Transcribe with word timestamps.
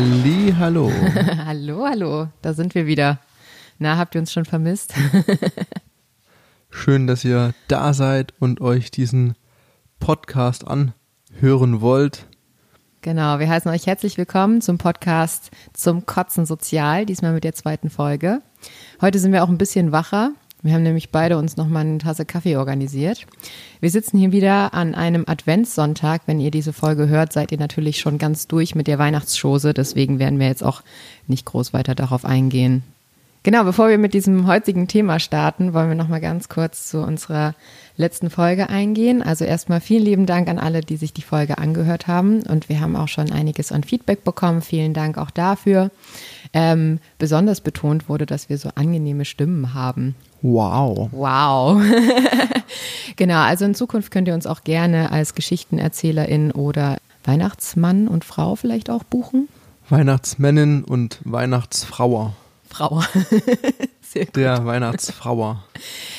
Halli, 0.00 0.54
hallo. 0.58 0.90
hallo, 1.44 1.84
hallo, 1.86 2.28
da 2.40 2.54
sind 2.54 2.74
wir 2.74 2.86
wieder. 2.86 3.18
Na, 3.78 3.98
habt 3.98 4.14
ihr 4.14 4.22
uns 4.22 4.32
schon 4.32 4.46
vermisst? 4.46 4.94
Schön, 6.70 7.06
dass 7.06 7.22
ihr 7.22 7.52
da 7.68 7.92
seid 7.92 8.32
und 8.38 8.62
euch 8.62 8.90
diesen 8.90 9.34
Podcast 9.98 10.66
anhören 10.66 11.82
wollt. 11.82 12.24
Genau, 13.02 13.40
wir 13.40 13.50
heißen 13.50 13.70
euch 13.70 13.86
herzlich 13.86 14.16
willkommen 14.16 14.62
zum 14.62 14.78
Podcast 14.78 15.50
zum 15.74 16.06
Kotzen 16.06 16.46
Sozial, 16.46 17.04
diesmal 17.04 17.34
mit 17.34 17.44
der 17.44 17.52
zweiten 17.52 17.90
Folge. 17.90 18.40
Heute 19.02 19.18
sind 19.18 19.34
wir 19.34 19.44
auch 19.44 19.50
ein 19.50 19.58
bisschen 19.58 19.92
wacher. 19.92 20.32
Wir 20.62 20.74
haben 20.74 20.82
nämlich 20.82 21.10
beide 21.10 21.38
uns 21.38 21.56
nochmal 21.56 21.86
eine 21.86 21.98
Tasse 21.98 22.26
Kaffee 22.26 22.56
organisiert. 22.56 23.26
Wir 23.80 23.90
sitzen 23.90 24.18
hier 24.18 24.32
wieder 24.32 24.74
an 24.74 24.94
einem 24.94 25.24
Adventssonntag. 25.26 26.22
Wenn 26.26 26.40
ihr 26.40 26.50
diese 26.50 26.72
Folge 26.72 27.08
hört, 27.08 27.32
seid 27.32 27.50
ihr 27.50 27.58
natürlich 27.58 28.00
schon 28.00 28.18
ganz 28.18 28.46
durch 28.46 28.74
mit 28.74 28.86
der 28.86 28.98
Weihnachtsschose. 28.98 29.72
Deswegen 29.72 30.18
werden 30.18 30.38
wir 30.38 30.48
jetzt 30.48 30.64
auch 30.64 30.82
nicht 31.26 31.46
groß 31.46 31.72
weiter 31.72 31.94
darauf 31.94 32.24
eingehen. 32.24 32.82
Genau, 33.42 33.64
bevor 33.64 33.88
wir 33.88 33.96
mit 33.96 34.12
diesem 34.12 34.46
heutigen 34.46 34.86
Thema 34.86 35.18
starten, 35.18 35.72
wollen 35.72 35.88
wir 35.88 35.94
nochmal 35.94 36.20
ganz 36.20 36.50
kurz 36.50 36.90
zu 36.90 37.00
unserer 37.00 37.54
letzten 37.96 38.28
Folge 38.28 38.68
eingehen. 38.68 39.22
Also 39.22 39.46
erstmal 39.46 39.80
vielen 39.80 40.04
lieben 40.04 40.26
Dank 40.26 40.46
an 40.50 40.58
alle, 40.58 40.82
die 40.82 40.98
sich 40.98 41.14
die 41.14 41.22
Folge 41.22 41.56
angehört 41.56 42.06
haben. 42.06 42.42
Und 42.42 42.68
wir 42.68 42.80
haben 42.80 42.96
auch 42.96 43.08
schon 43.08 43.32
einiges 43.32 43.72
an 43.72 43.82
Feedback 43.82 44.24
bekommen. 44.24 44.60
Vielen 44.60 44.92
Dank 44.92 45.16
auch 45.16 45.30
dafür. 45.30 45.90
Ähm, 46.52 46.98
besonders 47.18 47.60
betont 47.60 48.08
wurde, 48.08 48.26
dass 48.26 48.48
wir 48.48 48.58
so 48.58 48.70
angenehme 48.74 49.24
Stimmen 49.24 49.72
haben. 49.74 50.16
Wow. 50.42 51.08
Wow. 51.12 51.80
genau, 53.16 53.40
also 53.40 53.64
in 53.64 53.74
Zukunft 53.74 54.10
könnt 54.10 54.26
ihr 54.26 54.34
uns 54.34 54.46
auch 54.46 54.64
gerne 54.64 55.12
als 55.12 55.34
Geschichtenerzählerin 55.34 56.50
oder 56.50 56.96
Weihnachtsmann 57.24 58.08
und 58.08 58.24
Frau 58.24 58.56
vielleicht 58.56 58.90
auch 58.90 59.04
buchen. 59.04 59.48
Weihnachtsmännin 59.88 60.84
und 60.84 61.20
Weihnachtsfrauer. 61.24 62.34
Frau. 62.68 63.02
Sehr 64.12 64.26
gut. 64.26 64.34
Der 64.34 64.66
Weihnachtsfrauer. 64.66 65.62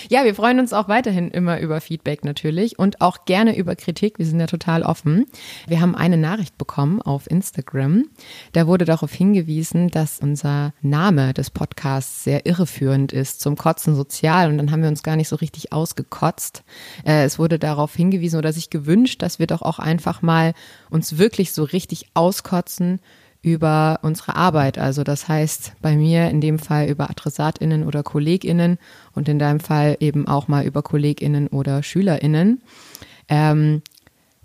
Ja, 0.07 0.23
wir 0.23 0.33
freuen 0.33 0.61
uns 0.61 0.71
auch 0.71 0.87
weiterhin 0.87 1.29
immer 1.29 1.59
über 1.59 1.81
Feedback 1.81 2.23
natürlich 2.23 2.79
und 2.79 3.01
auch 3.01 3.25
gerne 3.25 3.57
über 3.57 3.75
Kritik. 3.75 4.17
Wir 4.17 4.25
sind 4.25 4.39
ja 4.39 4.47
total 4.47 4.83
offen. 4.83 5.25
Wir 5.67 5.81
haben 5.81 5.93
eine 5.93 6.15
Nachricht 6.15 6.57
bekommen 6.57 7.01
auf 7.01 7.29
Instagram. 7.29 8.05
Da 8.53 8.65
wurde 8.65 8.85
darauf 8.85 9.11
hingewiesen, 9.11 9.89
dass 9.89 10.19
unser 10.19 10.73
Name 10.81 11.33
des 11.33 11.49
Podcasts 11.49 12.23
sehr 12.23 12.45
irreführend 12.45 13.11
ist 13.11 13.41
zum 13.41 13.57
Kotzen 13.57 13.93
sozial 13.93 14.49
und 14.49 14.57
dann 14.57 14.71
haben 14.71 14.83
wir 14.83 14.89
uns 14.89 15.03
gar 15.03 15.17
nicht 15.17 15.27
so 15.27 15.35
richtig 15.35 15.73
ausgekotzt. 15.73 16.63
Äh, 17.05 17.25
es 17.25 17.39
wurde 17.39 17.59
darauf 17.59 17.93
hingewiesen 17.93 18.37
oder 18.37 18.53
sich 18.53 18.69
gewünscht, 18.69 19.21
dass 19.21 19.37
wir 19.37 19.47
doch 19.47 19.61
auch 19.61 19.79
einfach 19.79 20.21
mal 20.21 20.53
uns 20.89 21.17
wirklich 21.17 21.51
so 21.51 21.65
richtig 21.65 22.05
auskotzen 22.13 23.01
über 23.41 23.99
unsere 24.03 24.35
Arbeit. 24.35 24.77
Also 24.77 25.03
das 25.03 25.27
heißt 25.27 25.73
bei 25.81 25.95
mir 25.95 26.29
in 26.29 26.41
dem 26.41 26.59
Fall 26.59 26.87
über 26.87 27.09
Adressatinnen 27.09 27.85
oder 27.85 28.03
Kolleginnen 28.03 28.77
und 29.13 29.27
in 29.27 29.39
deinem 29.39 29.59
Fall 29.59 29.97
eben 29.99 30.27
auch 30.27 30.47
mal 30.47 30.65
über 30.65 30.83
Kolleginnen 30.83 31.47
oder 31.47 31.81
Schülerinnen. 31.81 32.61
Ähm, 33.29 33.81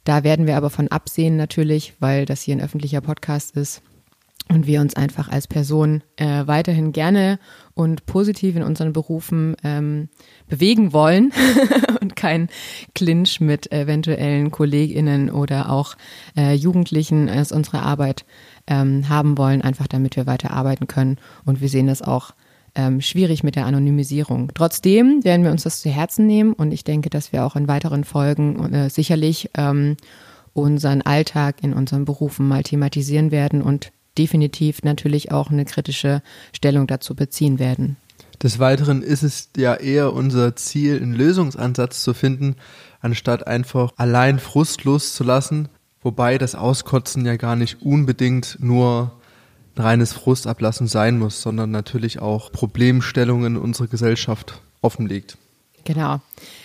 da 0.05 0.25
werden 0.25 0.47
wir 0.47 0.57
aber 0.57 0.71
von 0.71 0.89
absehen 0.89 1.37
natürlich, 1.37 1.95
weil 2.01 2.25
das 2.25 2.43
hier 2.43 2.57
ein 2.57 2.63
öffentlicher 2.63 3.01
Podcast 3.01 3.57
ist 3.57 3.83
und 4.49 4.67
wir 4.67 4.81
uns 4.81 4.95
einfach 4.95 5.29
als 5.29 5.49
Person 5.49 6.03
äh, 6.17 6.47
weiterhin 6.47 6.93
gerne 6.93 7.39
und 7.75 8.07
positiv 8.07 8.55
in 8.55 8.63
unseren 8.63 8.93
Berufen 8.93 9.57
ähm, 9.65 10.09
bewegen 10.49 10.93
wollen 10.93 11.33
und 12.01 12.15
kein 12.15 12.49
Clinch 12.95 13.41
mit 13.41 13.73
eventuellen 13.73 14.51
Kolleginnen 14.51 15.31
oder 15.31 15.71
auch 15.71 15.97
äh, 16.37 16.55
Jugendlichen 16.55 17.29
aus 17.29 17.51
unserer 17.51 17.83
Arbeit 17.83 18.25
ähm, 18.67 19.09
haben 19.09 19.39
wollen, 19.39 19.63
einfach 19.63 19.87
damit 19.87 20.17
wir 20.17 20.27
weiter 20.27 20.51
arbeiten 20.51 20.87
können. 20.87 21.19
Und 21.45 21.61
wir 21.61 21.69
sehen 21.69 21.87
das 21.87 22.03
auch 22.03 22.33
ähm, 22.75 23.01
schwierig 23.01 23.43
mit 23.43 23.57
der 23.57 23.67
Anonymisierung. 23.67 24.51
Trotzdem 24.55 25.25
werden 25.25 25.45
wir 25.45 25.51
uns 25.51 25.63
das 25.63 25.81
zu 25.81 25.91
Herzen 25.91 26.27
nehmen 26.27 26.53
und 26.53 26.73
ich 26.73 26.85
denke, 26.85 27.11
dass 27.11 27.33
wir 27.33 27.45
auch 27.45 27.57
in 27.57 27.69
weiteren 27.69 28.05
Folgen 28.05 28.73
äh, 28.73 28.91
sicherlich 28.91 29.51
ähm, 29.57 29.97
unseren 30.53 31.03
Alltag 31.03 31.57
in 31.63 31.73
unseren 31.73 32.05
Berufen 32.05 32.47
mal 32.49 32.63
thematisieren 32.63 33.31
werden 33.31 33.63
und 33.63 33.93
definitiv 34.19 34.83
natürlich 34.83 35.33
auch 35.33 35.51
eine 35.51 35.65
kritische 35.65 36.23
Stellung 36.55 36.87
dazu 36.87 37.15
beziehen 37.15 37.59
werden. 37.59 37.97
Des 38.43 38.59
Weiteren 38.59 39.03
ist 39.03 39.23
es 39.23 39.51
ja 39.57 39.75
eher 39.75 40.13
unser 40.13 40.57
Ziel, 40.57 41.01
einen 41.01 41.15
Lösungsansatz 41.15 42.03
zu 42.03 42.13
finden, 42.13 42.57
anstatt 43.01 43.47
einfach 43.47 43.93
allein 43.97 44.39
frustlos 44.39 45.15
zu 45.15 45.25
lassen, 45.25 45.69
Wobei 46.03 46.39
das 46.39 46.55
Auskotzen 46.55 47.25
ja 47.27 47.37
gar 47.37 47.57
nicht 47.57 47.83
unbedingt 47.83 48.59
nur 48.61 49.13
ein 49.77 49.83
reines 49.83 50.13
Frustablassen 50.13 50.87
sein 50.87 51.19
muss, 51.19 51.43
sondern 51.43 51.71
natürlich 51.71 52.21
auch 52.21 52.53
Problemstellungen 52.53 53.57
unserer 53.57 53.89
Gesellschaft 53.89 54.61
offenlegt. 54.83 55.37
Genau. 55.85 56.21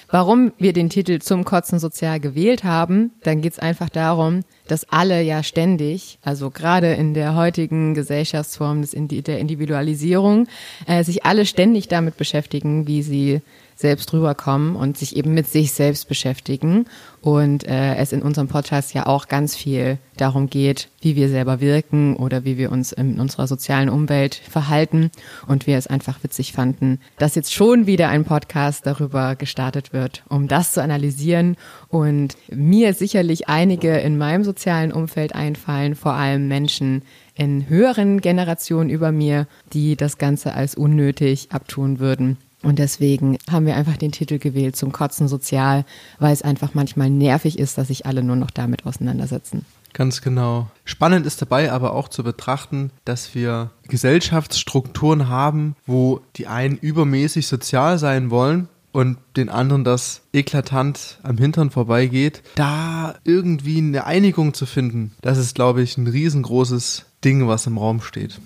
Warum 0.09 0.51
wir 0.57 0.73
den 0.73 0.89
Titel 0.89 1.19
zum 1.19 1.45
Kotzen 1.45 1.79
sozial 1.79 2.19
gewählt 2.19 2.65
haben, 2.65 3.11
dann 3.23 3.41
geht 3.41 3.53
es 3.53 3.59
einfach 3.59 3.89
darum, 3.89 4.41
dass 4.67 4.89
alle 4.89 5.21
ja 5.21 5.41
ständig, 5.41 6.19
also 6.21 6.49
gerade 6.49 6.93
in 6.93 7.13
der 7.13 7.35
heutigen 7.35 7.93
Gesellschaftsform 7.93 8.81
des, 8.81 8.91
der 8.93 9.39
Individualisierung, 9.39 10.47
äh, 10.85 11.05
sich 11.05 11.25
alle 11.25 11.45
ständig 11.45 11.87
damit 11.87 12.17
beschäftigen, 12.17 12.87
wie 12.87 13.03
sie 13.03 13.41
selbst 13.81 14.13
rüberkommen 14.13 14.75
und 14.75 14.97
sich 14.97 15.15
eben 15.15 15.33
mit 15.33 15.47
sich 15.47 15.73
selbst 15.73 16.07
beschäftigen. 16.07 16.85
Und 17.21 17.67
äh, 17.67 17.95
es 17.95 18.13
in 18.13 18.21
unserem 18.21 18.47
Podcast 18.47 18.93
ja 18.93 19.05
auch 19.05 19.27
ganz 19.27 19.55
viel 19.55 19.99
darum 20.17 20.49
geht, 20.49 20.89
wie 21.01 21.15
wir 21.15 21.29
selber 21.29 21.59
wirken 21.59 22.15
oder 22.15 22.45
wie 22.45 22.57
wir 22.57 22.71
uns 22.71 22.91
in 22.91 23.19
unserer 23.19 23.47
sozialen 23.47 23.89
Umwelt 23.89 24.35
verhalten. 24.35 25.11
Und 25.47 25.67
wir 25.67 25.77
es 25.77 25.87
einfach 25.87 26.23
witzig 26.23 26.53
fanden, 26.53 26.99
dass 27.17 27.35
jetzt 27.35 27.53
schon 27.53 27.85
wieder 27.85 28.09
ein 28.09 28.23
Podcast 28.23 28.85
darüber 28.85 29.35
gestartet 29.35 29.93
wird, 29.93 30.23
um 30.29 30.47
das 30.47 30.71
zu 30.71 30.81
analysieren. 30.81 31.57
Und 31.89 32.35
mir 32.49 32.93
sicherlich 32.93 33.49
einige 33.49 33.97
in 33.97 34.17
meinem 34.17 34.43
sozialen 34.43 34.91
Umfeld 34.91 35.35
einfallen, 35.35 35.95
vor 35.95 36.13
allem 36.13 36.47
Menschen, 36.47 37.03
in 37.35 37.69
höheren 37.69 38.21
Generationen 38.21 38.89
über 38.89 39.11
mir, 39.11 39.47
die 39.73 39.95
das 39.95 40.17
Ganze 40.17 40.53
als 40.53 40.75
unnötig 40.75 41.47
abtun 41.51 41.99
würden. 41.99 42.37
Und 42.63 42.79
deswegen 42.79 43.38
haben 43.49 43.66
wir 43.66 43.75
einfach 43.75 43.97
den 43.97 44.11
Titel 44.11 44.38
gewählt 44.38 44.75
zum 44.75 44.91
Kotzen 44.91 45.27
sozial, 45.27 45.85
weil 46.19 46.33
es 46.33 46.41
einfach 46.41 46.73
manchmal 46.73 47.09
nervig 47.09 47.57
ist, 47.57 47.77
dass 47.77 47.88
sich 47.88 48.05
alle 48.05 48.23
nur 48.23 48.35
noch 48.35 48.51
damit 48.51 48.85
auseinandersetzen. 48.85 49.66
Ganz 49.94 50.22
genau. 50.22 50.69
Spannend 50.85 51.25
ist 51.25 51.41
dabei 51.41 51.72
aber 51.72 51.94
auch 51.94 52.07
zu 52.07 52.23
betrachten, 52.23 52.91
dass 53.03 53.35
wir 53.35 53.72
Gesellschaftsstrukturen 53.88 55.27
haben, 55.27 55.75
wo 55.85 56.22
die 56.38 56.47
einen 56.47 56.77
übermäßig 56.77 57.47
sozial 57.47 57.97
sein 57.97 58.29
wollen 58.29 58.69
und 58.93 59.17
den 59.35 59.49
anderen 59.49 59.83
das 59.83 60.22
eklatant 60.33 61.19
am 61.23 61.38
Hintern 61.38 61.72
vorbeigeht. 61.72 62.41
Da 62.55 63.16
irgendwie 63.23 63.79
eine 63.79 64.05
Einigung 64.05 64.53
zu 64.53 64.66
finden, 64.66 65.11
das 65.22 65.38
ist, 65.38 65.55
glaube 65.55 65.81
ich, 65.81 65.97
ein 65.97 66.07
riesengroßes 66.07 67.05
Ding, 67.23 67.47
was 67.47 67.67
im 67.67 67.78
Raum 67.78 68.01
steht. 68.01 68.40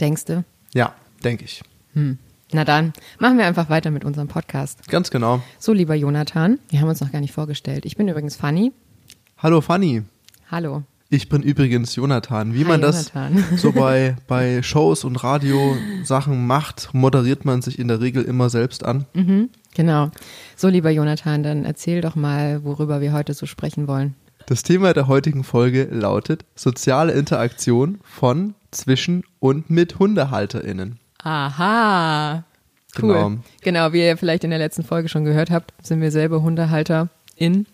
Denkst 0.00 0.26
du? 0.26 0.44
Ja, 0.74 0.94
denke 1.22 1.44
ich. 1.44 1.62
Hm. 1.94 2.18
Na 2.54 2.64
dann, 2.64 2.92
machen 3.18 3.36
wir 3.36 3.46
einfach 3.46 3.68
weiter 3.68 3.90
mit 3.90 4.04
unserem 4.04 4.28
Podcast. 4.28 4.86
Ganz 4.86 5.10
genau. 5.10 5.42
So, 5.58 5.72
lieber 5.72 5.96
Jonathan, 5.96 6.60
wir 6.68 6.80
haben 6.80 6.88
uns 6.88 7.00
noch 7.00 7.10
gar 7.10 7.20
nicht 7.20 7.32
vorgestellt. 7.32 7.84
Ich 7.84 7.96
bin 7.96 8.06
übrigens 8.06 8.36
Fanny. 8.36 8.70
Hallo 9.38 9.60
Fanny. 9.60 10.02
Hallo. 10.52 10.84
Ich 11.10 11.28
bin 11.28 11.42
übrigens 11.42 11.96
Jonathan. 11.96 12.54
Wie 12.54 12.60
Hi, 12.60 12.68
man 12.68 12.80
das 12.80 13.12
Jonathan. 13.12 13.44
so 13.56 13.72
bei, 13.72 14.14
bei 14.28 14.62
Shows 14.62 15.02
und 15.02 15.16
Radiosachen 15.16 16.46
macht, 16.46 16.94
moderiert 16.94 17.44
man 17.44 17.60
sich 17.60 17.76
in 17.80 17.88
der 17.88 18.00
Regel 18.00 18.22
immer 18.22 18.48
selbst 18.50 18.84
an. 18.84 19.06
Mhm, 19.14 19.50
genau. 19.74 20.12
So, 20.54 20.68
lieber 20.68 20.90
Jonathan, 20.90 21.42
dann 21.42 21.64
erzähl 21.64 22.02
doch 22.02 22.14
mal, 22.14 22.62
worüber 22.62 23.00
wir 23.00 23.12
heute 23.12 23.34
so 23.34 23.46
sprechen 23.46 23.88
wollen. 23.88 24.14
Das 24.46 24.62
Thema 24.62 24.92
der 24.92 25.08
heutigen 25.08 25.42
Folge 25.42 25.88
lautet 25.90 26.44
soziale 26.54 27.14
Interaktion 27.14 27.98
von, 28.04 28.54
zwischen 28.70 29.24
und 29.40 29.70
mit 29.70 29.98
HundehalterInnen. 29.98 31.00
Aha. 31.24 32.44
Cool. 33.00 33.14
Genau. 33.14 33.32
genau, 33.62 33.92
wie 33.92 34.02
ihr 34.04 34.16
vielleicht 34.16 34.44
in 34.44 34.50
der 34.50 34.58
letzten 34.58 34.84
Folge 34.84 35.08
schon 35.08 35.24
gehört 35.24 35.50
habt, 35.50 35.72
sind 35.82 36.00
wir 36.00 36.12
selber 36.12 36.42
Hundehalter 36.42 37.08
in 37.34 37.66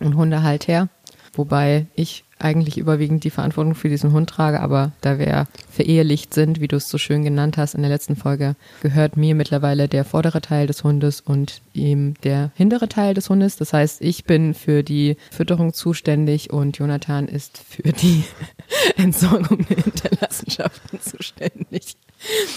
und 0.00 0.14
Hundehalter. 0.14 0.88
Wobei 1.34 1.86
ich 1.94 2.24
eigentlich 2.38 2.78
überwiegend 2.78 3.24
die 3.24 3.30
Verantwortung 3.30 3.74
für 3.74 3.88
diesen 3.88 4.12
Hund 4.12 4.30
trage, 4.30 4.60
aber 4.60 4.92
da 5.00 5.18
wir 5.18 5.46
verehelicht 5.70 6.34
sind, 6.34 6.60
wie 6.60 6.68
du 6.68 6.76
es 6.76 6.88
so 6.88 6.98
schön 6.98 7.24
genannt 7.24 7.56
hast 7.56 7.74
in 7.74 7.82
der 7.82 7.90
letzten 7.90 8.16
Folge, 8.16 8.54
gehört 8.82 9.16
mir 9.16 9.34
mittlerweile 9.34 9.88
der 9.88 10.04
vordere 10.04 10.40
Teil 10.40 10.66
des 10.66 10.84
Hundes 10.84 11.20
und 11.20 11.60
ihm 11.72 12.14
der 12.22 12.50
hintere 12.54 12.88
Teil 12.88 13.14
des 13.14 13.28
Hundes. 13.28 13.56
Das 13.56 13.72
heißt, 13.72 14.00
ich 14.02 14.24
bin 14.24 14.54
für 14.54 14.82
die 14.82 15.16
Fütterung 15.30 15.72
zuständig 15.72 16.52
und 16.52 16.78
Jonathan 16.78 17.26
ist 17.26 17.58
für 17.58 17.92
die 17.92 18.24
Entsorgung 18.96 19.66
der 19.68 19.78
Hinterlassenschaften 19.78 21.00
zuständig. 21.00 21.96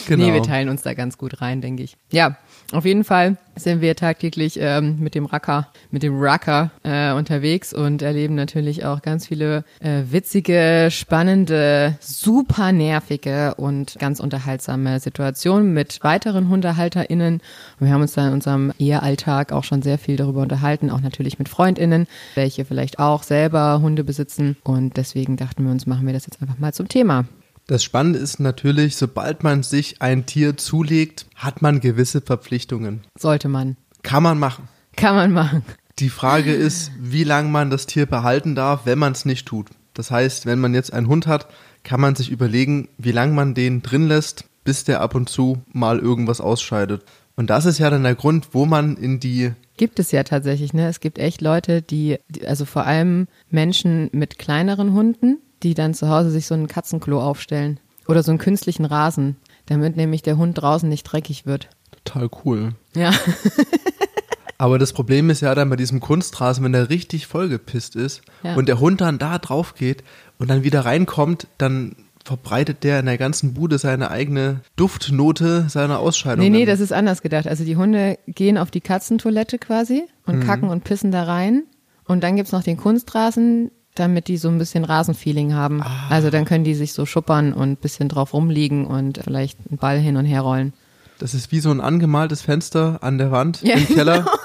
Genau. 0.07 0.25
Nee, 0.25 0.33
wir 0.33 0.43
teilen 0.43 0.69
uns 0.69 0.81
da 0.81 0.93
ganz 0.93 1.17
gut 1.17 1.41
rein, 1.41 1.61
denke 1.61 1.83
ich. 1.83 1.95
Ja, 2.11 2.37
auf 2.71 2.85
jeden 2.85 3.03
Fall 3.03 3.37
sind 3.55 3.81
wir 3.81 3.95
tagtäglich 3.95 4.57
ähm, 4.59 4.97
mit 4.99 5.13
dem 5.13 5.25
Racker, 5.25 5.67
mit 5.91 6.03
dem 6.03 6.19
Racker 6.19 6.71
äh, 6.83 7.11
unterwegs 7.11 7.73
und 7.73 8.01
erleben 8.01 8.35
natürlich 8.35 8.85
auch 8.85 9.01
ganz 9.01 9.27
viele 9.27 9.63
äh, 9.79 10.03
witzige, 10.09 10.87
spannende, 10.89 11.97
super 11.99 12.71
nervige 12.71 13.55
und 13.55 13.97
ganz 13.99 14.19
unterhaltsame 14.19 14.99
Situationen 14.99 15.73
mit 15.73 16.03
weiteren 16.03 16.49
HundehalterInnen. 16.49 17.41
Und 17.79 17.85
wir 17.85 17.93
haben 17.93 18.01
uns 18.01 18.13
da 18.13 18.27
in 18.27 18.33
unserem 18.33 18.73
Ehealltag 18.79 19.51
auch 19.51 19.63
schon 19.63 19.81
sehr 19.81 19.97
viel 19.97 20.15
darüber 20.15 20.41
unterhalten, 20.41 20.89
auch 20.89 21.01
natürlich 21.01 21.39
mit 21.39 21.49
FreundInnen, 21.49 22.07
welche 22.35 22.65
vielleicht 22.65 22.99
auch 22.99 23.23
selber 23.23 23.81
Hunde 23.81 24.03
besitzen. 24.03 24.57
Und 24.63 24.97
deswegen 24.97 25.37
dachten 25.37 25.65
wir 25.65 25.71
uns, 25.71 25.85
machen 25.85 26.05
wir 26.05 26.13
das 26.13 26.25
jetzt 26.25 26.41
einfach 26.41 26.57
mal 26.57 26.73
zum 26.73 26.87
Thema. 26.87 27.25
Das 27.67 27.83
Spannende 27.83 28.19
ist 28.19 28.39
natürlich, 28.39 28.95
sobald 28.95 29.43
man 29.43 29.63
sich 29.63 30.01
ein 30.01 30.25
Tier 30.25 30.57
zulegt, 30.57 31.25
hat 31.35 31.61
man 31.61 31.79
gewisse 31.79 32.21
Verpflichtungen. 32.21 33.01
Sollte 33.17 33.47
man. 33.47 33.77
Kann 34.03 34.23
man 34.23 34.39
machen. 34.39 34.67
Kann 34.95 35.15
man 35.15 35.31
machen. 35.31 35.63
Die 35.99 36.09
Frage 36.09 36.53
ist, 36.53 36.91
wie 36.99 37.23
lange 37.23 37.49
man 37.49 37.69
das 37.69 37.85
Tier 37.85 38.05
behalten 38.05 38.55
darf, 38.55 38.85
wenn 38.85 38.99
man 38.99 39.13
es 39.13 39.25
nicht 39.25 39.47
tut. 39.47 39.69
Das 39.93 40.09
heißt, 40.09 40.45
wenn 40.45 40.59
man 40.59 40.73
jetzt 40.73 40.93
einen 40.93 41.07
Hund 41.07 41.27
hat, 41.27 41.47
kann 41.83 42.01
man 42.01 42.15
sich 42.15 42.29
überlegen, 42.31 42.89
wie 42.97 43.11
lange 43.11 43.33
man 43.33 43.53
den 43.53 43.81
drin 43.81 44.07
lässt, 44.07 44.45
bis 44.63 44.83
der 44.83 45.01
ab 45.01 45.15
und 45.15 45.29
zu 45.29 45.61
mal 45.71 45.99
irgendwas 45.99 46.41
ausscheidet. 46.41 47.03
Und 47.35 47.49
das 47.49 47.65
ist 47.65 47.79
ja 47.79 47.89
dann 47.89 48.03
der 48.03 48.15
Grund, 48.15 48.49
wo 48.53 48.65
man 48.65 48.97
in 48.97 49.19
die 49.19 49.51
Gibt 49.81 49.97
es 49.97 50.11
ja 50.11 50.21
tatsächlich, 50.23 50.73
ne? 50.73 50.87
Es 50.87 50.99
gibt 50.99 51.17
echt 51.17 51.41
Leute, 51.41 51.81
die, 51.81 52.19
die- 52.29 52.45
also 52.47 52.65
vor 52.65 52.85
allem 52.85 53.27
Menschen 53.49 54.09
mit 54.13 54.37
kleineren 54.37 54.93
Hunden, 54.93 55.39
die 55.63 55.73
dann 55.73 55.95
zu 55.95 56.07
Hause 56.07 56.29
sich 56.29 56.45
so 56.45 56.53
ein 56.53 56.67
Katzenklo 56.67 57.19
aufstellen. 57.19 57.79
Oder 58.07 58.21
so 58.21 58.29
einen 58.31 58.37
künstlichen 58.37 58.85
Rasen, 58.85 59.37
damit 59.65 59.97
nämlich 59.97 60.21
der 60.21 60.37
Hund 60.37 60.61
draußen 60.61 60.87
nicht 60.87 61.03
dreckig 61.05 61.47
wird. 61.47 61.67
total 62.03 62.29
cool. 62.45 62.75
Ja. 62.95 63.11
Aber 64.59 64.77
das 64.77 64.93
Problem 64.93 65.31
ist 65.31 65.41
ja 65.41 65.55
dann 65.55 65.71
bei 65.71 65.75
diesem 65.75 65.99
Kunstrasen, 65.99 66.63
wenn 66.63 66.73
der 66.73 66.89
richtig 66.91 67.25
vollgepisst 67.25 67.95
ist 67.95 68.21
Ja. 68.43 68.53
und 68.53 68.67
der 68.67 68.79
Hund 68.79 69.01
dann 69.01 69.17
da 69.17 69.39
drauf 69.39 69.73
geht 69.73 70.03
und 70.37 70.49
dann 70.51 70.63
wieder 70.63 70.85
reinkommt, 70.85 71.47
dann 71.57 71.95
verbreitet 72.25 72.83
der 72.83 73.00
in 73.00 73.06
der 73.07 73.18
ganzen 73.18 73.53
Bude 73.53 73.77
seine 73.77 74.12
eigene 74.12 74.62
Duftnote 74.75 75.65
seiner 75.69 76.00
Ausscheidung. 76.00 76.44
Nee, 76.44 76.50
nee, 76.50 76.65
das 76.65 76.79
ist 76.79 76.94
anders 76.94 77.21
gedacht. 77.21 77.47
Also 77.47 77.63
die 77.63 77.75
Hunde 77.77 78.18
gehen 78.27 78.57
auf 78.57 78.71
die 78.71 78.81
Katzentoilette 78.81 79.57
quasi 79.57 80.03
und 80.25 80.38
Mhm. 80.39 80.44
kacken 80.45 80.69
und 80.69 80.83
pissen 80.83 81.12
da 81.12 81.23
rein. 81.23 81.63
Und 82.06 82.23
dann 82.23 82.35
gibt's 82.35 82.51
noch 82.51 82.63
den 82.63 82.77
Kunstrasen, 82.77 83.71
damit 83.95 84.27
die 84.27 84.38
so 84.38 84.50
ein 84.50 84.57
bisschen 84.57 84.83
Rasenfeeling 84.85 85.53
haben. 85.53 85.81
Ah. 85.81 86.07
Also 86.09 86.29
dann 86.29 86.45
können 86.45 86.63
die 86.63 86.75
sich 86.75 86.94
so 86.94 87.06
schuppern 87.06 87.53
und 87.53 87.71
ein 87.71 87.75
bisschen 87.77 88.07
drauf 88.09 88.33
rumliegen 88.33 88.85
und 88.85 89.19
vielleicht 89.24 89.57
einen 89.69 89.77
Ball 89.77 90.00
hin 90.00 90.17
und 90.17 90.25
her 90.25 90.41
rollen. 90.41 90.74
Das 91.19 91.33
ist 91.33 91.51
wie 91.51 91.59
so 91.59 91.69
ein 91.71 91.81
angemaltes 91.81 92.41
Fenster 92.41 93.00
an 93.01 93.17
der 93.17 93.31
Wand 93.31 93.62
Ja, 93.63 93.75
im 93.75 93.88
Keller. 93.88 94.25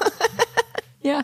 Ja. 1.02 1.20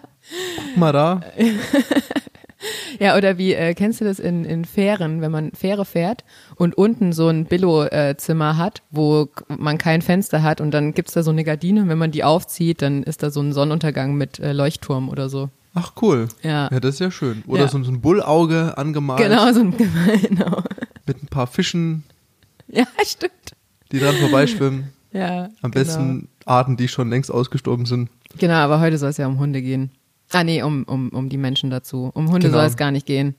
Guck 0.69 0.76
mal 0.76 0.93
da. 0.93 1.20
Ja, 3.00 3.16
oder 3.16 3.38
wie, 3.38 3.54
äh, 3.54 3.74
kennst 3.74 4.00
du 4.00 4.04
das 4.04 4.18
in, 4.18 4.44
in 4.44 4.64
Fähren, 4.64 5.20
wenn 5.20 5.32
man 5.32 5.52
Fähre 5.52 5.84
fährt 5.84 6.24
und 6.56 6.76
unten 6.76 7.12
so 7.12 7.28
ein 7.28 7.46
Billo-Zimmer 7.46 8.56
hat, 8.56 8.82
wo 8.90 9.28
man 9.48 9.78
kein 9.78 10.02
Fenster 10.02 10.42
hat 10.42 10.60
und 10.60 10.70
dann 10.72 10.94
gibt's 10.94 11.12
da 11.14 11.22
so 11.22 11.30
eine 11.30 11.44
Gardine 11.44 11.82
und 11.82 11.88
wenn 11.88 11.98
man 11.98 12.10
die 12.12 12.22
aufzieht, 12.24 12.82
dann 12.82 13.02
ist 13.02 13.22
da 13.22 13.30
so 13.30 13.40
ein 13.40 13.52
Sonnenuntergang 13.52 14.14
mit 14.14 14.38
äh, 14.38 14.52
Leuchtturm 14.52 15.08
oder 15.08 15.28
so. 15.28 15.50
Ach 15.74 15.92
cool. 16.02 16.28
Ja. 16.42 16.68
Ja, 16.70 16.80
das 16.80 16.94
ist 16.94 17.00
ja 17.00 17.10
schön. 17.10 17.42
Oder 17.46 17.62
Ja. 17.62 17.68
so, 17.68 17.82
so 17.82 17.90
ein 17.90 18.00
Bullauge 18.02 18.76
angemalt 18.76 19.20
Genau, 19.20 19.50
so 19.52 19.60
ein, 19.60 19.74
genau. 20.28 20.62
mit 21.06 21.22
ein 21.22 21.28
paar 21.28 21.46
Fischen, 21.46 22.04
Ja, 22.68 22.84
stimmt. 23.04 23.32
die 23.90 23.98
dran 23.98 24.14
vorbeischwimmen. 24.16 24.92
Ja. 25.12 25.44
Am 25.62 25.70
genau. 25.70 25.84
besten 25.84 26.28
Arten, 26.44 26.76
die 26.76 26.88
schon 26.88 27.10
längst 27.10 27.30
ausgestorben 27.30 27.86
sind. 27.86 28.10
Genau, 28.38 28.54
aber 28.54 28.80
heute 28.80 28.98
soll 28.98 29.10
es 29.10 29.16
ja 29.18 29.26
um 29.26 29.38
Hunde 29.38 29.60
gehen. 29.62 29.90
Ah, 30.32 30.44
nee, 30.44 30.62
um, 30.62 30.84
um, 30.84 31.11
um 31.11 31.29
die 31.29 31.37
Menschen 31.37 31.70
dazu. 31.70 32.11
Um 32.14 32.31
Hunde 32.31 32.49
Genau. 32.49 32.58
soll 32.58 32.67
es 32.67 32.76
gar 32.76 32.90
nicht 32.90 33.06
gehen. 33.06 33.34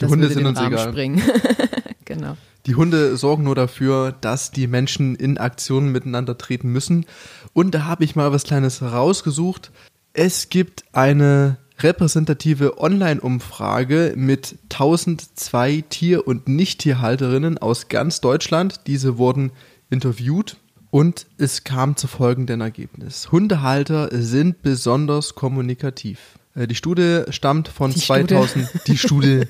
Die 0.00 0.04
Hunde 0.06 0.28
sind 0.28 0.44
uns 0.44 0.58
Rahmen 0.58 0.72
egal. 0.74 0.88
Springen. 0.90 1.22
genau. 2.04 2.36
Die 2.66 2.74
Hunde 2.74 3.16
sorgen 3.16 3.44
nur 3.44 3.54
dafür, 3.54 4.12
dass 4.20 4.50
die 4.50 4.66
Menschen 4.66 5.14
in 5.14 5.38
Aktionen 5.38 5.92
miteinander 5.92 6.36
treten 6.36 6.70
müssen. 6.70 7.06
Und 7.52 7.74
da 7.74 7.84
habe 7.84 8.04
ich 8.04 8.16
mal 8.16 8.32
was 8.32 8.44
Kleines 8.44 8.82
rausgesucht. 8.82 9.70
Es 10.12 10.48
gibt 10.48 10.84
eine 10.92 11.58
repräsentative 11.78 12.78
Online-Umfrage 12.80 14.14
mit 14.16 14.56
1002 14.70 15.84
Tier- 15.88 16.26
und 16.26 16.48
Nicht-Tierhalterinnen 16.48 17.58
aus 17.58 17.88
ganz 17.88 18.20
Deutschland. 18.20 18.80
Diese 18.86 19.18
wurden 19.18 19.52
interviewt 19.90 20.56
und 20.96 21.26
es 21.36 21.62
kam 21.62 21.94
zu 21.96 22.06
folgendem 22.06 22.62
Ergebnis. 22.62 23.30
Hundehalter 23.30 24.08
sind 24.12 24.62
besonders 24.62 25.34
kommunikativ. 25.34 26.38
Äh, 26.54 26.66
Die 26.66 26.74
Studie 26.74 27.24
stammt 27.28 27.68
von 27.68 27.90
Die 27.90 28.00
Studie. 28.00 28.28
2000. 28.28 28.68
Die 28.86 28.96
Studie. 28.96 29.42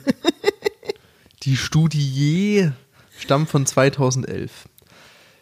Die 1.45 1.57
Studie 1.57 2.71
stammt 3.17 3.49
von 3.49 3.65
2011. 3.65 4.69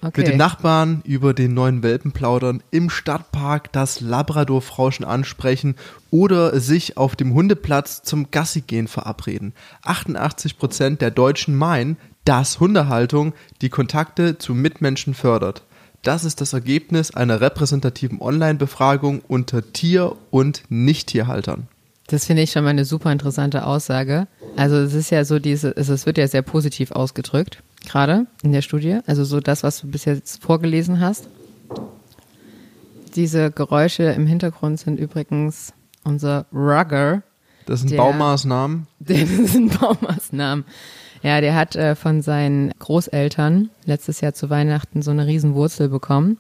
Okay. 0.03 0.21
Mit 0.21 0.29
dem 0.29 0.37
Nachbarn 0.37 1.01
über 1.07 1.33
den 1.33 1.55
neuen 1.55 1.83
Welpen 1.83 2.13
plaudern, 2.13 2.63
im 2.71 2.91
Stadtpark 2.91 3.73
das 3.73 4.03
Labrador-Frauschen 4.03 5.07
ansprechen 5.07 5.75
oder 6.11 6.61
sich 6.61 6.99
auf 6.99 7.17
dem 7.17 7.33
Hundeplatz 7.33 8.03
zum 8.03 8.31
Gassigehen 8.31 8.89
verabreden. 8.89 9.55
88% 9.85 10.99
der 10.99 11.11
Deutschen 11.11 11.57
meinen, 11.57 11.97
dass 12.27 12.61
Hundehaltung 12.61 13.33
die 13.63 13.71
Kontakte 13.71 14.37
zu 14.37 14.53
Mitmenschen 14.53 15.15
fördert. 15.15 15.65
Das 16.05 16.25
ist 16.25 16.41
das 16.41 16.53
Ergebnis 16.53 17.11
einer 17.13 17.41
repräsentativen 17.41 18.21
Online-Befragung 18.21 19.23
unter 19.27 19.73
Tier- 19.73 20.15
und 20.31 20.63
Nicht-Tierhaltern. 20.69 21.67
Das 22.09 22.27
finde 22.27 22.43
ich 22.43 22.53
schon 22.53 22.65
mal 22.65 22.71
eine 22.71 22.85
super 22.85 23.11
interessante 23.11 23.67
Aussage. 23.67 24.27
Also 24.57 24.77
es 24.77 24.93
ist 24.93 25.11
ja 25.11 25.25
so 25.25 25.39
diese, 25.39 25.75
es 25.77 26.05
wird 26.05 26.19
ja 26.19 26.29
sehr 26.29 26.43
positiv 26.43 26.91
ausgedrückt, 26.93 27.63
gerade 27.87 28.27
in 28.43 28.53
der 28.53 28.61
Studie. 28.61 28.99
Also 29.07 29.25
so 29.25 29.41
das, 29.41 29.63
was 29.63 29.81
du 29.81 29.87
bis 29.89 30.05
jetzt 30.05 30.43
vorgelesen 30.43 31.01
hast. 31.01 31.29
Diese 33.17 33.51
Geräusche 33.51 34.03
im 34.05 34.27
Hintergrund 34.27 34.81
sind 34.81 34.99
übrigens 34.99 35.73
unser 36.03 36.47
Rugger. 36.53 37.23
Das 37.67 37.81
sind 37.81 37.93
Der- 37.93 37.97
Baumaßnahmen. 37.99 38.87
Das 38.99 39.19
sind 39.53 39.81
Baumaßnahmen. 39.81 40.65
Ja, 41.25 41.41
der 41.41 41.55
hat 41.55 41.75
äh, 41.75 41.95
von 41.95 42.21
seinen 42.21 42.71
Großeltern 42.79 43.71
letztes 43.87 44.21
Jahr 44.21 44.35
zu 44.35 44.51
Weihnachten 44.51 45.01
so 45.01 45.11
eine 45.11 45.27
riesen 45.27 45.55
Wurzel 45.55 45.89
bekommen, 45.89 46.37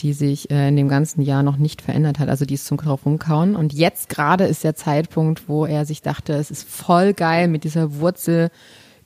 die 0.00 0.12
sich 0.12 0.50
äh, 0.50 0.68
in 0.68 0.76
dem 0.76 0.88
ganzen 0.88 1.22
Jahr 1.22 1.44
noch 1.44 1.56
nicht 1.56 1.80
verändert 1.80 2.18
hat. 2.18 2.28
Also 2.28 2.44
die 2.44 2.54
ist 2.54 2.66
zum 2.66 2.78
drauf 2.78 3.06
rumkauen. 3.06 3.54
Und 3.54 3.72
jetzt 3.72 4.08
gerade 4.08 4.44
ist 4.44 4.64
der 4.64 4.74
Zeitpunkt, 4.74 5.48
wo 5.48 5.66
er 5.66 5.86
sich 5.86 6.02
dachte, 6.02 6.32
es 6.32 6.50
ist 6.50 6.68
voll 6.68 7.14
geil, 7.14 7.46
mit 7.46 7.62
dieser 7.62 7.94
Wurzel 8.00 8.50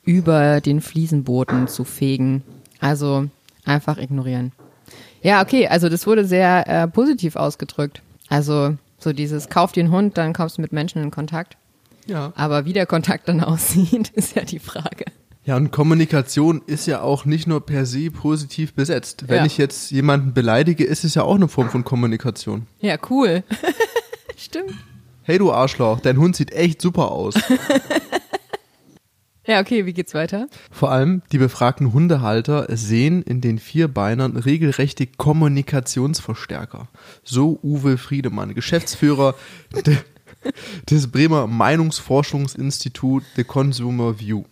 über 0.01 0.61
den 0.61 0.81
Fliesenboden 0.81 1.67
zu 1.67 1.83
fegen. 1.83 2.41
Also 2.79 3.25
einfach 3.65 3.99
ignorieren. 3.99 4.51
Ja, 5.21 5.43
okay, 5.43 5.67
also 5.67 5.89
das 5.89 6.07
wurde 6.07 6.25
sehr 6.25 6.67
äh, 6.67 6.87
positiv 6.87 7.35
ausgedrückt. 7.35 8.01
Also 8.29 8.77
so 8.97 9.13
dieses, 9.13 9.47
kauf 9.47 9.77
einen 9.77 9.91
Hund, 9.91 10.17
dann 10.17 10.33
kommst 10.33 10.57
du 10.57 10.63
mit 10.63 10.73
Menschen 10.73 11.03
in 11.03 11.11
Kontakt. 11.11 11.55
Ja. 12.07 12.33
Aber 12.35 12.65
wie 12.65 12.73
der 12.73 12.85
Kontakt 12.85 13.27
dann 13.27 13.41
aussieht, 13.43 14.09
ist 14.09 14.35
ja 14.35 14.43
die 14.43 14.59
Frage. 14.59 15.05
Ja, 15.45 15.57
und 15.57 15.71
Kommunikation 15.71 16.61
ist 16.67 16.87
ja 16.87 17.01
auch 17.01 17.25
nicht 17.25 17.47
nur 17.47 17.65
per 17.65 17.85
se 17.85 18.09
positiv 18.11 18.73
besetzt. 18.73 19.25
Wenn 19.27 19.39
Ja. 19.39 19.45
ich 19.45 19.57
jetzt 19.57 19.91
jemanden 19.91 20.33
beleidige, 20.33 20.85
ist 20.85 21.03
es 21.03 21.15
ja 21.15 21.23
auch 21.23 21.35
eine 21.35 21.49
Form 21.49 21.69
von 21.69 21.83
Kommunikation. 21.83 22.65
Ja, 22.79 22.97
cool. 23.09 23.43
Stimmt. 24.37 24.73
Hey 25.23 25.37
du 25.37 25.51
Arschloch, 25.51 25.99
dein 25.99 26.17
Hund 26.17 26.35
sieht 26.35 26.51
echt 26.51 26.81
super 26.81 27.11
aus. 27.11 27.35
Ja, 29.45 29.59
okay, 29.59 29.85
wie 29.85 29.91
geht's 29.91 30.13
weiter? 30.13 30.47
Vor 30.71 30.89
allem 30.91 31.21
die 31.33 31.37
befragten 31.37 31.91
Hundehalter 31.91 32.65
sehen 32.77 33.21
in 33.23 33.41
den 33.41 33.59
Vierbeinern 33.59 34.37
regelrechte 34.37 35.05
Kommunikationsverstärker. 35.05 36.87
So 37.25 37.59
Uwe 37.61 37.97
Friedemann, 37.97 38.53
Geschäftsführer 38.53 39.35
des 40.89 41.11
Bremer 41.11 41.47
Meinungsforschungsinstitut 41.47 43.23
The 43.35 43.43
Consumer 43.43 44.19
View. 44.19 44.43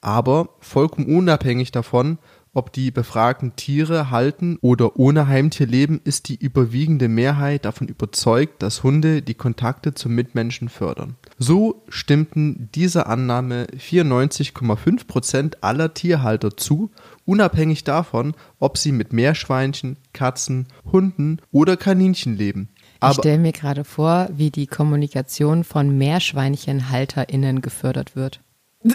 Aber 0.00 0.48
vollkommen 0.60 1.06
unabhängig 1.06 1.70
davon, 1.70 2.18
ob 2.54 2.70
die 2.72 2.90
befragten 2.90 3.56
Tiere 3.56 4.10
halten 4.10 4.58
oder 4.60 4.98
ohne 4.98 5.26
Heimtier 5.26 5.66
leben, 5.66 6.00
ist 6.04 6.28
die 6.28 6.34
überwiegende 6.34 7.08
Mehrheit 7.08 7.64
davon 7.64 7.88
überzeugt, 7.88 8.62
dass 8.62 8.82
Hunde 8.82 9.22
die 9.22 9.34
Kontakte 9.34 9.94
zum 9.94 10.14
Mitmenschen 10.14 10.68
fördern. 10.68 11.16
So 11.38 11.82
stimmten 11.88 12.68
dieser 12.74 13.06
Annahme 13.06 13.68
94,5 13.78 15.06
Prozent 15.06 15.64
aller 15.64 15.94
Tierhalter 15.94 16.54
zu, 16.54 16.90
unabhängig 17.24 17.84
davon, 17.84 18.34
ob 18.58 18.76
sie 18.76 18.92
mit 18.92 19.14
Meerschweinchen, 19.14 19.96
Katzen, 20.12 20.66
Hunden 20.84 21.38
oder 21.52 21.78
Kaninchen 21.78 22.36
leben. 22.36 22.68
Ich 23.02 23.08
Aber 23.08 23.14
stelle 23.14 23.38
mir 23.38 23.52
gerade 23.52 23.84
vor, 23.84 24.28
wie 24.32 24.50
die 24.50 24.66
Kommunikation 24.66 25.64
von 25.64 25.96
Meerschweinchenhalterinnen 25.98 27.60
gefördert 27.60 28.16
wird. 28.16 28.40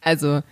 also, 0.00 0.42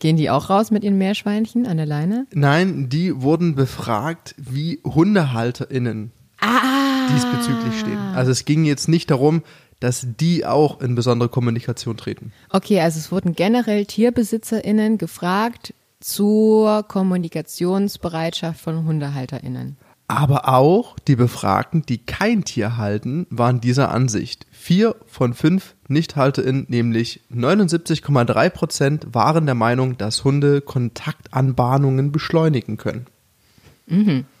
Gehen 0.00 0.16
die 0.16 0.28
auch 0.28 0.50
raus 0.50 0.70
mit 0.70 0.82
ihren 0.84 0.98
Meerschweinchen 0.98 1.66
an 1.66 1.76
der 1.76 1.86
Leine? 1.86 2.26
Nein, 2.34 2.88
die 2.88 3.22
wurden 3.22 3.54
befragt, 3.54 4.34
wie 4.36 4.80
HundehalterInnen 4.84 6.10
Ah. 6.40 7.08
diesbezüglich 7.14 7.78
stehen. 7.80 7.98
Also 8.14 8.30
es 8.32 8.44
ging 8.44 8.64
jetzt 8.64 8.88
nicht 8.88 9.10
darum, 9.10 9.42
dass 9.80 10.06
die 10.20 10.44
auch 10.44 10.80
in 10.80 10.94
besondere 10.94 11.28
Kommunikation 11.28 11.96
treten. 11.96 12.32
Okay, 12.50 12.80
also 12.80 12.98
es 12.98 13.12
wurden 13.12 13.34
generell 13.34 13.86
TierbesitzerInnen 13.86 14.98
gefragt 14.98 15.74
zur 16.00 16.82
Kommunikationsbereitschaft 16.82 18.60
von 18.60 18.84
HundehalterInnen. 18.86 19.76
Aber 20.06 20.48
auch 20.48 20.98
die 20.98 21.16
Befragten, 21.16 21.82
die 21.82 21.98
kein 21.98 22.44
Tier 22.44 22.76
halten, 22.76 23.26
waren 23.30 23.60
dieser 23.60 23.90
Ansicht. 23.90 24.46
Vier 24.50 24.96
von 25.06 25.32
fünf 25.32 25.74
NichthalterInnen, 25.88 26.66
nämlich 26.68 27.20
79,3 27.34 28.50
Prozent, 28.50 29.06
waren 29.12 29.46
der 29.46 29.54
Meinung, 29.54 29.96
dass 29.96 30.24
Hunde 30.24 30.60
Kontaktanbahnungen 30.60 32.12
beschleunigen 32.12 32.76
können. 32.76 33.06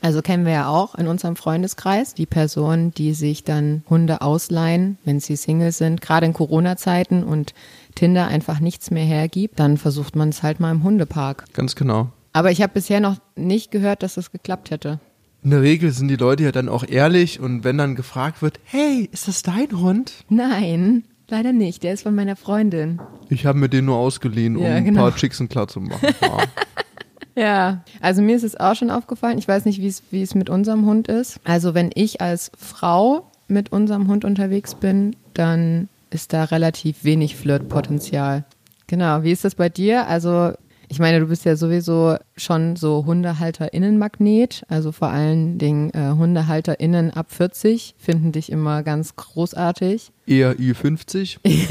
Also 0.00 0.22
kennen 0.22 0.46
wir 0.46 0.52
ja 0.52 0.68
auch 0.68 0.94
in 0.94 1.06
unserem 1.06 1.36
Freundeskreis 1.36 2.14
die 2.14 2.24
Personen, 2.24 2.92
die 2.92 3.12
sich 3.12 3.44
dann 3.44 3.84
Hunde 3.90 4.22
ausleihen, 4.22 4.96
wenn 5.04 5.20
sie 5.20 5.36
Single 5.36 5.72
sind, 5.72 6.00
gerade 6.00 6.24
in 6.24 6.32
Corona-Zeiten 6.32 7.22
und 7.22 7.52
Tinder 7.94 8.26
einfach 8.26 8.58
nichts 8.60 8.90
mehr 8.90 9.04
hergibt, 9.04 9.60
dann 9.60 9.76
versucht 9.76 10.16
man 10.16 10.30
es 10.30 10.42
halt 10.42 10.60
mal 10.60 10.70
im 10.70 10.82
Hundepark. 10.82 11.44
Ganz 11.52 11.76
genau. 11.76 12.08
Aber 12.32 12.50
ich 12.50 12.62
habe 12.62 12.72
bisher 12.72 13.00
noch 13.00 13.16
nicht 13.36 13.70
gehört, 13.70 14.02
dass 14.02 14.14
das 14.14 14.32
geklappt 14.32 14.70
hätte. 14.70 14.98
In 15.44 15.50
der 15.50 15.60
Regel 15.60 15.90
sind 15.90 16.08
die 16.08 16.16
Leute 16.16 16.42
ja 16.42 16.52
dann 16.52 16.70
auch 16.70 16.84
ehrlich 16.88 17.38
und 17.38 17.64
wenn 17.64 17.76
dann 17.76 17.96
gefragt 17.96 18.40
wird, 18.40 18.58
hey, 18.64 19.08
ist 19.12 19.28
das 19.28 19.42
dein 19.42 19.70
Hund? 19.78 20.24
Nein, 20.30 21.04
leider 21.28 21.52
nicht. 21.52 21.82
Der 21.82 21.92
ist 21.92 22.04
von 22.04 22.14
meiner 22.14 22.34
Freundin. 22.34 22.98
Ich 23.28 23.44
habe 23.44 23.58
mir 23.58 23.68
den 23.68 23.84
nur 23.84 23.96
ausgeliehen, 23.96 24.56
um 24.56 24.62
Ja, 24.62 24.70
ein 24.74 24.86
genau. 24.86 25.02
paar 25.02 25.14
Chicksen 25.16 25.48
klar 25.48 25.68
zu 25.68 25.80
machen. 25.80 26.08
Ja. 26.22 26.38
Ja, 27.36 27.84
also 28.00 28.22
mir 28.22 28.36
ist 28.36 28.44
es 28.44 28.58
auch 28.60 28.76
schon 28.76 28.90
aufgefallen. 28.92 29.38
Ich 29.38 29.48
weiß 29.48 29.64
nicht, 29.64 29.80
wie 29.80 29.88
es, 29.88 30.04
wie 30.12 30.22
es 30.22 30.36
mit 30.36 30.48
unserem 30.48 30.86
Hund 30.86 31.08
ist. 31.08 31.40
Also 31.42 31.74
wenn 31.74 31.90
ich 31.92 32.20
als 32.20 32.52
Frau 32.56 33.28
mit 33.48 33.72
unserem 33.72 34.06
Hund 34.06 34.24
unterwegs 34.24 34.76
bin, 34.76 35.16
dann 35.34 35.88
ist 36.10 36.32
da 36.32 36.44
relativ 36.44 37.02
wenig 37.02 37.34
Flirtpotenzial. 37.34 38.44
Genau, 38.86 39.24
wie 39.24 39.32
ist 39.32 39.44
das 39.44 39.56
bei 39.56 39.68
dir? 39.68 40.06
Also 40.06 40.52
ich 40.88 40.98
meine, 40.98 41.20
du 41.20 41.26
bist 41.26 41.44
ja 41.44 41.56
sowieso 41.56 42.16
schon 42.36 42.76
so 42.76 43.04
HundehalterInnen-Magnet. 43.06 44.64
Also 44.68 44.92
vor 44.92 45.08
allen 45.08 45.58
Dingen 45.58 45.90
äh, 45.90 46.10
HundehalterInnen 46.16 47.12
ab 47.12 47.26
40 47.30 47.94
finden 47.98 48.32
dich 48.32 48.50
immer 48.52 48.82
ganz 48.82 49.16
großartig. 49.16 50.12
Eher 50.26 50.54
Ü50. 50.56 51.38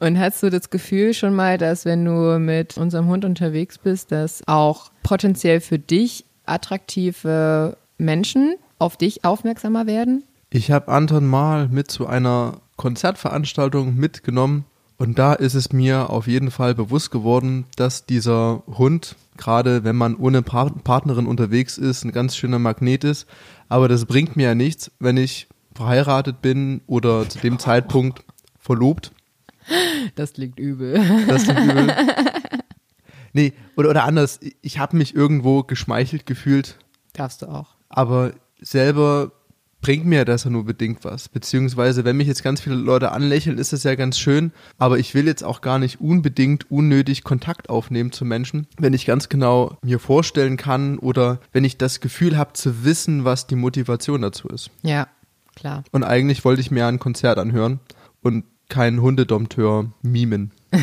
Und 0.00 0.18
hast 0.18 0.42
du 0.44 0.50
das 0.50 0.70
Gefühl 0.70 1.12
schon 1.12 1.34
mal, 1.34 1.58
dass 1.58 1.84
wenn 1.84 2.04
du 2.04 2.38
mit 2.38 2.78
unserem 2.78 3.08
Hund 3.08 3.24
unterwegs 3.24 3.78
bist, 3.78 4.12
dass 4.12 4.42
auch 4.46 4.92
potenziell 5.02 5.60
für 5.60 5.80
dich 5.80 6.24
attraktive 6.46 7.76
Menschen 7.98 8.54
auf 8.78 8.96
dich 8.96 9.24
aufmerksamer 9.24 9.86
werden? 9.86 10.22
Ich 10.50 10.70
habe 10.70 10.88
Anton 10.88 11.26
mal 11.26 11.68
mit 11.68 11.90
zu 11.90 12.06
einer 12.06 12.60
Konzertveranstaltung 12.76 13.96
mitgenommen 13.96 14.64
und 14.98 15.18
da 15.18 15.32
ist 15.32 15.54
es 15.54 15.72
mir 15.72 16.10
auf 16.10 16.26
jeden 16.26 16.50
Fall 16.50 16.74
bewusst 16.74 17.10
geworden, 17.10 17.64
dass 17.76 18.04
dieser 18.06 18.62
Hund, 18.66 19.16
gerade 19.36 19.84
wenn 19.84 19.96
man 19.96 20.16
ohne 20.16 20.42
Pa- 20.42 20.70
Partnerin 20.70 21.26
unterwegs 21.26 21.78
ist, 21.78 22.04
ein 22.04 22.12
ganz 22.12 22.36
schöner 22.36 22.58
Magnet 22.58 23.04
ist. 23.04 23.26
Aber 23.68 23.88
das 23.88 24.04
bringt 24.06 24.36
mir 24.36 24.44
ja 24.48 24.54
nichts, 24.54 24.90
wenn 24.98 25.16
ich 25.16 25.46
verheiratet 25.74 26.42
bin 26.42 26.80
oder 26.86 27.28
zu 27.28 27.38
dem 27.38 27.58
Zeitpunkt 27.58 28.24
verlobt. 28.58 29.12
Das 30.16 30.32
klingt 30.32 30.58
übel. 30.58 30.94
Das 31.28 31.44
klingt 31.44 31.60
übel. 31.72 31.94
Nee, 33.34 33.52
oder, 33.76 33.90
oder 33.90 34.04
anders, 34.04 34.40
ich 34.62 34.78
habe 34.78 34.96
mich 34.96 35.14
irgendwo 35.14 35.62
geschmeichelt 35.62 36.24
gefühlt, 36.26 36.78
Darfst 37.12 37.42
du 37.42 37.46
auch. 37.46 37.76
aber 37.88 38.32
selber 38.60 39.30
bringt 39.80 40.06
mir 40.06 40.24
das 40.24 40.44
ja 40.44 40.50
nur 40.50 40.64
bedingt 40.64 41.04
was. 41.04 41.28
Beziehungsweise, 41.28 42.04
wenn 42.04 42.16
mich 42.16 42.26
jetzt 42.26 42.42
ganz 42.42 42.60
viele 42.60 42.74
Leute 42.74 43.12
anlächeln, 43.12 43.58
ist 43.58 43.72
das 43.72 43.84
ja 43.84 43.94
ganz 43.94 44.18
schön, 44.18 44.52
aber 44.76 44.98
ich 44.98 45.14
will 45.14 45.26
jetzt 45.26 45.44
auch 45.44 45.60
gar 45.60 45.78
nicht 45.78 46.00
unbedingt 46.00 46.70
unnötig 46.70 47.24
Kontakt 47.24 47.70
aufnehmen 47.70 48.12
zu 48.12 48.24
Menschen, 48.24 48.66
wenn 48.78 48.94
ich 48.94 49.06
ganz 49.06 49.28
genau 49.28 49.76
mir 49.82 49.98
vorstellen 49.98 50.56
kann 50.56 50.98
oder 50.98 51.40
wenn 51.52 51.64
ich 51.64 51.78
das 51.78 52.00
Gefühl 52.00 52.36
habe 52.36 52.52
zu 52.54 52.84
wissen, 52.84 53.24
was 53.24 53.46
die 53.46 53.56
Motivation 53.56 54.22
dazu 54.22 54.48
ist. 54.48 54.70
Ja, 54.82 55.06
klar. 55.54 55.84
Und 55.92 56.04
eigentlich 56.04 56.44
wollte 56.44 56.60
ich 56.60 56.70
mir 56.70 56.86
ein 56.86 56.98
Konzert 56.98 57.38
anhören 57.38 57.80
und 58.22 58.44
keinen 58.68 59.00
Hundedompteur 59.00 59.92
mimen. 60.02 60.52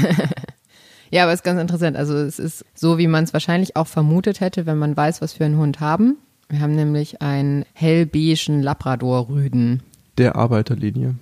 Ja, 1.12 1.24
aber 1.24 1.32
es 1.32 1.40
ist 1.40 1.44
ganz 1.44 1.62
interessant. 1.62 1.96
Also 1.96 2.16
es 2.16 2.40
ist 2.40 2.66
so, 2.74 2.98
wie 2.98 3.08
man 3.08 3.24
es 3.24 3.32
wahrscheinlich 3.32 3.76
auch 3.76 3.88
vermutet 3.88 4.42
hätte, 4.42 4.66
wenn 4.66 4.78
man 4.78 4.98
weiß, 4.98 5.22
was 5.22 5.34
für 5.34 5.46
einen 5.46 5.58
Hund 5.58 5.80
haben. 5.80 6.18
Wir 6.56 6.62
haben 6.62 6.76
nämlich 6.76 7.22
einen 7.22 7.66
hellbeigen 7.74 8.62
Labrador-Rüden. 8.62 9.84
Der 10.18 10.38
Arbeiterlinie. 10.38 11.16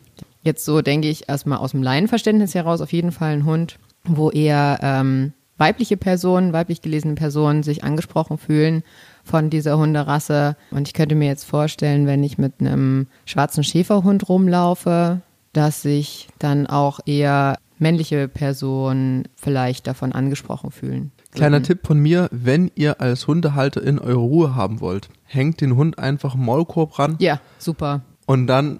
Jetzt 0.43 0.63
so 0.63 0.83
denke 0.83 1.07
ich 1.09 1.27
erstmal 1.27 1.57
aus 1.57 1.71
dem 1.71 1.81
Laienverständnis 1.81 2.53
heraus 2.53 2.81
auf 2.81 2.93
jeden 2.93 3.11
Fall 3.11 3.33
ein 3.33 3.45
Hund, 3.45 3.79
wo 4.03 4.29
eher 4.29 4.77
ähm, 4.83 5.33
weibliche 5.57 5.97
Personen, 5.97 6.53
weiblich 6.53 6.83
gelesene 6.83 7.15
Personen 7.15 7.63
sich 7.63 7.83
angesprochen 7.83 8.37
fühlen 8.37 8.83
von 9.23 9.49
dieser 9.49 9.79
Hunderasse. 9.79 10.55
Und 10.69 10.87
ich 10.87 10.93
könnte 10.93 11.15
mir 11.15 11.29
jetzt 11.29 11.45
vorstellen, 11.45 12.05
wenn 12.05 12.23
ich 12.23 12.37
mit 12.37 12.59
einem 12.59 13.07
schwarzen 13.25 13.63
Schäferhund 13.63 14.29
rumlaufe, 14.29 15.21
dass 15.51 15.81
sich 15.81 16.27
dann 16.37 16.67
auch 16.67 16.99
eher 17.07 17.57
männliche 17.79 18.27
Personen 18.27 19.27
vielleicht 19.35 19.87
davon 19.87 20.11
angesprochen 20.11 20.69
fühlen. 20.69 21.11
Kleiner 21.31 21.63
Tipp 21.63 21.87
von 21.87 21.99
mir, 21.99 22.29
wenn 22.31 22.69
ihr 22.75 23.01
als 23.01 23.25
Hundehalterin 23.25 23.97
eure 23.97 24.19
Ruhe 24.19 24.55
haben 24.55 24.81
wollt, 24.81 25.09
hängt 25.33 25.61
den 25.61 25.75
Hund 25.75 25.99
einfach 25.99 26.35
im 26.35 26.45
Maulkorb 26.45 26.97
ran 26.99 27.15
Ja, 27.19 27.39
super. 27.59 28.01
und 28.25 28.47
dann 28.47 28.79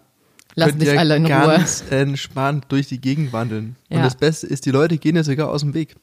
Lassen 0.56 0.78
dich 0.80 0.98
alle 0.98 1.16
in 1.16 1.26
Ruhe. 1.26 1.32
ganz 1.32 1.84
entspannt 1.90 2.66
durch 2.70 2.88
die 2.88 3.02
Gegend 3.02 3.34
wandeln. 3.34 3.76
Und 3.90 3.98
Ja. 3.98 4.04
das 4.04 4.16
Beste 4.16 4.46
ist, 4.48 4.66
die 4.68 4.72
Leute 4.72 4.98
gehen 5.00 5.16
ja 5.16 5.24
sogar 5.24 5.50
aus 5.50 5.62
dem 5.62 5.74
Weg. 5.74 5.96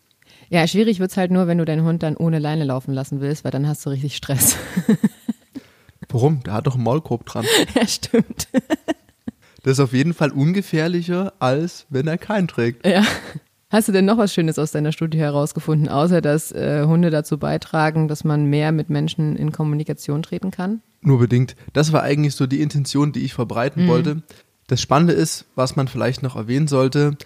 Ja, 0.48 0.66
schwierig 0.66 0.98
wird's 0.98 1.16
halt 1.16 1.30
nur, 1.30 1.46
wenn 1.46 1.58
du 1.58 1.64
deinen 1.64 1.84
Hund 1.84 2.02
dann 2.02 2.16
ohne 2.16 2.40
Leine 2.40 2.64
laufen 2.64 2.92
lassen 2.92 3.20
willst, 3.20 3.44
weil 3.44 3.52
dann 3.52 3.68
hast 3.68 3.86
du 3.86 3.90
richtig 3.90 4.16
Stress. 4.16 4.56
Warum? 6.08 6.42
Der 6.42 6.54
hat 6.54 6.66
doch 6.66 6.74
einen 6.74 6.82
Maulkorb 6.82 7.24
dran. 7.26 7.44
ja, 7.76 7.86
stimmt. 7.86 8.48
Das 9.62 9.74
ist 9.74 9.80
auf 9.80 9.92
jeden 9.92 10.14
Fall 10.14 10.32
ungefährlicher, 10.32 11.34
als 11.38 11.86
wenn 11.88 12.08
er 12.08 12.18
keinen 12.18 12.48
trägt. 12.48 12.84
Ja. 12.86 13.04
Hast 13.70 13.86
du 13.86 13.92
denn 13.92 14.04
noch 14.04 14.18
was 14.18 14.34
Schönes 14.34 14.58
aus 14.58 14.72
deiner 14.72 14.90
Studie 14.90 15.18
herausgefunden, 15.18 15.88
außer 15.88 16.20
dass 16.20 16.50
äh, 16.50 16.84
Hunde 16.86 17.10
dazu 17.10 17.38
beitragen, 17.38 18.08
dass 18.08 18.24
man 18.24 18.46
mehr 18.46 18.72
mit 18.72 18.90
Menschen 18.90 19.36
in 19.36 19.52
Kommunikation 19.52 20.24
treten 20.24 20.50
kann? 20.50 20.82
Nur 21.02 21.20
bedingt. 21.20 21.54
Das 21.72 21.92
war 21.92 22.02
eigentlich 22.02 22.34
so 22.34 22.48
die 22.48 22.62
Intention, 22.62 23.12
die 23.12 23.20
ich 23.20 23.32
verbreiten 23.32 23.86
wollte. 23.86 24.22
Das 24.66 24.80
Spannende 24.80 25.12
ist, 25.12 25.46
was 25.54 25.76
man 25.76 25.86
vielleicht 25.86 26.24
noch 26.24 26.34
erwähnen 26.34 26.66
sollte, 26.66 27.16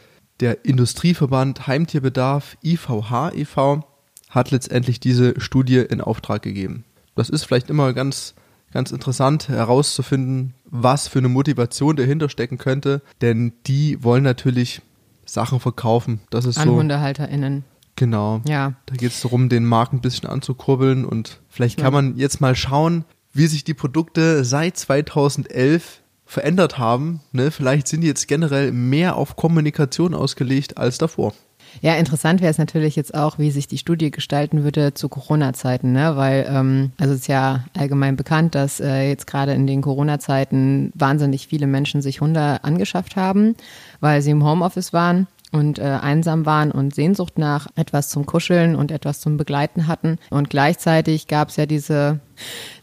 der 0.40 0.66
Industrieverband 0.66 1.66
Heimtierbedarf 1.66 2.58
IVH 2.62 3.32
e.V. 3.34 3.84
hat 4.28 4.50
letztendlich 4.50 5.00
diese 5.00 5.40
Studie 5.40 5.78
in 5.78 6.02
Auftrag 6.02 6.42
gegeben. 6.42 6.84
Das 7.14 7.30
ist 7.30 7.44
vielleicht 7.44 7.70
immer 7.70 7.94
ganz, 7.94 8.34
ganz 8.70 8.92
interessant 8.92 9.48
herauszufinden, 9.48 10.52
was 10.64 11.08
für 11.08 11.20
eine 11.20 11.28
Motivation 11.30 11.96
dahinter 11.96 12.28
stecken 12.28 12.58
könnte, 12.58 13.00
denn 13.22 13.54
die 13.66 14.02
wollen 14.02 14.24
natürlich 14.24 14.82
Sachen 15.26 15.60
verkaufen. 15.60 16.20
Das 16.30 16.44
ist 16.44 16.58
An 16.58 16.68
so. 16.68 16.76
HundehalterInnen. 16.76 17.64
Genau. 17.96 18.40
Ja. 18.46 18.74
Da 18.86 18.96
geht 18.96 19.12
es 19.12 19.20
darum, 19.20 19.48
den 19.48 19.64
Markt 19.64 19.92
ein 19.92 20.00
bisschen 20.00 20.28
anzukurbeln 20.28 21.04
und 21.04 21.40
vielleicht 21.48 21.78
kann 21.78 21.92
man 21.92 22.16
jetzt 22.16 22.40
mal 22.40 22.56
schauen, 22.56 23.04
wie 23.32 23.46
sich 23.46 23.64
die 23.64 23.74
Produkte 23.74 24.44
seit 24.44 24.76
2011 24.76 26.02
verändert 26.24 26.78
haben. 26.78 27.20
Ne? 27.32 27.50
Vielleicht 27.50 27.86
sind 27.86 28.00
die 28.00 28.06
jetzt 28.06 28.26
generell 28.26 28.72
mehr 28.72 29.16
auf 29.16 29.36
Kommunikation 29.36 30.14
ausgelegt 30.14 30.78
als 30.78 30.98
davor. 30.98 31.34
Ja, 31.80 31.94
interessant 31.94 32.40
wäre 32.40 32.50
es 32.50 32.58
natürlich 32.58 32.96
jetzt 32.96 33.14
auch, 33.14 33.38
wie 33.38 33.50
sich 33.50 33.66
die 33.66 33.78
Studie 33.78 34.10
gestalten 34.10 34.64
würde 34.64 34.94
zu 34.94 35.08
Corona-Zeiten, 35.08 35.92
ne? 35.92 36.16
Weil, 36.16 36.46
ähm, 36.48 36.92
also 36.98 37.12
es 37.12 37.20
ist 37.20 37.28
ja 37.28 37.64
allgemein 37.76 38.16
bekannt, 38.16 38.54
dass 38.54 38.80
äh, 38.80 39.08
jetzt 39.08 39.26
gerade 39.26 39.52
in 39.52 39.66
den 39.66 39.82
Corona-Zeiten 39.82 40.92
wahnsinnig 40.94 41.46
viele 41.46 41.66
Menschen 41.66 42.02
sich 42.02 42.20
Hunde 42.20 42.62
angeschafft 42.62 43.16
haben, 43.16 43.56
weil 44.00 44.22
sie 44.22 44.30
im 44.30 44.44
Homeoffice 44.44 44.92
waren 44.92 45.26
und 45.52 45.78
äh, 45.78 45.82
einsam 45.82 46.46
waren 46.46 46.70
und 46.70 46.94
Sehnsucht 46.94 47.38
nach 47.38 47.68
etwas 47.76 48.08
zum 48.08 48.26
Kuscheln 48.26 48.74
und 48.76 48.90
etwas 48.90 49.20
zum 49.20 49.36
Begleiten 49.36 49.86
hatten. 49.86 50.18
Und 50.30 50.50
gleichzeitig 50.50 51.28
gab 51.28 51.48
es 51.48 51.56
ja 51.56 51.66
diese, 51.66 52.20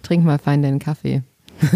trink 0.04 0.24
mal 0.24 0.40
fein 0.40 0.62
deinen 0.62 0.80
Kaffee. 0.80 1.24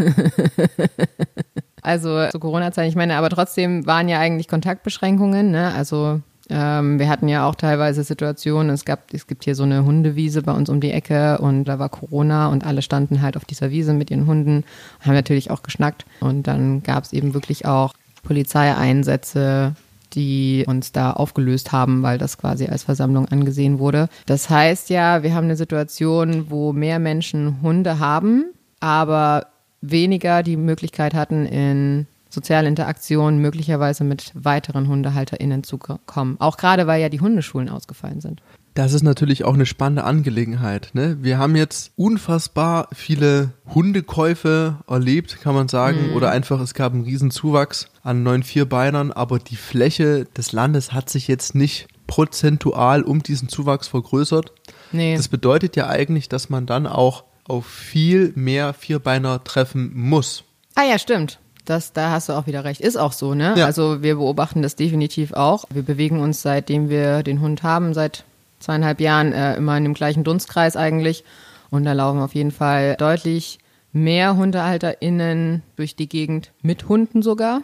Also 1.86 2.30
zu 2.30 2.40
Corona-Zeiten, 2.40 2.90
ich 2.90 2.96
meine, 2.96 3.16
aber 3.16 3.30
trotzdem 3.30 3.86
waren 3.86 4.10
ja 4.10 4.20
eigentlich 4.20 4.48
Kontaktbeschränkungen, 4.48 5.52
ne? 5.52 5.72
Also 5.76 6.20
ähm, 6.50 7.00
wir 7.00 7.10
hatten 7.10 7.28
ja 7.28 7.48
auch 7.48 7.56
teilweise 7.56 8.04
Situationen, 8.04 8.70
es 8.70 8.86
gab, 8.86 9.14
es 9.14 9.28
gibt 9.28 9.44
hier 9.44 9.56
so 9.56 9.64
eine 9.64 9.86
Hundewiese 9.86 10.42
bei 10.42 10.52
uns 10.52 10.70
um 10.70 10.80
die 10.80 10.92
Ecke 10.92 11.40
und 11.40 11.66
da 11.66 11.80
war 11.80 11.90
Corona 11.90 12.48
und 12.48 12.66
alle 12.66 12.82
standen 12.82 13.22
halt 13.22 13.38
auf 13.38 13.46
dieser 13.46 13.72
Wiese 13.72 13.94
mit 13.94 14.12
ihren 14.12 14.28
Hunden 14.28 14.58
und 14.58 15.06
haben 15.06 15.14
natürlich 15.14 15.52
auch 15.52 15.64
geschnackt. 15.64 16.06
Und 16.20 16.48
dann 16.48 16.84
gab 16.84 17.04
es 17.04 17.14
eben 17.14 17.34
wirklich 17.34 17.66
auch 17.66 17.94
Polizeieinsätze, 18.24 19.76
die 20.14 20.66
uns 20.68 20.92
da 20.92 21.12
aufgelöst 21.12 21.72
haben, 21.72 22.04
weil 22.04 22.18
das 22.18 22.38
quasi 22.38 22.68
als 22.68 22.84
Versammlung 22.84 23.28
angesehen 23.28 23.80
wurde. 23.80 24.08
Das 24.26 24.50
heißt 24.50 24.90
ja, 24.90 25.24
wir 25.24 25.34
haben 25.34 25.46
eine 25.46 25.58
Situation, 25.58 26.50
wo 26.50 26.74
mehr 26.74 27.00
Menschen 27.00 27.62
Hunde 27.62 28.00
haben, 28.00 28.46
aber 28.80 29.48
weniger 29.82 30.44
die 30.44 30.58
Möglichkeit 30.58 31.14
hatten, 31.14 31.46
in 31.46 32.08
soziale 32.36 32.68
Interaktion 32.68 33.40
möglicherweise 33.40 34.04
mit 34.04 34.32
weiteren 34.36 34.88
HundehalterInnen 34.88 35.64
zu 35.64 35.80
kommen. 35.80 36.36
Auch 36.40 36.58
gerade, 36.58 36.86
weil 36.86 37.02
ja 37.02 37.10
die 37.10 37.22
Hundeschulen 37.22 37.70
ausgefallen 37.70 38.22
sind. 38.22 38.42
Das 38.76 38.92
ist 38.92 39.04
natürlich 39.04 39.46
auch 39.46 39.54
eine 39.54 39.66
spannende 39.66 40.04
Angelegenheit. 40.04 40.90
Ne? 40.94 41.18
Wir 41.22 41.38
haben 41.38 41.56
jetzt 41.56 41.94
unfassbar 41.96 42.90
viele 42.92 43.54
Hundekäufe 43.74 44.80
erlebt, 44.88 45.40
kann 45.42 45.56
man 45.56 45.70
sagen, 45.70 46.10
mhm. 46.10 46.16
oder 46.16 46.30
einfach 46.30 46.60
es 46.60 46.74
gab 46.74 46.94
einen 46.94 47.06
riesen 47.06 47.32
Zuwachs 47.32 47.88
an 48.04 48.22
neuen 48.22 48.44
Vierbeinern, 48.44 49.14
aber 49.14 49.40
die 49.40 49.56
Fläche 49.56 50.26
des 50.38 50.52
Landes 50.52 50.92
hat 50.92 51.10
sich 51.10 51.30
jetzt 51.30 51.56
nicht 51.56 51.88
prozentual 52.06 53.04
um 53.04 53.24
diesen 53.24 53.48
Zuwachs 53.48 53.88
vergrößert. 53.88 54.52
Nee. 54.92 55.16
Das 55.16 55.30
bedeutet 55.30 55.78
ja 55.78 55.88
eigentlich, 55.88 56.28
dass 56.28 56.50
man 56.50 56.66
dann 56.66 56.86
auch 56.86 57.24
auf 57.48 57.66
viel 57.66 58.34
mehr 58.36 58.74
Vierbeiner 58.74 59.44
treffen 59.46 59.92
muss. 59.96 60.44
Ah 60.76 60.84
ja, 60.84 61.00
stimmt. 61.00 61.40
Das, 61.66 61.94
da 61.94 62.12
hast 62.12 62.30
du 62.30 62.34
auch 62.34 62.48
wieder 62.48 62.64
recht. 62.64 62.82
Ist 62.82 62.96
auch 62.98 63.12
so, 63.12 63.34
ne? 63.34 63.56
Ja. 63.58 63.66
Also 63.66 64.02
wir 64.02 64.16
beobachten 64.16 64.62
das 64.62 64.76
definitiv 64.76 65.34
auch. 65.34 65.66
Wir 65.72 65.82
bewegen 65.82 66.20
uns, 66.20 66.42
seitdem 66.42 66.90
wir 66.90 67.24
den 67.24 67.42
Hund 67.42 67.64
haben, 67.64 67.94
seit 67.94 68.24
zweieinhalb 68.60 69.02
Jahren 69.02 69.34
äh, 69.34 69.56
immer 69.56 69.78
in 69.78 69.84
dem 69.84 69.94
gleichen 69.94 70.24
Dunstkreis 70.24 70.78
eigentlich. 70.78 71.24
Und 71.72 71.84
da 71.84 71.94
laufen 71.94 72.20
auf 72.20 72.36
jeden 72.36 72.52
Fall 72.52 72.96
deutlich 72.98 73.60
mehr 73.92 74.36
HundehalterInnen 74.38 75.64
durch 75.76 75.96
die 75.96 76.10
Gegend, 76.10 76.52
mit 76.62 76.90
Hunden 76.90 77.22
sogar. 77.22 77.62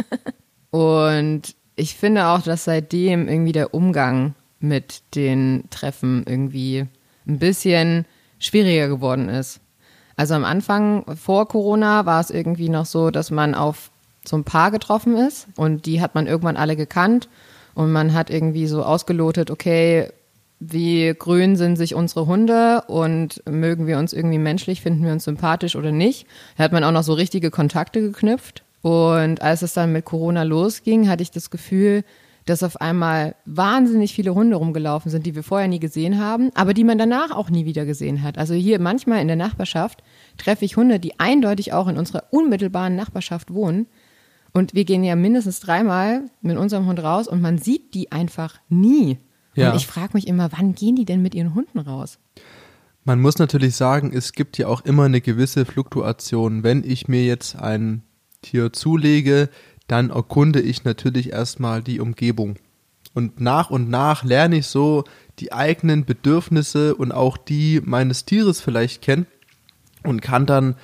und 0.70 1.54
ich 1.76 1.94
finde 1.94 2.26
auch, 2.26 2.42
dass 2.42 2.64
seitdem 2.64 3.28
irgendwie 3.28 3.52
der 3.52 3.72
Umgang 3.72 4.34
mit 4.58 5.02
den 5.14 5.64
Treffen 5.70 6.24
irgendwie 6.26 6.86
ein 7.26 7.38
bisschen 7.38 8.06
schwieriger 8.38 8.88
geworden 8.88 9.28
ist. 9.28 9.60
Also 10.16 10.34
am 10.34 10.44
Anfang 10.44 11.04
vor 11.16 11.48
Corona 11.48 12.06
war 12.06 12.20
es 12.20 12.30
irgendwie 12.30 12.68
noch 12.68 12.86
so, 12.86 13.10
dass 13.10 13.30
man 13.30 13.54
auf 13.54 13.90
so 14.24 14.36
ein 14.36 14.44
Paar 14.44 14.70
getroffen 14.70 15.16
ist 15.16 15.48
und 15.56 15.86
die 15.86 16.00
hat 16.00 16.14
man 16.14 16.26
irgendwann 16.26 16.56
alle 16.56 16.76
gekannt 16.76 17.28
und 17.74 17.92
man 17.92 18.12
hat 18.12 18.30
irgendwie 18.30 18.66
so 18.66 18.82
ausgelotet, 18.84 19.50
okay, 19.50 20.10
wie 20.60 21.12
grün 21.18 21.56
sind 21.56 21.76
sich 21.76 21.94
unsere 21.94 22.26
Hunde 22.26 22.82
und 22.86 23.42
mögen 23.50 23.86
wir 23.86 23.98
uns 23.98 24.12
irgendwie 24.12 24.38
menschlich, 24.38 24.80
finden 24.80 25.04
wir 25.04 25.12
uns 25.12 25.24
sympathisch 25.24 25.74
oder 25.74 25.90
nicht. 25.90 26.26
Da 26.56 26.64
hat 26.64 26.72
man 26.72 26.84
auch 26.84 26.92
noch 26.92 27.02
so 27.02 27.14
richtige 27.14 27.50
Kontakte 27.50 28.00
geknüpft. 28.00 28.62
Und 28.80 29.42
als 29.42 29.62
es 29.62 29.74
dann 29.74 29.92
mit 29.92 30.04
Corona 30.04 30.44
losging, 30.44 31.08
hatte 31.08 31.22
ich 31.22 31.30
das 31.30 31.50
Gefühl, 31.50 32.04
dass 32.44 32.62
auf 32.62 32.80
einmal 32.80 33.36
wahnsinnig 33.44 34.14
viele 34.14 34.34
Hunde 34.34 34.56
rumgelaufen 34.56 35.10
sind, 35.10 35.26
die 35.26 35.34
wir 35.34 35.42
vorher 35.42 35.68
nie 35.68 35.78
gesehen 35.78 36.18
haben, 36.18 36.50
aber 36.54 36.74
die 36.74 36.84
man 36.84 36.98
danach 36.98 37.30
auch 37.30 37.50
nie 37.50 37.64
wieder 37.64 37.84
gesehen 37.84 38.22
hat. 38.22 38.38
Also 38.38 38.54
hier 38.54 38.80
manchmal 38.80 39.20
in 39.20 39.28
der 39.28 39.36
Nachbarschaft 39.36 40.02
treffe 40.38 40.64
ich 40.64 40.76
Hunde, 40.76 40.98
die 40.98 41.20
eindeutig 41.20 41.72
auch 41.72 41.88
in 41.88 41.98
unserer 41.98 42.24
unmittelbaren 42.30 42.96
Nachbarschaft 42.96 43.52
wohnen. 43.52 43.86
Und 44.52 44.74
wir 44.74 44.84
gehen 44.84 45.04
ja 45.04 45.16
mindestens 45.16 45.60
dreimal 45.60 46.26
mit 46.42 46.58
unserem 46.58 46.86
Hund 46.86 47.02
raus 47.02 47.28
und 47.28 47.40
man 47.40 47.58
sieht 47.58 47.94
die 47.94 48.12
einfach 48.12 48.60
nie. 48.68 49.18
Ja. 49.54 49.70
Und 49.70 49.76
ich 49.76 49.86
frage 49.86 50.10
mich 50.14 50.26
immer, 50.26 50.50
wann 50.52 50.74
gehen 50.74 50.96
die 50.96 51.04
denn 51.04 51.22
mit 51.22 51.34
ihren 51.34 51.54
Hunden 51.54 51.78
raus? 51.78 52.18
Man 53.04 53.20
muss 53.20 53.38
natürlich 53.38 53.76
sagen, 53.76 54.12
es 54.14 54.32
gibt 54.32 54.58
ja 54.58 54.68
auch 54.68 54.82
immer 54.82 55.04
eine 55.04 55.20
gewisse 55.20 55.64
Fluktuation. 55.64 56.62
Wenn 56.62 56.84
ich 56.84 57.08
mir 57.08 57.24
jetzt 57.24 57.56
ein 57.56 58.02
Tier 58.42 58.72
zulege, 58.72 59.48
dann 59.92 60.08
erkunde 60.08 60.62
ich 60.62 60.84
natürlich 60.84 61.34
erstmal 61.34 61.82
die 61.82 62.00
Umgebung. 62.00 62.56
Und 63.12 63.42
nach 63.42 63.68
und 63.68 63.90
nach 63.90 64.24
lerne 64.24 64.56
ich 64.56 64.66
so 64.66 65.04
die 65.38 65.52
eigenen 65.52 66.06
Bedürfnisse 66.06 66.94
und 66.94 67.12
auch 67.12 67.36
die 67.36 67.82
meines 67.84 68.24
Tieres 68.24 68.62
vielleicht 68.62 69.02
kennen 69.02 69.26
und 70.02 70.22
kann 70.22 70.46
dann 70.46 70.76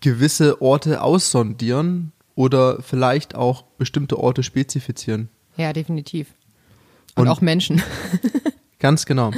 gewisse 0.00 0.60
Orte 0.60 1.00
aussondieren 1.00 2.10
oder 2.34 2.82
vielleicht 2.82 3.36
auch 3.36 3.62
bestimmte 3.78 4.18
Orte 4.18 4.42
spezifizieren. 4.42 5.28
Ja, 5.56 5.72
definitiv. 5.72 6.34
Und, 7.14 7.22
und 7.22 7.28
auch 7.28 7.40
Menschen. 7.40 7.82
ganz 8.80 9.06
genau. 9.06 9.30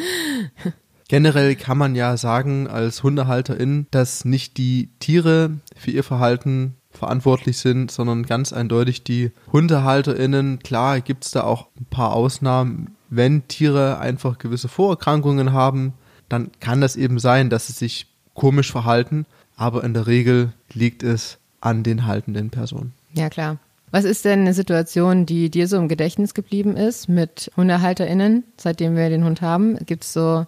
Generell 1.08 1.54
kann 1.54 1.76
man 1.76 1.94
ja 1.94 2.16
sagen 2.16 2.66
als 2.66 3.02
Hundehalterin, 3.02 3.88
dass 3.90 4.24
nicht 4.24 4.56
die 4.56 4.88
Tiere 5.00 5.58
für 5.76 5.90
ihr 5.90 6.02
Verhalten 6.02 6.76
verantwortlich 6.96 7.58
sind, 7.58 7.90
sondern 7.90 8.24
ganz 8.24 8.52
eindeutig 8.52 9.04
die 9.04 9.32
HundehalterInnen. 9.52 10.58
Klar 10.60 11.00
gibt 11.00 11.24
es 11.24 11.30
da 11.30 11.44
auch 11.44 11.68
ein 11.78 11.86
paar 11.86 12.12
Ausnahmen. 12.12 12.96
Wenn 13.08 13.46
Tiere 13.48 13.98
einfach 13.98 14.38
gewisse 14.38 14.68
Vorerkrankungen 14.68 15.52
haben, 15.52 15.94
dann 16.28 16.50
kann 16.60 16.80
das 16.80 16.96
eben 16.96 17.18
sein, 17.18 17.50
dass 17.50 17.68
sie 17.68 17.72
sich 17.72 18.06
komisch 18.34 18.70
verhalten, 18.70 19.26
aber 19.56 19.84
in 19.84 19.94
der 19.94 20.06
Regel 20.06 20.52
liegt 20.72 21.02
es 21.02 21.38
an 21.60 21.82
den 21.82 22.06
haltenden 22.06 22.50
Personen. 22.50 22.92
Ja, 23.14 23.30
klar. 23.30 23.58
Was 23.90 24.04
ist 24.04 24.24
denn 24.24 24.40
eine 24.40 24.52
Situation, 24.52 25.26
die 25.26 25.48
dir 25.48 25.68
so 25.68 25.76
im 25.76 25.88
Gedächtnis 25.88 26.34
geblieben 26.34 26.76
ist 26.76 27.08
mit 27.08 27.50
HundehalterInnen, 27.56 28.44
seitdem 28.56 28.96
wir 28.96 29.08
den 29.08 29.24
Hund 29.24 29.40
haben? 29.40 29.78
Gibt 29.86 30.04
es 30.04 30.12
so 30.12 30.46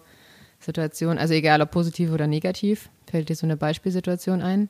Situationen, 0.59 1.17
also 1.17 1.33
egal 1.33 1.61
ob 1.61 1.71
positiv 1.71 2.11
oder 2.11 2.27
negativ, 2.27 2.89
fällt 3.09 3.29
dir 3.29 3.35
so 3.35 3.47
eine 3.47 3.57
Beispielsituation 3.57 4.41
ein? 4.41 4.69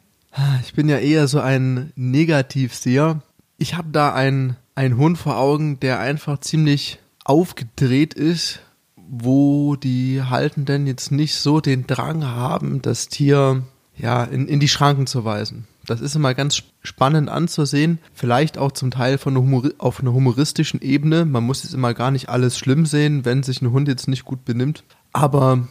Ich 0.61 0.73
bin 0.73 0.89
ja 0.89 0.97
eher 0.97 1.27
so 1.27 1.39
ein 1.39 1.91
Negativseher. 1.95 3.21
Ich 3.57 3.75
habe 3.75 3.89
da 3.91 4.13
einen, 4.13 4.55
einen 4.75 4.97
Hund 4.97 5.17
vor 5.17 5.37
Augen, 5.37 5.79
der 5.79 5.99
einfach 5.99 6.39
ziemlich 6.39 6.99
aufgedreht 7.25 8.13
ist, 8.13 8.61
wo 8.95 9.75
die 9.75 10.21
Haltenden 10.21 10.87
jetzt 10.87 11.11
nicht 11.11 11.35
so 11.35 11.61
den 11.61 11.87
Drang 11.87 12.25
haben, 12.25 12.81
das 12.81 13.07
Tier 13.07 13.63
ja 13.97 14.23
in, 14.23 14.47
in 14.47 14.59
die 14.59 14.67
Schranken 14.67 15.07
zu 15.07 15.25
weisen. 15.25 15.67
Das 15.85 16.01
ist 16.01 16.15
immer 16.15 16.35
ganz 16.35 16.61
spannend 16.81 17.29
anzusehen. 17.29 17.97
Vielleicht 18.13 18.57
auch 18.59 18.71
zum 18.71 18.91
Teil 18.91 19.17
von 19.17 19.35
einer 19.35 19.71
auf 19.79 19.99
einer 19.99 20.13
humoristischen 20.13 20.81
Ebene. 20.81 21.25
Man 21.25 21.43
muss 21.43 21.63
jetzt 21.63 21.73
immer 21.73 21.95
gar 21.95 22.11
nicht 22.11 22.29
alles 22.29 22.57
schlimm 22.57 22.85
sehen, 22.85 23.25
wenn 23.25 23.41
sich 23.41 23.61
ein 23.61 23.71
Hund 23.71 23.87
jetzt 23.87 24.07
nicht 24.07 24.23
gut 24.23 24.45
benimmt. 24.45 24.83
Aber 25.11 25.67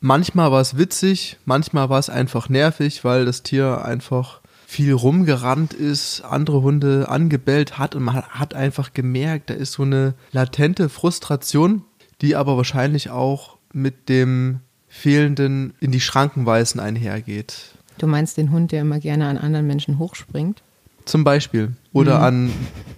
manchmal 0.00 0.52
war 0.52 0.60
es 0.60 0.76
witzig, 0.76 1.38
manchmal 1.44 1.88
war 1.88 1.98
es 1.98 2.10
einfach 2.10 2.48
nervig, 2.48 3.04
weil 3.04 3.24
das 3.24 3.42
Tier 3.42 3.84
einfach 3.84 4.40
viel 4.66 4.92
rumgerannt 4.92 5.72
ist, 5.72 6.20
andere 6.20 6.62
Hunde 6.62 7.08
angebellt 7.08 7.78
hat 7.78 7.94
und 7.94 8.02
man 8.02 8.22
hat 8.22 8.52
einfach 8.52 8.92
gemerkt, 8.92 9.48
da 9.48 9.54
ist 9.54 9.72
so 9.72 9.82
eine 9.82 10.14
latente 10.30 10.90
Frustration, 10.90 11.84
die 12.20 12.36
aber 12.36 12.56
wahrscheinlich 12.58 13.08
auch 13.08 13.56
mit 13.72 14.08
dem 14.10 14.60
fehlenden 14.88 15.72
in 15.80 15.90
die 15.90 16.00
Schranken 16.00 16.44
weisen 16.44 16.80
einhergeht. 16.80 17.74
Du 17.98 18.06
meinst 18.06 18.36
den 18.36 18.50
Hund, 18.50 18.72
der 18.72 18.82
immer 18.82 19.00
gerne 19.00 19.26
an 19.26 19.38
anderen 19.38 19.66
Menschen 19.66 19.98
hochspringt? 19.98 20.62
Zum 21.04 21.24
Beispiel. 21.24 21.72
Oder 21.92 22.18
mhm. 22.18 22.24
an 22.24 22.52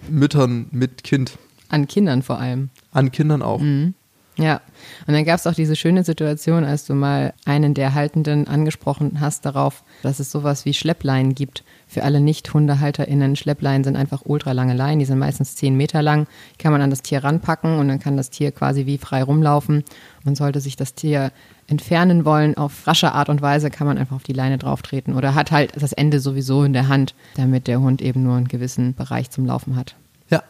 Müttern 0.09 0.67
mit 0.71 1.03
Kind. 1.03 1.37
An 1.69 1.87
Kindern 1.87 2.21
vor 2.21 2.39
allem. 2.39 2.69
An 2.91 3.11
Kindern 3.11 3.41
auch. 3.41 3.61
Mhm. 3.61 3.93
Ja, 4.41 4.61
und 5.05 5.13
dann 5.13 5.23
gab 5.23 5.39
es 5.39 5.45
auch 5.45 5.53
diese 5.53 5.75
schöne 5.75 6.03
Situation, 6.03 6.63
als 6.63 6.85
du 6.85 6.95
mal 6.95 7.33
einen 7.45 7.73
der 7.73 7.93
Haltenden 7.93 8.47
angesprochen 8.47 9.19
hast 9.19 9.45
darauf, 9.45 9.83
dass 10.01 10.19
es 10.19 10.31
sowas 10.31 10.65
wie 10.65 10.73
Schleppleinen 10.73 11.35
gibt. 11.35 11.63
Für 11.87 12.03
alle 12.03 12.21
Nicht-HundehalterInnen, 12.21 13.35
Schleppleinen 13.35 13.83
sind 13.83 13.95
einfach 13.95 14.21
ultralange 14.25 14.73
Leinen, 14.73 14.99
die 14.99 15.05
sind 15.05 15.19
meistens 15.19 15.55
zehn 15.55 15.75
Meter 15.75 16.01
lang, 16.01 16.25
die 16.53 16.57
kann 16.57 16.71
man 16.71 16.81
an 16.81 16.89
das 16.89 17.03
Tier 17.03 17.23
ranpacken 17.23 17.77
und 17.77 17.87
dann 17.87 17.99
kann 17.99 18.17
das 18.17 18.31
Tier 18.31 18.51
quasi 18.51 18.85
wie 18.85 18.97
frei 18.97 19.21
rumlaufen. 19.21 19.83
Man 20.23 20.35
sollte 20.35 20.59
sich 20.59 20.75
das 20.75 20.95
Tier 20.95 21.31
entfernen 21.67 22.25
wollen 22.25 22.57
auf 22.57 22.87
rasche 22.87 23.11
Art 23.11 23.29
und 23.29 23.41
Weise, 23.41 23.69
kann 23.69 23.87
man 23.87 23.97
einfach 23.97 24.15
auf 24.15 24.23
die 24.23 24.33
Leine 24.33 24.57
drauftreten 24.57 25.15
oder 25.15 25.35
hat 25.35 25.51
halt 25.51 25.73
das 25.81 25.93
Ende 25.93 26.19
sowieso 26.19 26.63
in 26.63 26.73
der 26.73 26.87
Hand, 26.87 27.13
damit 27.35 27.67
der 27.67 27.79
Hund 27.79 28.01
eben 28.01 28.23
nur 28.23 28.37
einen 28.37 28.47
gewissen 28.47 28.95
Bereich 28.95 29.29
zum 29.29 29.45
Laufen 29.45 29.75
hat. 29.75 29.95
Ja. 30.29 30.43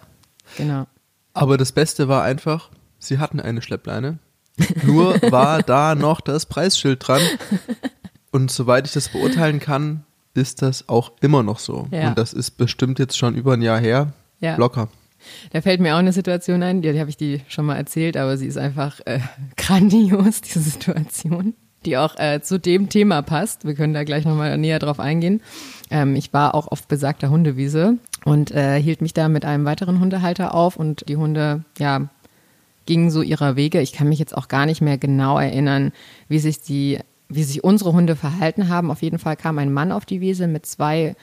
Genau. 0.57 0.85
Aber 1.33 1.57
das 1.57 1.71
Beste 1.71 2.07
war 2.07 2.23
einfach, 2.23 2.69
sie 3.01 3.19
hatten 3.19 3.39
eine 3.39 3.61
Schleppleine. 3.61 4.19
Nur 4.83 5.21
war 5.31 5.63
da 5.63 5.95
noch 5.95 6.21
das 6.21 6.45
Preisschild 6.45 7.05
dran. 7.07 7.21
Und 8.31 8.51
soweit 8.51 8.85
ich 8.85 8.93
das 8.93 9.09
beurteilen 9.09 9.59
kann, 9.59 10.05
ist 10.33 10.61
das 10.61 10.87
auch 10.87 11.11
immer 11.21 11.43
noch 11.43 11.59
so. 11.59 11.87
Ja. 11.91 12.09
Und 12.09 12.17
das 12.17 12.33
ist 12.33 12.51
bestimmt 12.51 12.99
jetzt 12.99 13.17
schon 13.17 13.35
über 13.35 13.53
ein 13.53 13.61
Jahr 13.61 13.79
her. 13.79 14.13
Ja. 14.39 14.55
Locker. 14.55 14.87
Da 15.51 15.61
fällt 15.61 15.81
mir 15.81 15.93
auch 15.93 15.99
eine 15.99 16.13
Situation 16.13 16.63
ein, 16.63 16.81
die, 16.81 16.91
die 16.91 16.99
habe 16.99 17.09
ich 17.09 17.17
die 17.17 17.41
schon 17.47 17.65
mal 17.65 17.75
erzählt, 17.75 18.17
aber 18.17 18.37
sie 18.37 18.47
ist 18.47 18.57
einfach 18.57 19.01
äh, 19.05 19.19
grandios, 19.57 20.41
diese 20.41 20.61
Situation, 20.61 21.53
die 21.85 21.97
auch 21.97 22.17
äh, 22.17 22.41
zu 22.41 22.59
dem 22.59 22.89
Thema 22.89 23.21
passt. 23.21 23.65
Wir 23.65 23.75
können 23.75 23.93
da 23.93 24.03
gleich 24.03 24.25
nochmal 24.25 24.57
näher 24.57 24.79
drauf 24.79 24.99
eingehen. 24.99 25.41
Ähm, 25.91 26.15
ich 26.15 26.33
war 26.33 26.55
auch 26.55 26.67
auf 26.69 26.87
besagter 26.87 27.29
Hundewiese 27.29 27.97
und 28.25 28.51
äh, 28.51 28.81
hielt 28.81 29.01
mich 29.01 29.13
da 29.13 29.27
mit 29.27 29.45
einem 29.45 29.65
weiteren 29.65 29.99
Hundehalter 29.99 30.55
auf 30.55 30.75
und 30.75 31.07
die 31.07 31.17
Hunde, 31.17 31.65
ja, 31.77 32.09
gingen 32.91 33.09
so 33.09 33.21
ihrer 33.21 33.55
Wege. 33.55 33.79
Ich 33.79 33.93
kann 33.93 34.09
mich 34.09 34.19
jetzt 34.19 34.35
auch 34.35 34.49
gar 34.49 34.65
nicht 34.65 34.81
mehr 34.81 34.97
genau 34.97 35.39
erinnern, 35.39 35.93
wie 36.27 36.39
sich 36.39 36.59
die, 36.59 36.99
wie 37.29 37.43
sich 37.43 37.63
unsere 37.63 37.93
Hunde 37.93 38.17
verhalten 38.17 38.67
haben. 38.67 38.91
Auf 38.91 39.01
jeden 39.01 39.17
Fall 39.17 39.37
kam 39.37 39.59
ein 39.59 39.71
Mann 39.71 39.93
auf 39.93 40.05
die 40.05 40.19
Wiese 40.19 40.45
mit 40.47 40.65
zwei 40.65 41.15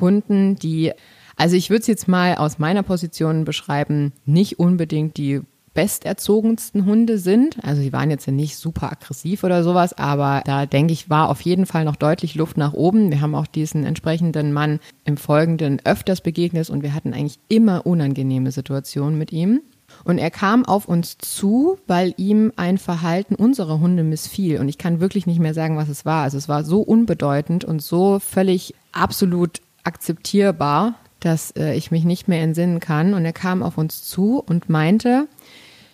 Hunden, 0.00 0.56
die 0.56 0.90
Also 1.36 1.54
ich 1.54 1.70
würde 1.70 1.82
es 1.82 1.86
jetzt 1.86 2.08
mal 2.08 2.34
aus 2.34 2.58
meiner 2.58 2.82
Position 2.82 3.44
beschreiben, 3.44 4.12
nicht 4.26 4.58
unbedingt 4.58 5.16
die 5.16 5.42
besterzogensten 5.74 6.86
Hunde 6.86 7.18
sind. 7.18 7.56
Also 7.62 7.82
sie 7.82 7.92
waren 7.92 8.10
jetzt 8.10 8.26
ja 8.26 8.32
nicht 8.32 8.56
super 8.56 8.90
aggressiv 8.90 9.44
oder 9.44 9.62
sowas, 9.62 9.92
aber 9.92 10.42
da 10.44 10.66
denke 10.66 10.92
ich, 10.92 11.08
war 11.08 11.28
auf 11.28 11.40
jeden 11.42 11.66
Fall 11.66 11.84
noch 11.84 11.94
deutlich 11.94 12.34
Luft 12.34 12.56
nach 12.56 12.72
oben. 12.72 13.12
Wir 13.12 13.20
haben 13.20 13.36
auch 13.36 13.46
diesen 13.46 13.84
entsprechenden 13.84 14.52
Mann 14.52 14.80
im 15.04 15.16
Folgenden 15.16 15.80
öfters 15.84 16.20
begegnet 16.20 16.68
und 16.68 16.82
wir 16.82 16.94
hatten 16.94 17.14
eigentlich 17.14 17.38
immer 17.48 17.86
unangenehme 17.86 18.50
Situationen 18.50 19.16
mit 19.16 19.30
ihm. 19.30 19.60
Und 20.04 20.18
er 20.18 20.30
kam 20.30 20.64
auf 20.64 20.86
uns 20.86 21.18
zu, 21.18 21.78
weil 21.86 22.14
ihm 22.16 22.52
ein 22.56 22.78
Verhalten 22.78 23.34
unserer 23.34 23.80
Hunde 23.80 24.02
missfiel. 24.02 24.60
Und 24.60 24.68
ich 24.68 24.78
kann 24.78 25.00
wirklich 25.00 25.26
nicht 25.26 25.40
mehr 25.40 25.54
sagen, 25.54 25.76
was 25.76 25.88
es 25.88 26.04
war. 26.04 26.22
Also 26.24 26.38
es 26.38 26.48
war 26.48 26.64
so 26.64 26.80
unbedeutend 26.80 27.64
und 27.64 27.82
so 27.82 28.18
völlig 28.18 28.74
absolut 28.92 29.60
akzeptierbar, 29.84 30.94
dass 31.20 31.52
äh, 31.52 31.74
ich 31.74 31.90
mich 31.90 32.04
nicht 32.04 32.28
mehr 32.28 32.42
entsinnen 32.42 32.80
kann. 32.80 33.14
Und 33.14 33.24
er 33.24 33.32
kam 33.32 33.62
auf 33.62 33.78
uns 33.78 34.02
zu 34.02 34.42
und 34.44 34.68
meinte, 34.68 35.28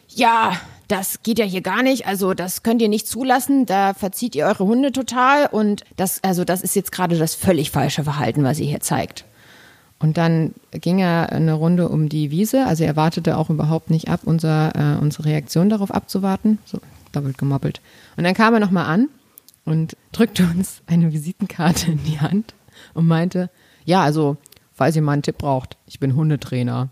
ja, 0.09 0.53
das 0.89 1.23
geht 1.23 1.39
ja 1.39 1.45
hier 1.45 1.61
gar 1.61 1.83
nicht, 1.83 2.07
also 2.07 2.33
das 2.33 2.63
könnt 2.63 2.81
ihr 2.81 2.89
nicht 2.89 3.07
zulassen, 3.07 3.67
da 3.67 3.93
verzieht 3.93 4.35
ihr 4.35 4.47
eure 4.47 4.65
Hunde 4.65 4.91
total 4.91 5.47
und 5.47 5.85
das, 5.97 6.25
also 6.25 6.45
das 6.45 6.63
ist 6.63 6.75
jetzt 6.75 6.93
gerade 6.93 7.19
das 7.19 7.35
völlig 7.35 7.71
falsche 7.71 8.05
Verhalten, 8.05 8.43
was 8.43 8.59
ihr 8.59 8.67
hier 8.67 8.81
zeigt. 8.81 9.27
Und 10.01 10.17
dann 10.17 10.55
ging 10.71 11.01
er 11.01 11.33
eine 11.33 11.55
Runde 11.55 11.89
um 11.89 12.09
die 12.09 12.31
Wiese, 12.31 12.67
also 12.67 12.85
er 12.85 12.95
wartete 12.95 13.37
auch 13.37 13.51
überhaupt 13.51 13.91
nicht 13.91 14.09
ab, 14.09 14.21
unser, 14.25 14.73
äh, 14.77 14.99
unsere 15.01 15.25
Reaktion 15.25 15.69
darauf 15.69 15.91
abzuwarten, 15.91 16.59
so 16.65 16.79
doppelt 17.11 17.37
gemoppelt. 17.37 17.81
Und 18.17 18.25
dann 18.25 18.35
kam 18.35 18.55
er 18.55 18.61
nochmal 18.61 18.87
an 18.87 19.09
und 19.65 19.97
drückte 20.13 20.45
uns 20.45 20.83
eine 20.87 21.13
Visitenkarte 21.13 21.91
in 21.93 22.05
die 22.05 22.21
Hand 22.21 22.55
und 22.95 23.07
meinte, 23.07 23.51
ja, 23.85 24.03
also, 24.03 24.37
falls 24.73 24.95
ihr 24.95 25.03
mal 25.03 25.13
einen 25.13 25.23
Tipp 25.23 25.39
braucht, 25.39 25.77
ich 25.87 25.99
bin 25.99 26.15
Hundetrainer. 26.15 26.91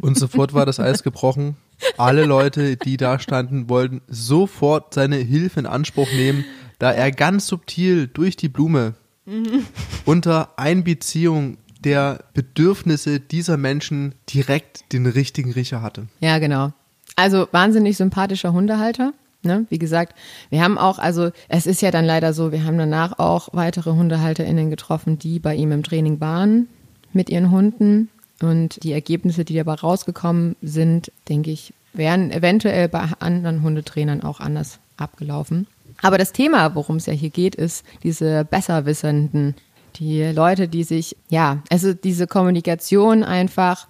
Und 0.00 0.18
sofort 0.18 0.54
war 0.54 0.66
das 0.66 0.80
Eis 0.80 1.02
gebrochen. 1.02 1.56
Alle 1.96 2.24
Leute, 2.24 2.76
die 2.76 2.96
da 2.96 3.18
standen, 3.18 3.68
wollten 3.68 4.00
sofort 4.06 4.94
seine 4.94 5.16
Hilfe 5.16 5.60
in 5.60 5.66
Anspruch 5.66 6.10
nehmen, 6.12 6.44
da 6.78 6.92
er 6.92 7.10
ganz 7.10 7.46
subtil 7.46 8.08
durch 8.08 8.36
die 8.36 8.48
Blume 8.48 8.94
mhm. 9.24 9.66
unter 10.04 10.58
Einbeziehung 10.58 11.58
der 11.84 12.24
Bedürfnisse 12.34 13.20
dieser 13.20 13.56
Menschen 13.56 14.14
direkt 14.32 14.92
den 14.92 15.06
richtigen 15.06 15.52
Riecher 15.52 15.82
hatte. 15.82 16.06
Ja, 16.20 16.38
genau. 16.38 16.72
Also 17.16 17.48
wahnsinnig 17.50 17.96
sympathischer 17.96 18.52
Hundehalter. 18.52 19.12
Ne? 19.42 19.66
Wie 19.70 19.78
gesagt, 19.78 20.14
wir 20.50 20.62
haben 20.62 20.78
auch, 20.78 20.98
also 20.98 21.30
es 21.48 21.66
ist 21.66 21.82
ja 21.82 21.90
dann 21.90 22.04
leider 22.04 22.32
so, 22.32 22.52
wir 22.52 22.64
haben 22.64 22.78
danach 22.78 23.18
auch 23.18 23.48
weitere 23.52 23.90
HundehalterInnen 23.90 24.70
getroffen, 24.70 25.18
die 25.18 25.40
bei 25.40 25.56
ihm 25.56 25.72
im 25.72 25.82
Training 25.82 26.20
waren 26.20 26.68
mit 27.12 27.28
ihren 27.28 27.50
Hunden. 27.50 28.08
Und 28.40 28.82
die 28.82 28.92
Ergebnisse, 28.92 29.44
die 29.44 29.54
dabei 29.54 29.74
rausgekommen 29.74 30.56
sind, 30.62 31.12
denke 31.28 31.50
ich, 31.50 31.74
wären 31.92 32.30
eventuell 32.30 32.88
bei 32.88 33.04
anderen 33.18 33.62
Hundetrainern 33.62 34.22
auch 34.22 34.40
anders 34.40 34.78
abgelaufen. 34.96 35.66
Aber 36.02 36.18
das 36.18 36.32
Thema, 36.32 36.74
worum 36.74 36.96
es 36.96 37.06
ja 37.06 37.12
hier 37.12 37.30
geht, 37.30 37.54
ist 37.54 37.84
diese 38.02 38.44
Besserwissenden, 38.44 39.54
die 39.96 40.24
Leute, 40.24 40.68
die 40.68 40.84
sich, 40.84 41.16
ja, 41.28 41.62
also 41.70 41.94
diese 41.94 42.26
Kommunikation 42.26 43.24
einfach, 43.24 43.86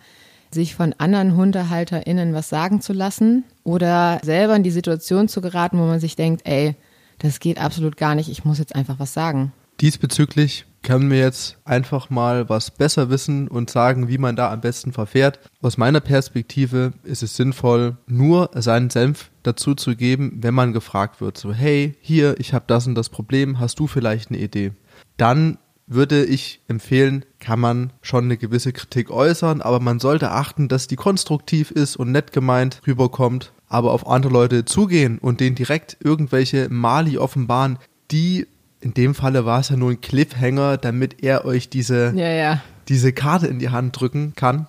sich 0.51 0.75
von 0.75 0.95
anderen 0.99 1.37
HundehalterInnen 1.37 2.35
was 2.35 2.51
sagen 2.51 2.83
zu 2.83 2.93
lassen 2.93 3.45
oder 3.65 4.21
selber 4.23 4.55
in 4.55 4.63
die 4.63 4.71
Situation 4.71 5.27
zu 5.27 5.41
geraten, 5.41 5.79
wo 5.79 5.85
man 5.85 5.99
sich 5.99 6.15
denkt, 6.15 6.43
ey, 6.45 6.77
das 7.19 7.41
geht 7.41 7.59
absolut 7.59 7.97
gar 7.97 8.15
nicht, 8.15 8.29
ich 8.29 8.45
muss 8.45 8.59
jetzt 8.59 8.75
einfach 8.75 8.99
was 8.99 9.15
sagen. 9.15 9.53
Diesbezüglich 9.81 10.67
können 10.83 11.11
wir 11.11 11.19
jetzt 11.19 11.59
einfach 11.65 12.11
mal 12.11 12.49
was 12.49 12.71
besser 12.71 13.09
wissen 13.09 13.49
und 13.49 13.71
sagen, 13.71 14.09
wie 14.09 14.19
man 14.19 14.37
da 14.37 14.53
am 14.53 14.61
besten 14.61 14.93
verfährt. 14.93 15.41
Aus 15.61 15.79
meiner 15.79 16.01
Perspektive 16.01 16.93
ist 17.05 17.23
es 17.23 17.37
sinnvoll, 17.37 17.97
nur 18.07 18.51
seinen 18.55 18.91
Senf 18.91 19.31
dazu 19.43 19.75
zu 19.75 19.97
geben, 19.97 20.39
wenn 20.41 20.55
man 20.55 20.73
gefragt 20.73 21.21
wird. 21.21 21.39
So, 21.39 21.53
hey, 21.53 21.95
hier, 22.01 22.39
ich 22.39 22.53
habe 22.53 22.65
das 22.67 22.87
und 22.87 22.95
das 22.95 23.09
Problem, 23.09 23.61
hast 23.61 23.79
du 23.79 23.87
vielleicht 23.87 24.31
eine 24.31 24.39
Idee? 24.39 24.73
Dann 25.17 25.59
würde 25.87 26.25
ich 26.25 26.61
empfehlen, 26.69 27.25
kann 27.39 27.61
man 27.61 27.93
schon 28.03 28.25
eine 28.25 28.37
gewisse 28.37 28.73
Kritik 28.73 29.11
äußern, 29.11 29.61
aber 29.61 29.81
man 29.81 29.99
sollte 29.99 30.31
achten, 30.31 30.69
dass 30.69 30.87
die 30.87 30.97
konstruktiv 30.97 31.71
ist 31.71 31.97
und 31.97 32.13
nett 32.13 32.33
gemeint 32.33 32.81
rüberkommt. 32.87 33.53
Aber 33.69 33.93
auf 33.93 34.07
andere 34.07 34.33
Leute 34.33 34.65
zugehen 34.65 35.19
und 35.19 35.41
denen 35.41 35.57
direkt 35.57 35.97
irgendwelche 36.01 36.69
Mali 36.71 37.17
offenbaren, 37.17 37.79
die 38.11 38.47
in 38.83 38.95
dem 38.95 39.15
Falle 39.15 39.45
war 39.45 39.61
es 39.61 39.69
ja 39.69 39.77
nur 39.77 39.91
ein 39.91 40.01
Cliffhanger, 40.01 40.77
damit 40.77 41.23
er 41.23 41.45
euch 41.45 41.69
diese, 41.69 42.13
ja, 42.17 42.29
ja. 42.29 42.63
diese 42.89 43.13
Karte 43.13 43.47
in 43.47 43.59
die 43.59 43.71
Hand 43.71 43.99
drücken 43.99 44.35
kann. 44.35 44.67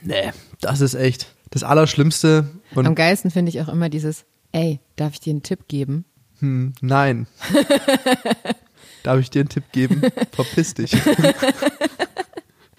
Nee, 0.00 0.32
das 0.60 0.80
ist 0.80 0.94
echt 0.94 1.34
das 1.50 1.62
Allerschlimmste. 1.62 2.48
Und 2.74 2.86
Am 2.86 2.94
geilsten 2.94 3.30
finde 3.30 3.50
ich 3.50 3.60
auch 3.60 3.68
immer 3.68 3.90
dieses, 3.90 4.24
ey, 4.52 4.80
darf 4.96 5.12
ich 5.12 5.20
dir 5.20 5.30
einen 5.30 5.42
Tipp 5.42 5.68
geben? 5.68 6.06
Hm, 6.40 6.72
nein. 6.80 7.26
darf 9.02 9.20
ich 9.20 9.30
dir 9.30 9.40
einen 9.40 9.50
Tipp 9.50 9.64
geben? 9.70 10.02
Verpiss 10.32 10.74
dich. 10.74 10.96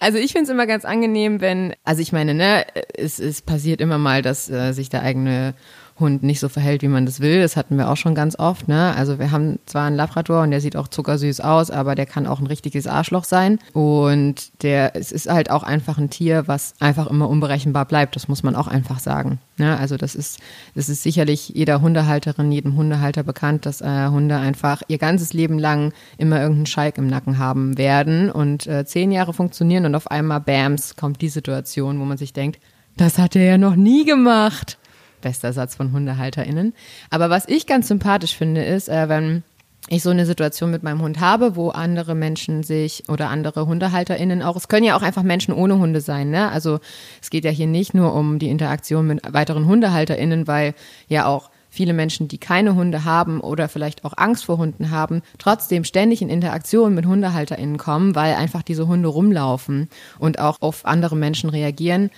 Also 0.00 0.18
ich 0.18 0.32
finde 0.32 0.44
es 0.44 0.50
immer 0.50 0.66
ganz 0.66 0.84
angenehm, 0.84 1.40
wenn, 1.40 1.72
also 1.82 2.02
ich 2.02 2.12
meine, 2.12 2.34
ne, 2.34 2.66
es, 2.94 3.18
es 3.18 3.40
passiert 3.40 3.80
immer 3.80 3.96
mal, 3.96 4.20
dass 4.20 4.50
äh, 4.50 4.72
sich 4.72 4.90
der 4.90 5.00
eigene 5.00 5.54
Hund 6.00 6.24
nicht 6.24 6.40
so 6.40 6.48
verhält, 6.48 6.82
wie 6.82 6.88
man 6.88 7.06
das 7.06 7.20
will. 7.20 7.40
Das 7.40 7.56
hatten 7.56 7.78
wir 7.78 7.88
auch 7.88 7.96
schon 7.96 8.16
ganz 8.16 8.36
oft. 8.36 8.66
Ne? 8.66 8.94
Also 8.96 9.20
wir 9.20 9.30
haben 9.30 9.60
zwar 9.66 9.86
einen 9.86 9.94
Labrador 9.94 10.42
und 10.42 10.50
der 10.50 10.60
sieht 10.60 10.76
auch 10.76 10.88
zuckersüß 10.88 11.40
aus, 11.40 11.70
aber 11.70 11.94
der 11.94 12.06
kann 12.06 12.26
auch 12.26 12.40
ein 12.40 12.48
richtiges 12.48 12.88
Arschloch 12.88 13.22
sein. 13.22 13.60
Und 13.72 14.62
der, 14.64 14.96
es 14.96 15.12
ist 15.12 15.30
halt 15.30 15.50
auch 15.50 15.62
einfach 15.62 15.96
ein 15.96 16.10
Tier, 16.10 16.48
was 16.48 16.74
einfach 16.80 17.06
immer 17.06 17.28
unberechenbar 17.28 17.84
bleibt. 17.84 18.16
Das 18.16 18.26
muss 18.26 18.42
man 18.42 18.56
auch 18.56 18.66
einfach 18.66 18.98
sagen. 18.98 19.38
Ne? 19.56 19.78
Also 19.78 19.96
das 19.96 20.16
ist, 20.16 20.40
das 20.74 20.88
ist 20.88 21.04
sicherlich 21.04 21.50
jeder 21.50 21.80
Hundehalterin, 21.80 22.50
jedem 22.50 22.74
Hundehalter 22.74 23.22
bekannt, 23.22 23.64
dass 23.64 23.80
äh, 23.80 24.08
Hunde 24.08 24.36
einfach 24.36 24.82
ihr 24.88 24.98
ganzes 24.98 25.32
Leben 25.32 25.60
lang 25.60 25.92
immer 26.18 26.40
irgendeinen 26.40 26.66
Schalk 26.66 26.98
im 26.98 27.06
Nacken 27.06 27.38
haben 27.38 27.78
werden 27.78 28.32
und 28.32 28.66
äh, 28.66 28.84
zehn 28.84 29.12
Jahre 29.12 29.32
funktionieren 29.32 29.86
und 29.86 29.94
auf 29.94 30.10
einmal, 30.10 30.40
bams, 30.40 30.96
kommt 30.96 31.20
die 31.20 31.28
Situation, 31.28 32.00
wo 32.00 32.04
man 32.04 32.18
sich 32.18 32.32
denkt, 32.32 32.58
das 32.96 33.18
hat 33.18 33.36
er 33.36 33.44
ja 33.44 33.58
noch 33.58 33.76
nie 33.76 34.04
gemacht 34.04 34.78
bester 35.24 35.52
Satz 35.52 35.74
von 35.74 35.92
HundehalterInnen. 35.92 36.72
Aber 37.10 37.30
was 37.30 37.48
ich 37.48 37.66
ganz 37.66 37.88
sympathisch 37.88 38.36
finde, 38.36 38.62
ist, 38.62 38.88
äh, 38.88 39.08
wenn 39.08 39.42
ich 39.88 40.02
so 40.02 40.10
eine 40.10 40.24
Situation 40.24 40.70
mit 40.70 40.82
meinem 40.82 41.02
Hund 41.02 41.20
habe, 41.20 41.56
wo 41.56 41.68
andere 41.68 42.14
Menschen 42.14 42.62
sich 42.62 43.04
oder 43.08 43.28
andere 43.28 43.66
HundehalterInnen 43.66 44.42
auch, 44.42 44.56
es 44.56 44.68
können 44.68 44.86
ja 44.86 44.96
auch 44.96 45.02
einfach 45.02 45.22
Menschen 45.22 45.52
ohne 45.52 45.78
Hunde 45.78 46.00
sein, 46.00 46.30
ne? 46.30 46.50
Also 46.50 46.78
es 47.20 47.28
geht 47.28 47.44
ja 47.44 47.50
hier 47.50 47.66
nicht 47.66 47.92
nur 47.92 48.14
um 48.14 48.38
die 48.38 48.48
Interaktion 48.48 49.06
mit 49.06 49.34
weiteren 49.34 49.66
HundehalterInnen, 49.66 50.46
weil 50.46 50.74
ja 51.08 51.26
auch 51.26 51.50
viele 51.74 51.92
Menschen, 51.92 52.28
die 52.28 52.38
keine 52.38 52.74
Hunde 52.74 53.04
haben 53.04 53.40
oder 53.40 53.68
vielleicht 53.68 54.04
auch 54.04 54.14
Angst 54.16 54.44
vor 54.44 54.58
Hunden 54.58 54.90
haben, 54.90 55.22
trotzdem 55.38 55.84
ständig 55.84 56.22
in 56.22 56.30
Interaktion 56.30 56.94
mit 56.94 57.04
HundehalterInnen 57.04 57.78
kommen, 57.78 58.14
weil 58.14 58.34
einfach 58.34 58.62
diese 58.62 58.86
Hunde 58.86 59.08
rumlaufen 59.08 59.88
und 60.18 60.38
auch 60.38 60.62
auf 60.62 60.86
andere 60.86 61.16
Menschen 61.16 61.50
reagieren. 61.50 62.10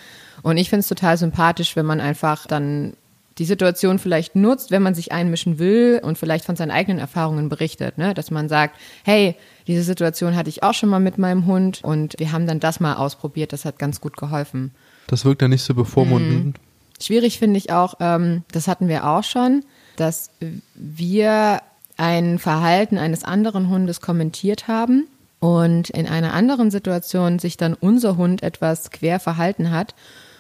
Und 0.43 0.59
ich 0.59 0.69
finde 0.69 0.81
es 0.81 0.89
total 0.89 1.17
sympathisch, 1.17 1.75
wenn 1.75 1.87
man 1.87 2.01
einfach 2.01 2.47
dann 2.47 2.93
die 3.39 3.45
Situation 3.45 3.99
vielleicht 3.99 4.35
nutzt, 4.35 4.71
wenn 4.71 4.83
man 4.83 4.95
sich 4.95 5.13
einmischen 5.13 5.59
will 5.59 6.01
und 6.03 6.17
vielleicht 6.17 6.45
von 6.45 6.57
seinen 6.57 6.71
eigenen 6.71 6.99
Erfahrungen 6.99 7.49
berichtet, 7.49 7.99
ne? 7.99 8.15
dass 8.15 8.31
man 8.31 8.49
sagt, 8.49 8.77
hey, 9.05 9.37
diese 9.67 9.83
Situation 9.83 10.37
hatte 10.37 10.49
ich 10.49 10.63
auch 10.63 10.75
schon 10.75 10.89
mal 10.89 11.01
mit 11.01 11.19
meinem 11.19 11.47
Hund 11.47 11.81
und 11.83 12.15
wir 12.19 12.33
haben 12.33 12.47
dann 12.47 12.61
das 12.61 12.81
mal 12.81 12.95
ausprobiert, 12.95 13.53
das 13.53 13.65
hat 13.65 13.79
ganz 13.79 14.01
gut 14.01 14.17
geholfen. 14.17 14.75
Das 15.07 15.25
wirkt 15.25 15.43
ja 15.43 15.49
nicht 15.49 15.63
so 15.63 15.75
bevormundend. 15.75 16.59
Mhm. 16.59 16.66
Schwierig 17.01 17.39
finde 17.39 17.59
ich 17.59 17.73
auch, 17.73 17.95
ähm, 18.01 18.43
das 18.53 18.69
hatten 18.69 18.89
wir 18.89 19.07
auch 19.07 19.25
schon, 19.25 19.65
dass 19.97 20.31
wir 20.75 21.61
ein 21.97 22.39
Verhalten 22.39 22.99
eines 22.99 23.25
anderen 23.25 23.69
Hundes 23.69 24.01
kommentiert 24.01 24.69
haben 24.69 25.07
und 25.41 25.91
in 25.91 26.07
einer 26.07 26.35
anderen 26.35 26.71
Situation 26.71 27.39
sich 27.39 27.57
dann 27.57 27.75
unser 27.75 28.17
Hund 28.17 28.43
etwas 28.43 28.91
quer 28.91 29.21
verhalten 29.21 29.71
hat 29.71 29.95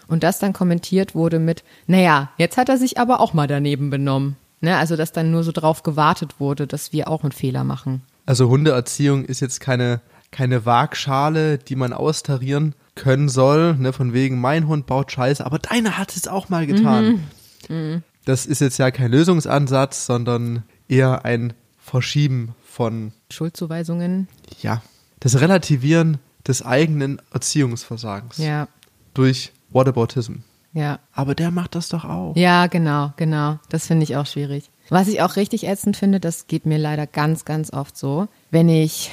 und 0.09 0.23
das 0.23 0.39
dann 0.39 0.53
kommentiert 0.53 1.15
wurde 1.15 1.39
mit, 1.39 1.65
naja, 1.87 2.31
jetzt 2.39 2.57
hat 2.57 2.69
er 2.69 2.79
sich 2.79 2.99
aber 2.99 3.21
auch 3.21 3.35
mal 3.35 3.47
daneben 3.47 3.91
benommen. 3.91 4.37
Ne? 4.61 4.77
Also, 4.77 4.97
dass 4.97 5.13
dann 5.13 5.31
nur 5.31 5.43
so 5.43 5.53
drauf 5.53 5.83
gewartet 5.83 6.39
wurde, 6.39 6.67
dass 6.67 6.93
wir 6.93 7.09
auch 7.09 7.23
einen 7.23 7.33
Fehler 7.33 7.65
machen. 7.65 8.03
Also 8.25 8.49
Hundeerziehung 8.49 9.25
ist 9.25 9.41
jetzt 9.41 9.61
keine, 9.61 10.01
keine 10.31 10.65
Waagschale, 10.65 11.59
die 11.59 11.77
man 11.77 11.93
austarieren 11.93 12.75
können 12.97 13.29
soll, 13.29 13.75
ne? 13.77 13.93
von 13.93 14.13
wegen, 14.13 14.41
mein 14.41 14.67
Hund 14.67 14.87
baut 14.87 15.13
Scheiße, 15.13 15.47
aber 15.47 15.61
deiner 15.61 15.97
hat 15.97 16.17
es 16.17 16.27
auch 16.27 16.49
mal 16.49 16.67
getan. 16.67 17.21
Mhm. 17.69 17.77
Mhm. 17.77 18.03
Das 18.25 18.47
ist 18.47 18.61
jetzt 18.61 18.79
ja 18.79 18.91
kein 18.91 19.13
Lösungsansatz, 19.13 20.07
sondern 20.07 20.65
eher 20.89 21.25
ein 21.25 21.53
Verschieben 21.79 22.57
von 22.65 23.13
Schuldzuweisungen. 23.31 24.27
Ja, 24.61 24.83
das 25.21 25.41
Relativieren 25.41 26.19
des 26.47 26.65
eigenen 26.65 27.23
Erziehungsversagens. 27.33 28.39
Ja. 28.39 28.67
Durch 29.15 29.53
Whataboutism. 29.71 30.39
Ja. 30.73 30.99
Aber 31.13 31.35
der 31.35 31.51
macht 31.51 31.75
das 31.75 31.89
doch 31.89 32.05
auch. 32.05 32.37
Ja, 32.37 32.67
genau, 32.67 33.13
genau. 33.17 33.59
Das 33.69 33.87
finde 33.87 34.05
ich 34.05 34.17
auch 34.17 34.27
schwierig. 34.27 34.71
Was 34.89 35.09
ich 35.09 35.23
auch 35.23 35.37
richtig 35.37 35.67
ätzend 35.67 35.97
finde, 35.97 36.21
das 36.21 36.47
geht 36.47 36.67
mir 36.67 36.79
leider 36.79 37.07
ganz, 37.07 37.45
ganz 37.45 37.73
oft 37.73 37.97
so, 37.97 38.29
wenn 38.51 38.69
ich 38.69 39.11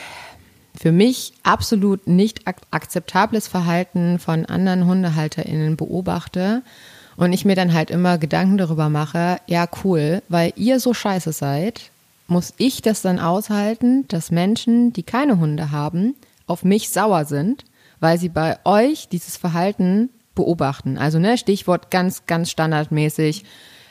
für 0.75 0.91
mich 0.91 1.33
absolut 1.43 2.07
nicht 2.07 2.47
ak 2.47 2.57
akzeptables 2.71 3.47
Verhalten 3.47 4.19
von 4.19 4.45
anderen 4.45 4.87
HundehalterInnen 4.87 5.77
beobachte 5.77 6.63
und 7.15 7.33
ich 7.33 7.45
mir 7.45 7.55
dann 7.55 7.73
halt 7.73 7.91
immer 7.91 8.17
Gedanken 8.17 8.57
darüber 8.57 8.89
mache, 8.89 9.37
ja 9.47 9.67
cool, 9.83 10.21
weil 10.29 10.53
ihr 10.55 10.79
so 10.79 10.93
scheiße 10.93 11.31
seid, 11.31 11.91
muss 12.27 12.53
ich 12.57 12.81
das 12.81 13.01
dann 13.01 13.19
aushalten, 13.19 14.07
dass 14.07 14.31
Menschen, 14.31 14.93
die 14.93 15.03
keine 15.03 15.39
Hunde 15.39 15.71
haben, 15.71 16.15
auf 16.47 16.63
mich 16.63 16.89
sauer 16.89 17.25
sind, 17.25 17.65
weil 17.99 18.17
sie 18.17 18.29
bei 18.29 18.57
euch 18.65 19.07
dieses 19.09 19.37
Verhalten 19.37 20.09
beobachten. 20.35 20.97
Also 20.97 21.19
ne, 21.19 21.37
Stichwort 21.37 21.91
ganz, 21.91 22.25
ganz 22.25 22.49
standardmäßig. 22.49 23.45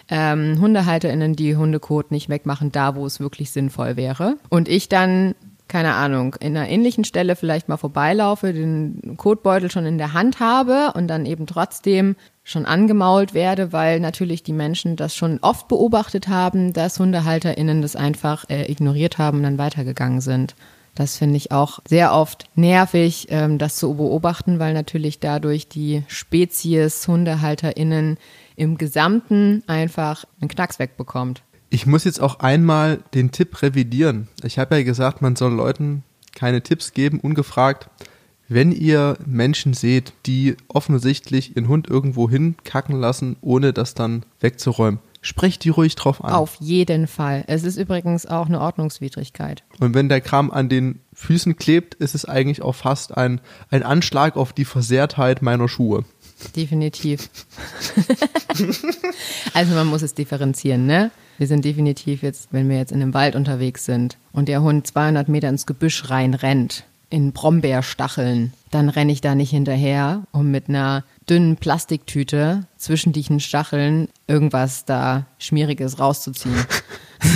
Ähm, 0.09 0.61
HundehalterInnen, 0.61 1.37
die 1.37 1.57
Hundekot 1.57 2.11
nicht 2.11 2.29
wegmachen, 2.29 2.73
da 2.73 2.97
wo 2.97 3.07
es 3.07 3.21
wirklich 3.21 3.53
sinnvoll 3.53 3.97
wäre. 3.97 4.37
Und 4.49 4.69
ich 4.69 4.89
dann 4.89 5.35
keine 5.73 5.95
Ahnung, 5.95 6.37
in 6.39 6.55
einer 6.55 6.69
ähnlichen 6.69 7.03
Stelle 7.03 7.35
vielleicht 7.35 7.67
mal 7.67 7.79
vorbeilaufe, 7.79 8.53
den 8.53 9.17
Kotbeutel 9.17 9.71
schon 9.71 9.87
in 9.87 9.97
der 9.97 10.13
Hand 10.13 10.39
habe 10.39 10.93
und 10.95 11.09
dann 11.09 11.25
eben 11.25 11.47
trotzdem 11.47 12.15
schon 12.45 12.67
angemault 12.67 13.33
werde, 13.33 13.73
weil 13.73 13.99
natürlich 13.99 14.43
die 14.43 14.53
Menschen 14.53 14.97
das 14.97 15.17
schon 15.17 15.39
oft 15.41 15.69
beobachtet 15.69 16.29
haben, 16.29 16.75
dass 16.75 16.99
HundehalterInnen 16.99 17.81
das 17.81 17.97
einfach 17.97 18.45
äh, 18.51 18.71
ignoriert 18.71 19.17
haben 19.17 19.39
und 19.39 19.45
dann 19.45 19.57
weitergegangen 19.57 20.21
sind. 20.21 20.57
Das 20.95 21.17
finde 21.17 21.39
ich 21.39 21.53
auch 21.53 21.79
sehr 21.89 22.13
oft 22.13 22.51
nervig, 22.55 23.29
ähm, 23.31 23.57
das 23.57 23.77
zu 23.77 23.95
beobachten, 23.95 24.59
weil 24.59 24.75
natürlich 24.75 25.21
dadurch 25.21 25.69
die 25.69 26.03
Spezies 26.07 27.09
HundehalterInnen 27.09 28.19
im 28.57 28.77
Gesamten 28.77 29.63
einfach 29.67 30.27
einen 30.39 30.51
Knacks 30.51 30.79
wegbekommt. 30.79 31.43
Ich 31.73 31.87
muss 31.87 32.05
jetzt 32.05 32.21
auch 32.21 32.41
einmal 32.41 32.99
den 33.15 33.33
Tipp 33.33 33.63
revidieren. 33.63 34.29
Ich 34.45 34.59
habe 34.59 34.77
ja 34.77 34.83
gesagt, 34.83 35.23
man 35.23 35.37
soll 35.37 35.55
Leuten 35.55 36.03
keine 36.35 36.63
Tipps 36.63 36.93
geben, 36.93 37.19
ungefragt. 37.19 37.89
Wenn 38.47 38.73
ihr 38.73 39.17
Menschen 39.25 39.73
seht, 39.73 40.13
die 40.27 40.59
offensichtlich 40.69 41.57
ihren 41.57 41.69
Hund 41.69 41.89
irgendwo 41.89 42.29
hinkacken 42.29 43.01
lassen, 43.01 43.37
ohne 43.41 43.73
das 43.73 43.95
dann 43.95 44.27
wegzuräumen, 44.41 45.01
sprecht 45.23 45.65
die 45.65 45.71
ruhig 45.71 45.95
drauf 45.95 46.23
an. 46.23 46.35
Auf 46.35 46.59
jeden 46.61 47.07
Fall. 47.07 47.45
Es 47.47 47.65
ist 47.65 47.79
übrigens 47.79 48.27
auch 48.27 48.49
eine 48.49 48.61
Ordnungswidrigkeit. 48.61 49.65
Und 49.81 49.95
wenn 49.95 50.11
der 50.11 50.21
Kram 50.21 50.51
an 50.51 50.69
den 50.69 51.01
Füßen 51.15 51.57
klebt, 51.57 51.95
ist 51.95 52.15
es 52.15 52.27
eigentlich 52.27 52.61
auch 52.61 52.75
fast 52.75 53.17
ein, 53.17 53.41
ein 53.71 53.83
Anschlag 53.83 54.37
auf 54.37 54.53
die 54.53 54.67
Versehrtheit 54.67 55.41
meiner 55.41 55.71
Schuhe. 55.71 56.05
Definitiv. 56.55 57.31
also 59.55 59.75
man 59.75 59.87
muss 59.87 60.03
es 60.03 60.13
differenzieren, 60.13 60.85
ne? 60.85 61.11
Wir 61.43 61.49
sind 61.49 61.65
definitiv 61.65 62.23
jetzt, 62.23 62.53
wenn 62.53 62.69
wir 62.69 62.77
jetzt 62.77 62.93
in 62.93 63.03
einem 63.03 63.15
Wald 63.15 63.35
unterwegs 63.35 63.85
sind 63.85 64.17
und 64.31 64.47
der 64.47 64.63
Hund 64.63 64.87
200 64.87 65.29
Meter 65.29 65.49
ins 65.49 65.67
Gebüsch 65.67 66.09
reinrennt, 66.09 66.85
in 67.11 67.33
Brombeerstacheln, 67.33 68.53
dann 68.71 68.89
renne 68.89 69.11
ich 69.11 69.23
da 69.23 69.35
nicht 69.35 69.51
hinterher, 69.51 70.23
um 70.31 70.53
mit 70.53 70.69
einer 70.69 71.03
dünnen 71.29 71.57
Plastiktüte 71.57 72.69
zwischen 72.77 73.13
diesen 73.13 73.41
Stacheln 73.41 74.07
irgendwas 74.29 74.85
da 74.85 75.27
Schmieriges 75.41 75.99
rauszuziehen. 75.99 76.65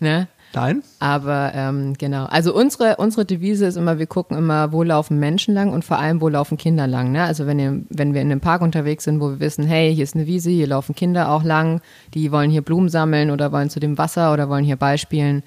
ne? 0.00 0.28
Nein? 0.54 0.82
Aber 0.98 1.52
ähm, 1.54 1.94
genau. 1.96 2.26
Also 2.26 2.54
unsere, 2.54 2.96
unsere 2.96 3.24
Devise 3.24 3.66
ist 3.66 3.76
immer, 3.76 3.98
wir 3.98 4.06
gucken 4.06 4.36
immer, 4.36 4.72
wo 4.72 4.82
laufen 4.82 5.18
Menschen 5.18 5.54
lang 5.54 5.72
und 5.72 5.84
vor 5.84 5.98
allem, 5.98 6.20
wo 6.20 6.28
laufen 6.28 6.58
Kinder 6.58 6.86
lang. 6.86 7.12
Ne? 7.12 7.24
Also 7.24 7.46
wenn, 7.46 7.58
ihr, 7.58 7.80
wenn 7.88 8.12
wir 8.12 8.20
in 8.20 8.30
einem 8.30 8.40
Park 8.40 8.60
unterwegs 8.60 9.04
sind, 9.04 9.20
wo 9.20 9.30
wir 9.30 9.40
wissen, 9.40 9.64
hey, 9.64 9.94
hier 9.94 10.04
ist 10.04 10.14
eine 10.14 10.26
Wiese, 10.26 10.50
hier 10.50 10.66
laufen 10.66 10.94
Kinder 10.94 11.30
auch 11.30 11.42
lang, 11.42 11.80
die 12.12 12.32
wollen 12.32 12.50
hier 12.50 12.62
Blumen 12.62 12.90
sammeln 12.90 13.30
oder 13.30 13.50
wollen 13.50 13.70
zu 13.70 13.80
dem 13.80 13.96
Wasser 13.96 14.32
oder 14.32 14.48
wollen 14.48 14.64
hier 14.64 14.76
Beispielen, 14.76 15.42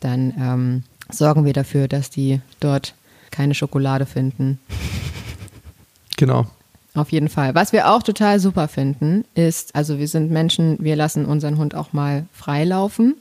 dann 0.00 0.34
ähm, 0.38 0.82
sorgen 1.10 1.44
wir 1.44 1.52
dafür, 1.52 1.88
dass 1.88 2.08
die 2.08 2.40
dort 2.60 2.94
keine 3.30 3.54
Schokolade 3.54 4.06
finden. 4.06 4.58
Genau. 6.16 6.46
Auf 6.94 7.12
jeden 7.12 7.28
Fall. 7.28 7.54
Was 7.54 7.72
wir 7.74 7.90
auch 7.90 8.02
total 8.02 8.40
super 8.40 8.68
finden, 8.68 9.26
ist, 9.34 9.74
also 9.74 9.98
wir 9.98 10.08
sind 10.08 10.30
Menschen, 10.30 10.78
wir 10.80 10.96
lassen 10.96 11.26
unseren 11.26 11.58
Hund 11.58 11.74
auch 11.74 11.92
mal 11.92 12.24
freilaufen. 12.32 13.16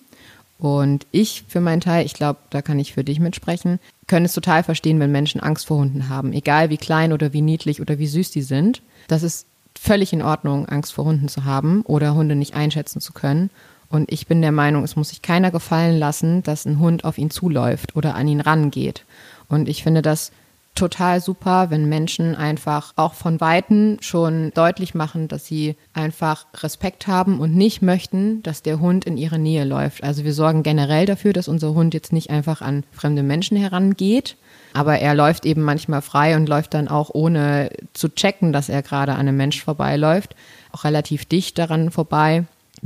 Und 0.57 1.05
ich 1.11 1.43
für 1.47 1.59
meinen 1.59 1.81
Teil, 1.81 2.05
ich 2.05 2.13
glaube, 2.13 2.39
da 2.49 2.61
kann 2.61 2.79
ich 2.79 2.93
für 2.93 3.03
dich 3.03 3.19
mitsprechen, 3.19 3.79
können 4.07 4.25
es 4.25 4.33
total 4.33 4.63
verstehen, 4.63 4.99
wenn 4.99 5.11
Menschen 5.11 5.41
Angst 5.41 5.67
vor 5.67 5.77
Hunden 5.77 6.09
haben. 6.09 6.31
Egal 6.33 6.69
wie 6.69 6.77
klein 6.77 7.11
oder 7.11 7.33
wie 7.33 7.41
niedlich 7.41 7.81
oder 7.81 7.99
wie 7.99 8.07
süß 8.07 8.31
die 8.31 8.41
sind. 8.41 8.81
Das 9.07 9.23
ist 9.23 9.47
völlig 9.77 10.13
in 10.13 10.21
Ordnung, 10.21 10.67
Angst 10.67 10.93
vor 10.93 11.05
Hunden 11.05 11.27
zu 11.27 11.43
haben 11.43 11.81
oder 11.81 12.15
Hunde 12.15 12.35
nicht 12.35 12.55
einschätzen 12.55 13.01
zu 13.01 13.11
können. 13.11 13.49
Und 13.89 14.11
ich 14.11 14.27
bin 14.27 14.41
der 14.41 14.51
Meinung, 14.51 14.83
es 14.83 14.95
muss 14.95 15.09
sich 15.09 15.21
keiner 15.21 15.51
gefallen 15.51 15.99
lassen, 15.99 16.41
dass 16.43 16.65
ein 16.65 16.79
Hund 16.79 17.03
auf 17.03 17.17
ihn 17.17 17.29
zuläuft 17.29 17.95
oder 17.95 18.15
an 18.15 18.27
ihn 18.27 18.41
rangeht. 18.41 19.05
Und 19.47 19.69
ich 19.69 19.83
finde 19.83 20.01
das 20.01 20.31
total 20.75 21.21
super, 21.21 21.71
wenn 21.71 21.87
Menschen 21.87 22.35
einfach 22.35 22.93
auch 22.97 23.13
von 23.13 23.39
Weitem 23.41 23.97
schon 24.01 24.51
deutlich 24.53 24.93
machen, 24.93 25.27
dass 25.27 25.45
sie 25.45 25.75
einfach 25.93 26.45
Respekt 26.55 27.07
haben 27.07 27.39
und 27.39 27.55
nicht 27.55 27.81
möchten, 27.81 28.43
dass 28.43 28.61
der 28.61 28.79
Hund 28.79 29.05
in 29.05 29.17
ihre 29.17 29.39
Nähe 29.39 29.63
läuft. 29.63 30.03
Also 30.03 30.25
wir 30.25 30.33
sorgen 30.33 30.63
generell 30.63 31.05
dafür, 31.05 31.33
dass 31.33 31.47
unser 31.47 31.73
Hund 31.73 31.93
jetzt 31.93 32.13
nicht 32.13 32.29
einfach 32.29 32.61
an 32.61 32.83
fremde 32.91 33.23
Menschen 33.23 33.57
herangeht, 33.57 34.35
aber 34.73 34.99
er 34.99 35.15
läuft 35.15 35.45
eben 35.45 35.61
manchmal 35.61 36.01
frei 36.01 36.35
und 36.35 36.49
läuft 36.49 36.73
dann 36.73 36.89
auch 36.89 37.09
ohne 37.13 37.69
zu 37.93 38.09
checken, 38.09 38.51
dass 38.51 38.67
er 38.67 38.81
gerade 38.81 39.13
an 39.13 39.21
einem 39.21 39.37
Mensch 39.37 39.63
vorbeiläuft, 39.63 40.35
auch 40.73 40.83
relativ 40.83 41.25
dicht 41.25 41.57
daran 41.57 41.89
vorbei. 41.89 42.43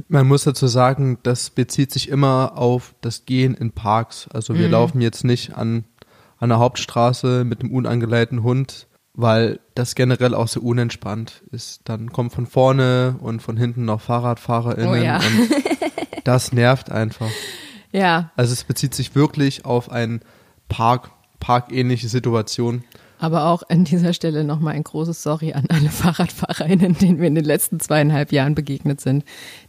Man 0.07 0.27
muss 0.27 0.43
dazu 0.43 0.67
sagen, 0.67 1.17
das 1.23 1.49
bezieht 1.49 1.91
sich 1.91 2.09
immer 2.09 2.53
auf 2.55 2.93
das 3.01 3.25
Gehen 3.25 3.55
in 3.55 3.71
Parks. 3.71 4.27
Also 4.31 4.53
wir 4.53 4.67
mhm. 4.67 4.71
laufen 4.71 5.01
jetzt 5.01 5.23
nicht 5.23 5.55
an 5.55 5.83
an 6.39 6.49
der 6.49 6.59
Hauptstraße 6.59 7.43
mit 7.43 7.61
einem 7.61 7.71
unangeleiteten 7.71 8.43
Hund, 8.43 8.87
weil 9.13 9.59
das 9.75 9.95
generell 9.95 10.33
auch 10.33 10.47
so 10.47 10.61
unentspannt 10.61 11.43
ist. 11.51 11.81
Dann 11.83 12.11
kommt 12.11 12.33
von 12.33 12.45
vorne 12.45 13.15
und 13.19 13.41
von 13.41 13.57
hinten 13.57 13.85
noch 13.85 14.01
FahrradfahrerInnen 14.01 14.89
oh 14.89 14.95
ja. 15.03 15.17
und 15.17 15.49
das 16.23 16.53
nervt 16.53 16.91
einfach. 16.91 17.29
Ja. 17.91 18.31
Also 18.35 18.53
es 18.53 18.63
bezieht 18.63 18.95
sich 18.95 19.15
wirklich 19.15 19.65
auf 19.65 19.91
ein 19.91 20.21
Park, 20.69 21.11
parkähnliche 21.39 22.07
Situation. 22.07 22.83
Aber 23.19 23.47
auch 23.47 23.63
an 23.67 23.83
dieser 23.83 24.13
Stelle 24.13 24.45
nochmal 24.45 24.75
ein 24.75 24.83
großes 24.83 25.21
Sorry 25.21 25.51
an 25.51 25.65
alle 25.67 25.89
FahrradfahrerInnen, 25.89 26.97
denen 26.97 27.19
wir 27.19 27.27
in 27.27 27.35
den 27.35 27.43
letzten 27.43 27.81
zweieinhalb 27.81 28.31
Jahren 28.31 28.55
begegnet 28.55 29.01
sind, 29.01 29.25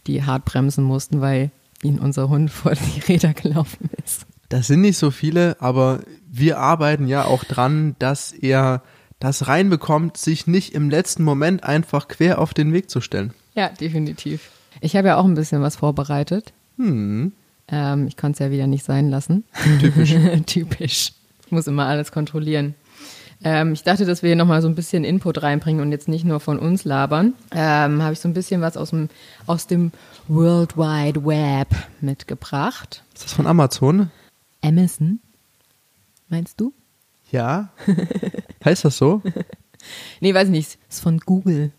die 0.07 0.23
hart 0.23 0.45
bremsen 0.45 0.85
mussten, 0.85 1.21
weil 1.21 1.51
ihnen 1.83 1.99
unser 1.99 2.29
Hund 2.29 2.51
vor 2.51 2.75
die 2.75 3.01
Räder 3.01 3.35
gelaufen 3.35 3.91
ist. 4.05 4.27
Das 4.51 4.67
sind 4.67 4.81
nicht 4.81 4.99
so 4.99 5.13
viele, 5.13 5.57
aber 5.61 6.01
wir 6.29 6.59
arbeiten 6.59 7.07
ja 7.07 7.25
auch 7.25 7.45
dran, 7.45 7.95
dass 8.01 8.33
er 8.33 8.83
das 9.21 9.47
reinbekommt, 9.47 10.17
sich 10.17 10.49
nicht 10.49 10.75
im 10.75 10.91
letzten 10.91 11.23
Moment 11.23 11.63
einfach 11.63 12.09
quer 12.09 12.41
auf 12.41 12.53
den 12.53 12.73
Weg 12.73 12.91
zu 12.91 13.01
stellen. 13.01 13.33
Ja, 13.55 13.69
definitiv. 13.69 14.51
Ich 14.81 14.97
habe 14.97 15.09
ja 15.09 15.17
auch 15.19 15.25
ein 15.25 15.37
bisschen 15.37 15.63
was 15.63 15.77
vorbereitet. 15.77 16.53
Hm. 16.79 17.33
Ähm, 17.69 18.07
ich 18.09 18.17
konnte 18.17 18.33
es 18.33 18.39
ja 18.41 18.51
wieder 18.51 18.67
nicht 18.67 18.85
sein 18.85 19.09
lassen. 19.09 19.45
Typisch. 19.81 20.15
Typisch. 20.47 21.13
Ich 21.47 21.53
muss 21.53 21.69
immer 21.69 21.87
alles 21.87 22.11
kontrollieren. 22.11 22.75
Ähm, 23.45 23.73
ich 23.73 23.85
dachte, 23.85 24.05
dass 24.05 24.23
wir 24.23 24.31
hier 24.31 24.37
nochmal 24.37 24.63
so 24.63 24.69
ein 24.69 24.75
bisschen 24.75 25.05
Input 25.05 25.43
reinbringen 25.43 25.81
und 25.81 25.93
jetzt 25.93 26.09
nicht 26.09 26.25
nur 26.25 26.41
von 26.41 26.59
uns 26.59 26.85
labern. 26.85 27.35
Ähm, 27.53 28.03
habe 28.03 28.15
ich 28.15 28.21
so 28.21 28.29
ein 28.29 28.35
bisschen 28.35 28.63
was 28.63 28.77
aus 28.77 28.91
dem, 28.91 29.11
aus 29.47 29.69
dem 29.69 29.93
World 30.27 30.77
Wide 30.77 31.25
Web 31.25 31.69
mitgebracht. 32.01 33.05
Ist 33.15 33.25
das 33.27 33.33
von 33.33 33.47
Amazon? 33.47 34.11
Amazon? 34.63 35.21
Meinst 36.29 36.61
du? 36.61 36.73
Ja. 37.31 37.71
heißt 38.65 38.85
das 38.85 38.97
so? 38.97 39.23
nee, 40.21 40.35
weiß 40.35 40.49
ich 40.49 40.53
nicht. 40.53 40.79
Ist 40.89 41.01
von 41.01 41.19
Google. 41.19 41.73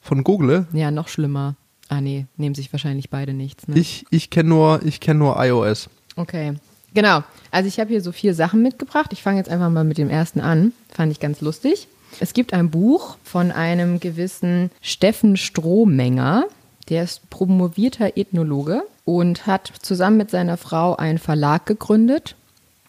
Von 0.00 0.24
Google? 0.24 0.66
Ja, 0.72 0.90
noch 0.90 1.08
schlimmer. 1.08 1.56
Ah, 1.88 2.00
nee, 2.00 2.26
nehmen 2.36 2.54
sich 2.54 2.72
wahrscheinlich 2.72 3.10
beide 3.10 3.32
nichts. 3.32 3.68
Ne? 3.68 3.78
Ich, 3.78 4.04
ich 4.10 4.30
kenne 4.30 4.48
nur, 4.48 4.80
kenn 5.00 5.18
nur 5.18 5.36
iOS. 5.38 5.88
Okay. 6.16 6.54
Genau. 6.94 7.22
Also 7.50 7.68
ich 7.68 7.78
habe 7.78 7.90
hier 7.90 8.00
so 8.00 8.10
vier 8.12 8.34
Sachen 8.34 8.62
mitgebracht. 8.62 9.12
Ich 9.12 9.22
fange 9.22 9.38
jetzt 9.38 9.50
einfach 9.50 9.70
mal 9.70 9.84
mit 9.84 9.98
dem 9.98 10.10
ersten 10.10 10.40
an. 10.40 10.72
Fand 10.88 11.12
ich 11.12 11.20
ganz 11.20 11.40
lustig. 11.40 11.88
Es 12.20 12.32
gibt 12.32 12.54
ein 12.54 12.70
Buch 12.70 13.18
von 13.22 13.52
einem 13.52 14.00
gewissen 14.00 14.70
Steffen 14.80 15.36
Strohmenger. 15.36 16.46
Der 16.88 17.04
ist 17.04 17.28
promovierter 17.30 18.16
Ethnologe 18.16 18.82
und 19.06 19.46
hat 19.46 19.72
zusammen 19.80 20.18
mit 20.18 20.30
seiner 20.30 20.58
Frau 20.58 20.96
einen 20.96 21.18
Verlag 21.18 21.64
gegründet. 21.64 22.34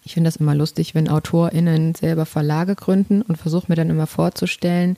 Ich 0.03 0.15
finde 0.15 0.27
das 0.27 0.37
immer 0.37 0.55
lustig, 0.55 0.95
wenn 0.95 1.09
AutorInnen 1.09 1.93
selber 1.93 2.25
Verlage 2.25 2.75
gründen 2.75 3.21
und 3.21 3.37
versuche 3.37 3.65
mir 3.67 3.75
dann 3.75 3.91
immer 3.91 4.07
vorzustellen, 4.07 4.97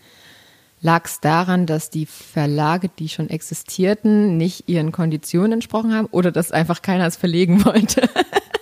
lag 0.81 1.05
es 1.05 1.19
daran, 1.19 1.65
dass 1.65 1.89
die 1.89 2.05
Verlage, 2.05 2.89
die 2.89 3.09
schon 3.09 3.29
existierten, 3.29 4.37
nicht 4.37 4.69
ihren 4.69 4.93
Konditionen 4.93 5.51
entsprochen 5.53 5.93
haben 5.93 6.07
oder 6.11 6.31
dass 6.31 6.53
einfach 6.53 6.81
keiner 6.81 7.05
es 7.05 7.17
verlegen 7.17 7.65
wollte. 7.65 8.09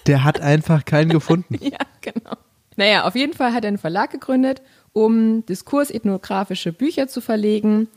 Der 0.08 0.24
hat 0.24 0.42
einfach 0.42 0.84
keinen 0.84 1.10
gefunden. 1.12 1.60
ja, 1.62 1.78
genau. 2.02 2.38
Naja, 2.76 3.06
auf 3.06 3.16
jeden 3.16 3.34
Fall 3.34 3.54
hat 3.54 3.66
er 3.66 3.70
einen 3.70 3.78
Verlag 3.78 4.10
gegründet, 4.10 4.64
um 4.94 5.46
diskursethnografische 5.46 6.74
Bücher 6.74 7.08
zu 7.08 7.22
verlegen 7.22 7.88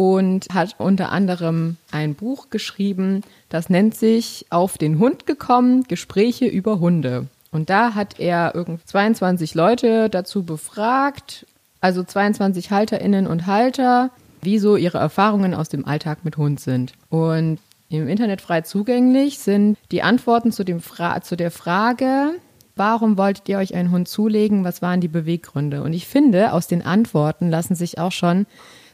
und 0.00 0.46
hat 0.50 0.76
unter 0.78 1.12
anderem 1.12 1.76
ein 1.90 2.14
Buch 2.14 2.48
geschrieben, 2.48 3.20
das 3.50 3.68
nennt 3.68 3.94
sich 3.94 4.46
Auf 4.48 4.78
den 4.78 4.98
Hund 4.98 5.26
gekommen, 5.26 5.84
Gespräche 5.88 6.46
über 6.46 6.80
Hunde. 6.80 7.26
Und 7.52 7.68
da 7.68 7.94
hat 7.94 8.18
er 8.18 8.54
irgendwie 8.54 8.82
22 8.82 9.54
Leute 9.54 10.08
dazu 10.08 10.42
befragt, 10.42 11.44
also 11.82 12.02
22 12.02 12.70
Halterinnen 12.70 13.26
und 13.26 13.46
Halter, 13.46 14.08
wie 14.40 14.58
so 14.58 14.76
ihre 14.76 14.96
Erfahrungen 14.96 15.52
aus 15.52 15.68
dem 15.68 15.84
Alltag 15.86 16.24
mit 16.24 16.38
Hund 16.38 16.60
sind. 16.60 16.94
Und 17.10 17.58
im 17.90 18.08
Internet 18.08 18.40
frei 18.40 18.62
zugänglich 18.62 19.38
sind 19.38 19.76
die 19.90 20.02
Antworten 20.02 20.50
zu, 20.50 20.64
dem 20.64 20.80
Fra 20.80 21.20
zu 21.20 21.36
der 21.36 21.50
Frage, 21.50 22.30
warum 22.74 23.18
wolltet 23.18 23.50
ihr 23.50 23.58
euch 23.58 23.74
einen 23.74 23.90
Hund 23.90 24.08
zulegen, 24.08 24.64
was 24.64 24.80
waren 24.80 25.02
die 25.02 25.08
Beweggründe? 25.08 25.82
Und 25.82 25.92
ich 25.92 26.06
finde, 26.06 26.54
aus 26.54 26.68
den 26.68 26.80
Antworten 26.80 27.50
lassen 27.50 27.74
sich 27.74 27.98
auch 27.98 28.12
schon 28.12 28.46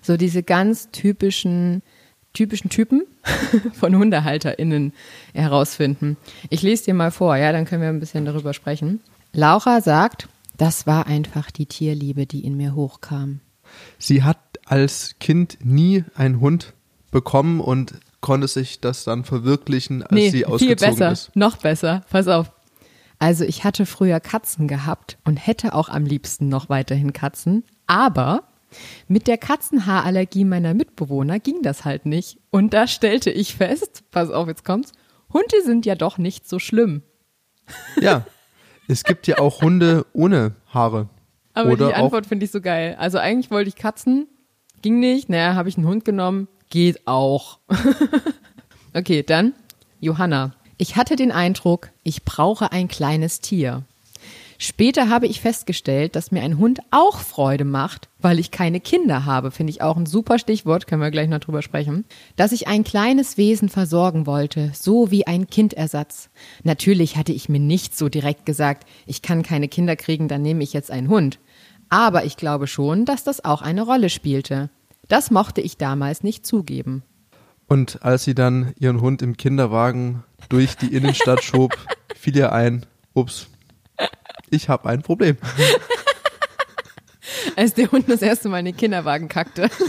so 0.06 0.16
diese 0.16 0.42
ganz 0.42 0.90
typischen 0.90 1.82
typischen 2.32 2.70
Typen 2.70 3.04
von 3.72 3.96
HundehalterInnen 3.96 4.92
herausfinden. 5.32 6.16
Ich 6.50 6.62
lese 6.62 6.84
dir 6.84 6.94
mal 6.94 7.10
vor, 7.10 7.34
ja, 7.36 7.50
dann 7.50 7.64
können 7.64 7.82
wir 7.82 7.88
ein 7.88 7.98
bisschen 7.98 8.26
darüber 8.26 8.52
sprechen. 8.52 9.00
Laura 9.32 9.80
sagt, 9.80 10.28
das 10.58 10.86
war 10.86 11.06
einfach 11.06 11.50
die 11.50 11.66
Tierliebe, 11.66 12.26
die 12.26 12.44
in 12.44 12.56
mir 12.56 12.74
hochkam. 12.74 13.40
Sie 13.98 14.22
hat 14.22 14.38
als 14.66 15.16
Kind 15.18 15.58
nie 15.62 16.04
einen 16.14 16.40
Hund 16.40 16.74
bekommen 17.10 17.60
und 17.60 17.94
konnte 18.20 18.48
sich 18.48 18.80
das 18.80 19.04
dann 19.04 19.24
verwirklichen, 19.24 20.02
als 20.02 20.12
nee, 20.12 20.30
sie 20.30 20.46
ausgezogen 20.46 20.78
viel 20.78 20.88
besser, 20.88 21.12
ist. 21.12 21.34
Noch 21.34 21.56
besser. 21.56 22.04
Pass 22.10 22.28
auf. 22.28 22.52
Also 23.18 23.44
ich 23.44 23.64
hatte 23.64 23.86
früher 23.86 24.20
Katzen 24.20 24.68
gehabt 24.68 25.16
und 25.24 25.36
hätte 25.36 25.74
auch 25.74 25.88
am 25.88 26.04
liebsten 26.04 26.48
noch 26.48 26.68
weiterhin 26.68 27.12
Katzen, 27.12 27.64
aber 27.86 28.42
mit 29.08 29.26
der 29.26 29.38
Katzenhaarallergie 29.38 30.44
meiner 30.44 30.74
Mitbewohner 30.74 31.38
ging 31.38 31.62
das 31.62 31.84
halt 31.84 32.06
nicht. 32.06 32.38
Und 32.50 32.74
da 32.74 32.86
stellte 32.86 33.30
ich 33.30 33.54
fest, 33.54 34.04
pass 34.10 34.30
auf, 34.30 34.48
jetzt 34.48 34.64
kommt's, 34.64 34.92
Hunde 35.32 35.62
sind 35.64 35.86
ja 35.86 35.94
doch 35.94 36.18
nicht 36.18 36.48
so 36.48 36.58
schlimm. 36.58 37.02
Ja, 38.00 38.24
es 38.88 39.04
gibt 39.04 39.26
ja 39.26 39.38
auch 39.38 39.62
Hunde 39.62 40.06
ohne 40.12 40.54
Haare. 40.68 41.08
Aber 41.54 41.70
Oder 41.70 41.88
die 41.88 41.94
Antwort 41.94 42.26
finde 42.26 42.44
ich 42.44 42.50
so 42.50 42.60
geil. 42.60 42.96
Also 42.98 43.18
eigentlich 43.18 43.50
wollte 43.50 43.68
ich 43.68 43.76
Katzen, 43.76 44.28
ging 44.82 45.00
nicht. 45.00 45.28
Naja, 45.28 45.54
habe 45.54 45.68
ich 45.68 45.76
einen 45.76 45.86
Hund 45.86 46.04
genommen, 46.04 46.48
geht 46.70 47.06
auch. 47.06 47.58
okay, 48.94 49.22
dann 49.22 49.54
Johanna. 50.00 50.54
Ich 50.78 50.96
hatte 50.96 51.16
den 51.16 51.32
Eindruck, 51.32 51.90
ich 52.02 52.24
brauche 52.24 52.70
ein 52.72 52.88
kleines 52.88 53.40
Tier. 53.40 53.84
Später 54.58 55.08
habe 55.08 55.26
ich 55.26 55.40
festgestellt, 55.40 56.16
dass 56.16 56.30
mir 56.30 56.42
ein 56.42 56.58
Hund 56.58 56.80
auch 56.90 57.18
Freude 57.18 57.64
macht, 57.64 58.08
weil 58.18 58.38
ich 58.38 58.50
keine 58.50 58.80
Kinder 58.80 59.24
habe. 59.24 59.50
Finde 59.50 59.70
ich 59.70 59.82
auch 59.82 59.96
ein 59.96 60.06
super 60.06 60.38
Stichwort, 60.38 60.86
können 60.86 61.02
wir 61.02 61.10
gleich 61.10 61.28
noch 61.28 61.40
drüber 61.40 61.62
sprechen. 61.62 62.04
Dass 62.36 62.52
ich 62.52 62.66
ein 62.68 62.84
kleines 62.84 63.36
Wesen 63.36 63.68
versorgen 63.68 64.26
wollte, 64.26 64.70
so 64.74 65.10
wie 65.10 65.26
ein 65.26 65.48
Kindersatz. 65.48 66.30
Natürlich 66.62 67.16
hatte 67.16 67.32
ich 67.32 67.48
mir 67.48 67.60
nicht 67.60 67.96
so 67.96 68.08
direkt 68.08 68.46
gesagt, 68.46 68.86
ich 69.06 69.22
kann 69.22 69.42
keine 69.42 69.68
Kinder 69.68 69.96
kriegen, 69.96 70.28
dann 70.28 70.42
nehme 70.42 70.62
ich 70.62 70.72
jetzt 70.72 70.90
einen 70.90 71.08
Hund. 71.08 71.38
Aber 71.88 72.24
ich 72.24 72.36
glaube 72.36 72.66
schon, 72.66 73.04
dass 73.04 73.24
das 73.24 73.44
auch 73.44 73.62
eine 73.62 73.82
Rolle 73.82 74.10
spielte. 74.10 74.70
Das 75.08 75.30
mochte 75.30 75.60
ich 75.60 75.76
damals 75.76 76.22
nicht 76.22 76.44
zugeben. 76.46 77.02
Und 77.68 78.02
als 78.02 78.24
sie 78.24 78.34
dann 78.34 78.72
ihren 78.78 79.00
Hund 79.00 79.22
im 79.22 79.36
Kinderwagen 79.36 80.24
durch 80.48 80.76
die 80.76 80.94
Innenstadt 80.94 81.42
schob, 81.42 81.76
fiel 82.16 82.36
ihr 82.36 82.52
ein, 82.52 82.86
ups, 83.12 83.48
ich 84.50 84.68
habe 84.68 84.88
ein 84.88 85.02
Problem. 85.02 85.36
Als 87.56 87.74
der 87.74 87.90
Hund 87.90 88.08
das 88.08 88.22
erste 88.22 88.48
Mal 88.48 88.60
in 88.60 88.66
den 88.66 88.76
Kinderwagen 88.76 89.28
kackte. 89.28 89.68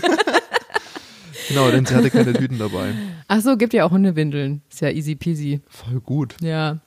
Genau, 1.48 1.70
denn 1.72 1.86
sie 1.86 1.96
hatte 1.96 2.10
keine 2.10 2.34
Tüten 2.34 2.60
dabei. 2.60 2.93
Ach 3.28 3.39
so, 3.39 3.56
gibt 3.56 3.74
ja 3.74 3.86
auch 3.86 3.91
Hundewindeln. 3.91 4.62
Ist 4.70 4.82
ja 4.82 4.89
easy 4.89 5.15
peasy. 5.15 5.62
Voll 5.70 6.02
gut. 6.02 6.36
Ja. 6.41 6.80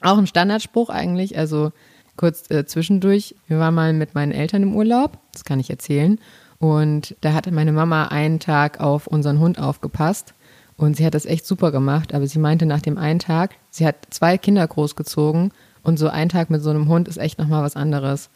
Auch 0.00 0.18
ein 0.18 0.26
Standardspruch 0.26 0.90
eigentlich, 0.90 1.38
also 1.38 1.72
kurz 2.16 2.50
äh, 2.50 2.66
zwischendurch. 2.66 3.34
Wir 3.46 3.58
waren 3.58 3.74
mal 3.74 3.92
mit 3.92 4.14
meinen 4.14 4.32
Eltern 4.32 4.62
im 4.62 4.74
Urlaub, 4.74 5.18
das 5.32 5.44
kann 5.44 5.60
ich 5.60 5.70
erzählen. 5.70 6.18
Und 6.58 7.16
da 7.20 7.34
hatte 7.34 7.52
meine 7.52 7.72
Mama 7.72 8.08
einen 8.08 8.40
Tag 8.40 8.80
auf 8.80 9.06
unseren 9.06 9.38
Hund 9.38 9.58
aufgepasst. 9.58 10.34
Und 10.76 10.96
sie 10.96 11.06
hat 11.06 11.14
das 11.14 11.26
echt 11.26 11.46
super 11.46 11.70
gemacht. 11.70 12.14
Aber 12.14 12.26
sie 12.26 12.38
meinte 12.38 12.66
nach 12.66 12.82
dem 12.82 12.98
einen 12.98 13.20
Tag, 13.20 13.54
sie 13.70 13.86
hat 13.86 13.96
zwei 14.10 14.38
Kinder 14.38 14.66
großgezogen. 14.66 15.52
Und 15.84 15.98
so 15.98 16.08
ein 16.08 16.28
Tag 16.28 16.50
mit 16.50 16.62
so 16.62 16.70
einem 16.70 16.88
Hund 16.88 17.06
ist 17.06 17.18
echt 17.18 17.38
nochmal 17.38 17.62
was 17.62 17.76
anderes. 17.76 18.30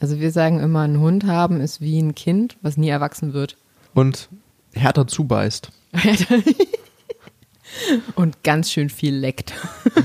Also 0.00 0.20
wir 0.20 0.32
sagen 0.32 0.60
immer, 0.60 0.82
ein 0.82 1.00
Hund 1.00 1.24
haben 1.24 1.60
ist 1.60 1.80
wie 1.80 1.98
ein 1.98 2.14
Kind, 2.14 2.58
was 2.60 2.76
nie 2.76 2.88
erwachsen 2.88 3.32
wird. 3.32 3.56
Und 3.94 4.28
härter 4.74 5.06
zubeißt. 5.06 5.70
Und 8.14 8.42
ganz 8.42 8.70
schön 8.70 8.90
viel 8.90 9.14
leckt. 9.14 9.52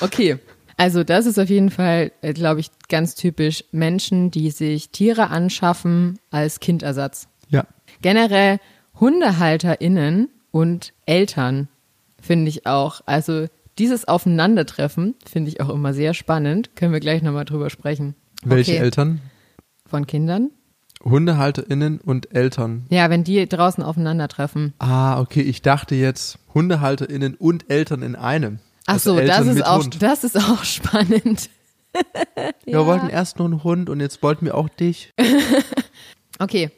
okay. 0.00 0.38
Also 0.76 1.04
das 1.04 1.26
ist 1.26 1.38
auf 1.38 1.48
jeden 1.48 1.70
Fall, 1.70 2.12
äh, 2.20 2.32
glaube 2.32 2.60
ich, 2.60 2.70
ganz 2.88 3.14
typisch 3.14 3.64
Menschen, 3.72 4.30
die 4.30 4.50
sich 4.50 4.90
Tiere 4.90 5.30
anschaffen 5.30 6.18
als 6.30 6.60
Kindersatz. 6.60 7.28
Ja. 7.48 7.66
Generell 8.02 8.60
HundehalterInnen 9.00 10.28
und 10.50 10.92
Eltern 11.06 11.68
finde 12.20 12.50
ich 12.50 12.66
auch. 12.66 13.00
Also 13.06 13.46
dieses 13.78 14.06
Aufeinandertreffen 14.08 15.14
finde 15.28 15.50
ich 15.50 15.60
auch 15.60 15.68
immer 15.70 15.92
sehr 15.94 16.14
spannend. 16.14 16.76
Können 16.76 16.92
wir 16.92 17.00
gleich 17.00 17.22
nochmal 17.22 17.44
drüber 17.44 17.70
sprechen. 17.70 18.14
Welche 18.44 18.72
Okay. 18.72 18.80
Eltern? 18.82 19.20
Von 19.86 20.06
Kindern? 20.06 20.50
HundehalterInnen 21.04 22.00
und 22.00 22.34
Eltern. 22.34 22.86
Ja, 22.90 23.10
wenn 23.10 23.22
die 23.22 23.46
draußen 23.48 23.84
aufeinandertreffen. 23.84 24.74
Ah, 24.78 25.20
okay, 25.20 25.42
ich 25.42 25.62
dachte 25.62 25.94
jetzt 25.94 26.38
HundehalterInnen 26.54 27.34
und 27.34 27.70
Eltern 27.70 28.02
in 28.02 28.16
einem. 28.16 28.58
Ach 28.86 28.94
Also 28.94 29.14
so, 29.14 29.20
das 29.20 29.46
ist 29.46 29.64
auch, 29.64 29.82
Hund. 29.84 30.02
das 30.02 30.24
ist 30.24 30.36
auch 30.36 30.64
spannend. 30.64 31.50
Ja. 31.94 32.50
Wir 32.64 32.86
wollten 32.86 33.08
erst 33.08 33.38
nur 33.38 33.46
einen 33.48 33.62
Hund 33.64 33.88
und 33.90 34.00
jetzt 34.00 34.22
wollten 34.22 34.44
wir 34.46 34.54
auch 34.56 34.68
dich. 34.68 35.12
Okay. 36.38 36.70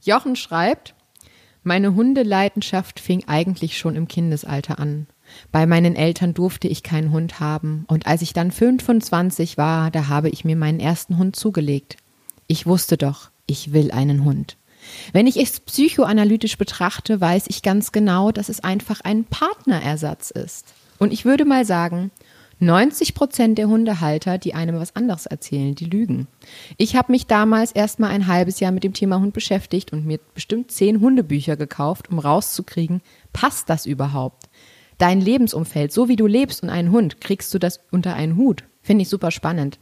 Jochen 0.00 0.36
schreibt, 0.36 0.94
meine 1.62 1.94
Hundeleidenschaft 1.94 2.98
fing 2.98 3.24
eigentlich 3.26 3.76
schon 3.78 3.94
im 3.94 4.08
Kindesalter 4.08 4.78
an. 4.78 5.06
Bei 5.50 5.66
meinen 5.66 5.96
Eltern 5.96 6.34
durfte 6.34 6.68
ich 6.68 6.82
keinen 6.82 7.10
Hund 7.12 7.40
haben 7.40 7.84
und 7.88 8.06
als 8.06 8.22
ich 8.22 8.32
dann 8.32 8.50
25 8.50 9.58
war, 9.58 9.90
da 9.90 10.08
habe 10.08 10.28
ich 10.28 10.44
mir 10.44 10.56
meinen 10.56 10.80
ersten 10.80 11.18
Hund 11.18 11.36
zugelegt. 11.36 11.96
Ich 12.46 12.66
wusste 12.66 12.96
doch, 12.96 13.30
ich 13.46 13.72
will 13.72 13.90
einen 13.90 14.24
Hund. 14.24 14.56
Wenn 15.12 15.26
ich 15.26 15.36
es 15.36 15.60
psychoanalytisch 15.60 16.58
betrachte, 16.58 17.20
weiß 17.20 17.44
ich 17.48 17.62
ganz 17.62 17.92
genau, 17.92 18.32
dass 18.32 18.48
es 18.48 18.64
einfach 18.64 19.00
ein 19.02 19.24
Partnerersatz 19.24 20.30
ist. 20.30 20.74
Und 20.98 21.12
ich 21.12 21.24
würde 21.24 21.44
mal 21.44 21.64
sagen, 21.64 22.10
90 22.62 23.14
Prozent 23.14 23.58
der 23.58 23.66
Hundehalter, 23.66 24.38
die 24.38 24.54
einem 24.54 24.78
was 24.78 24.94
anderes 24.94 25.26
erzählen, 25.26 25.74
die 25.74 25.86
lügen. 25.86 26.28
Ich 26.76 26.94
habe 26.94 27.10
mich 27.10 27.26
damals 27.26 27.72
erst 27.72 27.98
mal 27.98 28.08
ein 28.08 28.28
halbes 28.28 28.60
Jahr 28.60 28.70
mit 28.70 28.84
dem 28.84 28.92
Thema 28.92 29.18
Hund 29.18 29.34
beschäftigt 29.34 29.92
und 29.92 30.06
mir 30.06 30.20
bestimmt 30.34 30.70
zehn 30.70 31.00
Hundebücher 31.00 31.56
gekauft, 31.56 32.08
um 32.10 32.20
rauszukriegen, 32.20 33.02
passt 33.32 33.68
das 33.68 33.84
überhaupt? 33.84 34.48
Dein 34.98 35.20
Lebensumfeld, 35.20 35.92
so 35.92 36.08
wie 36.08 36.16
du 36.16 36.26
lebst 36.26 36.62
und 36.62 36.70
einen 36.70 36.90
Hund, 36.90 37.20
kriegst 37.20 37.52
du 37.54 37.58
das 37.58 37.80
unter 37.90 38.14
einen 38.14 38.36
Hut? 38.36 38.64
Finde 38.82 39.02
ich 39.02 39.08
super 39.08 39.30
spannend. 39.30 39.78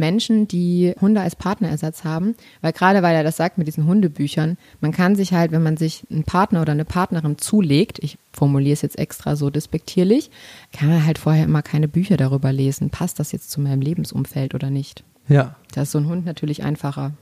Menschen, 0.00 0.48
die 0.48 0.94
Hunde 1.00 1.20
als 1.20 1.36
Partnerersatz 1.36 2.02
haben, 2.04 2.34
weil 2.62 2.72
gerade 2.72 3.02
weil 3.02 3.14
er 3.14 3.22
das 3.22 3.36
sagt 3.36 3.58
mit 3.58 3.68
diesen 3.68 3.86
Hundebüchern, 3.86 4.56
man 4.80 4.92
kann 4.92 5.14
sich 5.14 5.32
halt, 5.32 5.52
wenn 5.52 5.62
man 5.62 5.76
sich 5.76 6.04
einen 6.10 6.24
Partner 6.24 6.62
oder 6.62 6.72
eine 6.72 6.86
Partnerin 6.86 7.38
zulegt, 7.38 7.98
ich 8.00 8.18
formuliere 8.32 8.72
es 8.72 8.82
jetzt 8.82 8.98
extra 8.98 9.36
so 9.36 9.50
despektierlich, 9.50 10.30
kann 10.72 10.88
man 10.88 11.06
halt 11.06 11.18
vorher 11.18 11.44
immer 11.44 11.62
keine 11.62 11.86
Bücher 11.86 12.16
darüber 12.16 12.50
lesen, 12.50 12.90
passt 12.90 13.20
das 13.20 13.30
jetzt 13.30 13.50
zu 13.50 13.60
meinem 13.60 13.82
Lebensumfeld 13.82 14.54
oder 14.54 14.70
nicht. 14.70 15.04
Ja. 15.28 15.56
Da 15.72 15.82
ist 15.82 15.92
so 15.92 15.98
ein 15.98 16.08
Hund 16.08 16.24
natürlich 16.24 16.64
einfacher. 16.64 17.12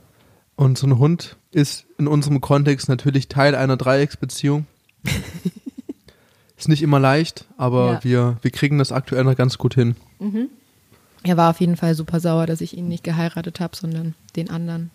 Und 0.57 0.79
so 0.79 0.87
ein 0.87 0.99
Hund 0.99 1.37
ist 1.51 1.87
in 1.99 2.09
unserem 2.09 2.41
Kontext 2.41 2.89
natürlich 2.89 3.29
Teil 3.29 3.55
einer 3.55 3.77
Dreiecksbeziehung. 3.77 4.67
ist 6.59 6.69
nicht 6.69 6.83
immer 6.83 6.99
leicht, 7.01 7.45
aber 7.57 7.93
Ja. 7.93 8.05
wir, 8.05 8.37
wir 8.43 8.51
kriegen 8.51 8.79
das 8.79 8.93
aktuell 8.93 9.25
noch 9.25 9.37
ganz 9.37 9.59
gut 9.59 9.75
hin. 9.75 9.97
Er 11.23 11.37
war 11.37 11.51
auf 11.51 11.61
jeden 11.61 11.77
Fall 11.77 11.95
super 11.95 12.21
sauer, 12.21 12.47
dass 12.47 12.61
ich 12.61 12.77
ihn 12.77 12.89
nicht 12.89 13.05
geheiratet 13.05 13.61
habe, 13.61 13.77
sondern 13.77 14.15
den 14.37 14.51
anderen. 14.51 14.91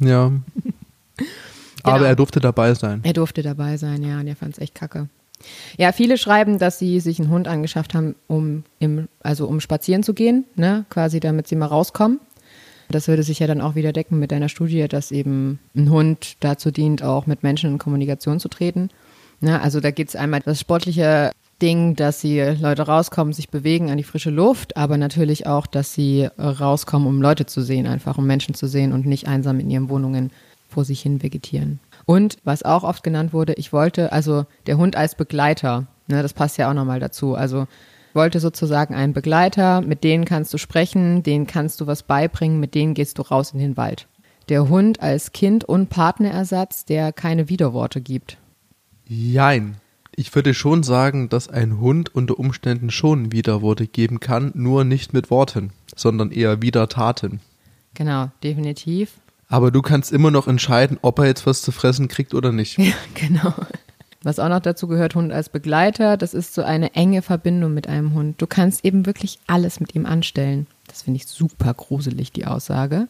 Ja. 0.00 0.32
Aber 1.82 1.96
Genau. 1.98 2.08
er 2.08 2.16
durfte 2.16 2.40
dabei 2.40 2.74
sein. 2.74 3.00
Er 3.04 3.12
durfte 3.14 3.42
dabei 3.42 3.76
sein, 3.78 4.02
ja, 4.02 4.20
und 4.20 4.26
er 4.26 4.36
fand 4.36 4.52
es 4.54 4.58
echt 4.58 4.74
kacke. 4.74 5.08
Ja, 5.78 5.92
viele 5.92 6.18
schreiben, 6.18 6.58
dass 6.58 6.78
sie 6.78 7.00
sich 7.00 7.18
einen 7.18 7.30
Hund 7.30 7.48
angeschafft 7.48 7.94
haben, 7.94 8.14
um 8.26 8.64
im, 8.78 9.08
also 9.20 9.46
um 9.46 9.60
spazieren 9.60 10.02
zu 10.02 10.12
gehen, 10.12 10.44
ne, 10.56 10.84
quasi 10.90 11.20
damit 11.20 11.48
sie 11.48 11.56
mal 11.56 11.66
rauskommen. 11.66 12.20
Das 12.90 13.08
würde 13.08 13.22
sich 13.22 13.38
ja 13.38 13.46
dann 13.46 13.62
auch 13.62 13.76
wieder 13.76 13.92
decken 13.94 14.18
mit 14.18 14.32
deiner 14.32 14.48
Studie, 14.50 14.86
dass 14.88 15.10
eben 15.12 15.58
ein 15.74 15.90
Hund 15.90 16.36
dazu 16.40 16.70
dient, 16.70 17.02
auch 17.02 17.26
mit 17.26 17.42
Menschen 17.42 17.70
in 17.70 17.78
Kommunikation 17.78 18.40
zu 18.40 18.48
treten. 18.48 18.90
Ne, 19.40 19.60
also 19.60 19.80
da 19.80 19.90
geht 19.90 20.08
es 20.08 20.16
einmal 20.16 20.40
das 20.40 20.60
sportliche 20.60 21.32
Ding, 21.62 21.96
dass 21.96 22.20
sie 22.20 22.40
Leute 22.40 22.82
rauskommen, 22.82 23.32
sich 23.32 23.50
bewegen 23.50 23.90
an 23.90 23.98
die 23.98 24.04
frische 24.04 24.30
Luft, 24.30 24.76
aber 24.76 24.96
natürlich 24.96 25.46
auch, 25.46 25.66
dass 25.66 25.92
sie 25.92 26.28
rauskommen, 26.38 27.08
um 27.08 27.20
Leute 27.20 27.46
zu 27.46 27.62
sehen, 27.62 27.86
einfach 27.86 28.18
um 28.18 28.26
Menschen 28.26 28.54
zu 28.54 28.66
sehen 28.66 28.92
und 28.92 29.06
nicht 29.06 29.28
einsam 29.28 29.60
in 29.60 29.70
ihren 29.70 29.88
Wohnungen 29.88 30.30
vor 30.68 30.84
sich 30.84 31.02
hin 31.02 31.22
vegetieren. 31.22 31.80
Und 32.06 32.38
was 32.44 32.62
auch 32.62 32.82
oft 32.82 33.02
genannt 33.02 33.32
wurde, 33.32 33.54
ich 33.54 33.72
wollte, 33.72 34.12
also 34.12 34.46
der 34.66 34.78
Hund 34.78 34.96
als 34.96 35.14
Begleiter, 35.14 35.86
ne, 36.06 36.22
das 36.22 36.32
passt 36.32 36.58
ja 36.58 36.70
auch 36.70 36.74
nochmal 36.74 37.00
dazu. 37.00 37.34
Also 37.34 37.66
wollte 38.14 38.40
sozusagen 38.40 38.94
einen 38.94 39.12
Begleiter, 39.12 39.80
mit 39.80 40.02
denen 40.02 40.24
kannst 40.24 40.52
du 40.52 40.58
sprechen, 40.58 41.22
denen 41.22 41.46
kannst 41.46 41.80
du 41.80 41.86
was 41.86 42.02
beibringen, 42.02 42.58
mit 42.58 42.74
denen 42.74 42.94
gehst 42.94 43.18
du 43.18 43.22
raus 43.22 43.52
in 43.52 43.60
den 43.60 43.76
Wald. 43.76 44.06
Der 44.48 44.68
Hund 44.68 45.00
als 45.00 45.32
Kind- 45.32 45.64
und 45.64 45.90
Partnerersatz, 45.90 46.84
der 46.84 47.12
keine 47.12 47.48
Widerworte 47.48 48.00
gibt. 48.00 48.38
Jein. 49.12 49.74
Ich 50.14 50.32
würde 50.36 50.54
schon 50.54 50.84
sagen, 50.84 51.28
dass 51.28 51.48
ein 51.48 51.80
Hund 51.80 52.14
unter 52.14 52.38
Umständen 52.38 52.92
schon 52.92 53.32
Widerworte 53.32 53.88
geben 53.88 54.20
kann, 54.20 54.52
nur 54.54 54.84
nicht 54.84 55.12
mit 55.12 55.32
Worten, 55.32 55.72
sondern 55.96 56.30
eher 56.30 56.62
Widertaten. 56.62 57.40
Genau, 57.94 58.30
definitiv. 58.44 59.14
Aber 59.48 59.72
du 59.72 59.82
kannst 59.82 60.12
immer 60.12 60.30
noch 60.30 60.46
entscheiden, 60.46 60.96
ob 61.02 61.18
er 61.18 61.26
jetzt 61.26 61.44
was 61.44 61.60
zu 61.60 61.72
fressen 61.72 62.06
kriegt 62.06 62.34
oder 62.34 62.52
nicht. 62.52 62.78
Ja, 62.78 62.92
genau. 63.14 63.52
Was 64.22 64.38
auch 64.38 64.48
noch 64.48 64.60
dazu 64.60 64.86
gehört, 64.86 65.16
Hund 65.16 65.32
als 65.32 65.48
Begleiter, 65.48 66.16
das 66.16 66.32
ist 66.32 66.54
so 66.54 66.62
eine 66.62 66.94
enge 66.94 67.22
Verbindung 67.22 67.74
mit 67.74 67.88
einem 67.88 68.14
Hund. 68.14 68.40
Du 68.40 68.46
kannst 68.46 68.84
eben 68.84 69.06
wirklich 69.06 69.40
alles 69.48 69.80
mit 69.80 69.96
ihm 69.96 70.06
anstellen. 70.06 70.68
Das 70.86 71.02
finde 71.02 71.16
ich 71.16 71.26
super 71.26 71.74
gruselig, 71.74 72.30
die 72.30 72.46
Aussage. 72.46 73.08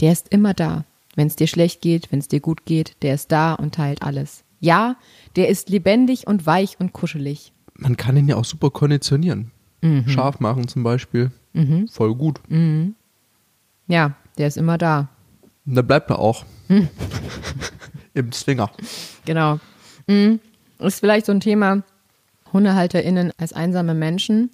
Der 0.00 0.12
ist 0.12 0.28
immer 0.28 0.52
da. 0.52 0.84
Wenn 1.16 1.28
es 1.28 1.36
dir 1.36 1.46
schlecht 1.46 1.80
geht, 1.80 2.12
wenn 2.12 2.18
es 2.18 2.28
dir 2.28 2.40
gut 2.40 2.66
geht, 2.66 2.96
der 3.00 3.14
ist 3.14 3.32
da 3.32 3.54
und 3.54 3.74
teilt 3.74 4.02
alles. 4.02 4.44
Ja, 4.60 4.96
der 5.36 5.48
ist 5.48 5.68
lebendig 5.68 6.26
und 6.26 6.46
weich 6.46 6.80
und 6.80 6.92
kuschelig. 6.92 7.52
Man 7.74 7.96
kann 7.96 8.16
ihn 8.16 8.28
ja 8.28 8.36
auch 8.36 8.44
super 8.44 8.70
konditionieren. 8.70 9.52
Mhm. 9.82 10.08
Scharf 10.08 10.40
machen 10.40 10.66
zum 10.68 10.82
Beispiel. 10.82 11.30
Voll 11.90 12.14
gut. 12.14 12.40
Ja, 13.86 14.14
der 14.36 14.48
ist 14.48 14.56
immer 14.56 14.78
da. 14.78 15.08
Und 15.66 15.74
dann 15.74 15.86
bleibt 15.86 16.10
er 16.10 16.18
auch. 16.18 16.44
Im 18.14 18.32
Zwinger. 18.32 18.70
Genau. 19.24 19.58
Mhm. 20.06 20.40
Ist 20.78 21.00
vielleicht 21.00 21.26
so 21.26 21.32
ein 21.32 21.40
Thema, 21.40 21.82
HundehalterInnen 22.52 23.32
als 23.38 23.52
einsame 23.52 23.94
Menschen, 23.94 24.50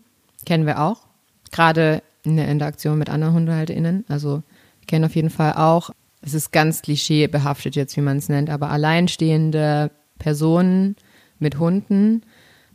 kennen 0.46 0.66
wir 0.66 0.80
auch. 0.80 1.06
Gerade 1.52 2.02
in 2.24 2.36
der 2.36 2.48
Interaktion 2.48 2.98
mit 2.98 3.10
anderen 3.10 3.34
HundehalterInnen. 3.34 4.04
Also, 4.08 4.42
wir 4.80 4.86
kennen 4.86 5.04
auf 5.04 5.14
jeden 5.14 5.30
Fall 5.30 5.52
auch, 5.54 5.90
es 6.24 6.34
ist 6.34 6.52
ganz 6.52 6.82
klischeebehaftet 6.82 7.76
jetzt, 7.76 7.96
wie 7.96 8.00
man 8.00 8.16
es 8.16 8.28
nennt, 8.28 8.50
aber 8.50 8.70
alleinstehende 8.70 9.90
Personen 10.18 10.96
mit 11.38 11.58
Hunden, 11.58 12.22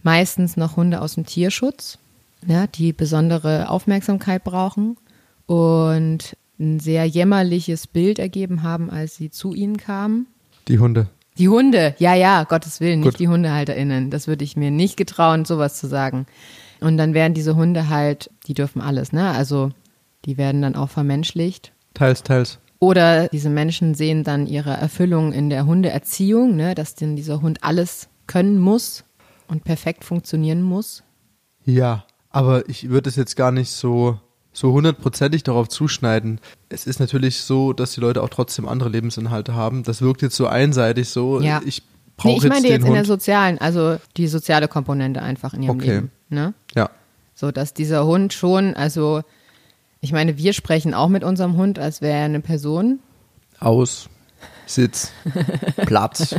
meistens 0.03 0.55
noch 0.55 0.75
Hunde 0.75 1.01
aus 1.01 1.15
dem 1.15 1.25
Tierschutz, 1.25 1.97
ja, 2.45 2.67
die 2.67 2.93
besondere 2.93 3.69
Aufmerksamkeit 3.69 4.43
brauchen 4.43 4.97
und 5.45 6.37
ein 6.59 6.79
sehr 6.79 7.05
jämmerliches 7.05 7.87
Bild 7.87 8.19
ergeben 8.19 8.63
haben, 8.63 8.89
als 8.89 9.15
sie 9.15 9.29
zu 9.29 9.53
ihnen 9.53 9.77
kamen. 9.77 10.27
Die 10.67 10.79
Hunde. 10.79 11.07
Die 11.37 11.49
Hunde, 11.49 11.95
ja, 11.99 12.13
ja, 12.13 12.43
Gottes 12.43 12.81
Willen, 12.81 12.99
nicht 12.99 13.13
Gut. 13.13 13.19
die 13.19 13.29
HundehalterInnen. 13.29 14.11
Das 14.11 14.27
würde 14.27 14.43
ich 14.43 14.57
mir 14.57 14.71
nicht 14.71 14.97
getrauen, 14.97 15.45
sowas 15.45 15.79
zu 15.79 15.87
sagen. 15.87 16.25
Und 16.81 16.97
dann 16.97 17.13
werden 17.13 17.33
diese 17.33 17.55
Hunde 17.55 17.89
halt, 17.89 18.29
die 18.45 18.53
dürfen 18.53 18.81
alles, 18.81 19.13
ne? 19.13 19.31
Also 19.31 19.71
die 20.25 20.37
werden 20.37 20.61
dann 20.61 20.75
auch 20.75 20.89
vermenschlicht. 20.89 21.71
Teils, 21.93 22.23
teils. 22.23 22.59
Oder 22.79 23.27
diese 23.27 23.49
Menschen 23.49 23.93
sehen 23.93 24.23
dann 24.23 24.47
ihre 24.47 24.71
Erfüllung 24.71 25.33
in 25.33 25.49
der 25.49 25.65
Hundeerziehung, 25.65 26.55
ne? 26.55 26.75
Dass 26.75 26.95
denn 26.95 27.15
dieser 27.15 27.41
Hund 27.41 27.63
alles 27.63 28.07
können 28.27 28.57
muss 28.57 29.03
und 29.47 29.63
perfekt 29.65 30.05
funktionieren 30.05 30.61
muss. 30.61 31.03
Ja, 31.65 32.05
aber 32.29 32.67
ich 32.69 32.89
würde 32.89 33.09
es 33.09 33.15
jetzt 33.15 33.35
gar 33.35 33.51
nicht 33.51 33.71
so 33.71 34.19
so 34.51 34.71
hundertprozentig 34.73 35.43
darauf 35.43 35.67
zuschneiden. 35.69 36.39
Es 36.69 36.87
ist 36.87 36.99
natürlich 36.99 37.37
so, 37.41 37.71
dass 37.71 37.91
die 37.93 38.01
Leute 38.01 38.23
auch 38.23 38.29
trotzdem 38.29 38.67
andere 38.67 38.89
Lebensinhalte 38.89 39.53
haben. 39.53 39.83
Das 39.83 40.01
wirkt 40.01 40.21
jetzt 40.21 40.35
so 40.35 40.47
einseitig 40.47 41.09
so. 41.09 41.39
Ja. 41.39 41.61
Ich 41.65 41.83
brauche 42.17 42.29
Nee, 42.31 42.37
ich 42.37 42.43
jetzt 42.43 42.49
meine 42.53 42.61
den 42.63 42.71
jetzt 42.71 42.85
in 42.85 42.91
der 42.93 42.99
Hund. 43.01 43.07
sozialen, 43.07 43.57
also 43.59 43.97
die 44.17 44.27
soziale 44.27 44.67
Komponente 44.67 45.21
einfach 45.21 45.53
in 45.53 45.63
ihrem 45.63 45.75
Okay. 45.77 45.93
Leben. 45.95 46.11
Ne? 46.29 46.53
ja, 46.75 46.89
So, 47.35 47.51
dass 47.51 47.73
dieser 47.73 48.05
Hund 48.05 48.33
schon, 48.33 48.73
also 48.73 49.21
ich 50.01 50.11
meine, 50.11 50.37
wir 50.37 50.53
sprechen 50.53 50.93
auch 50.93 51.09
mit 51.09 51.23
unserem 51.23 51.57
Hund, 51.57 51.79
als 51.79 52.01
wäre 52.01 52.17
er 52.17 52.25
eine 52.25 52.39
Person. 52.41 52.99
aus, 53.59 54.09
Sitz, 54.65 55.11
Platz. 55.85 56.35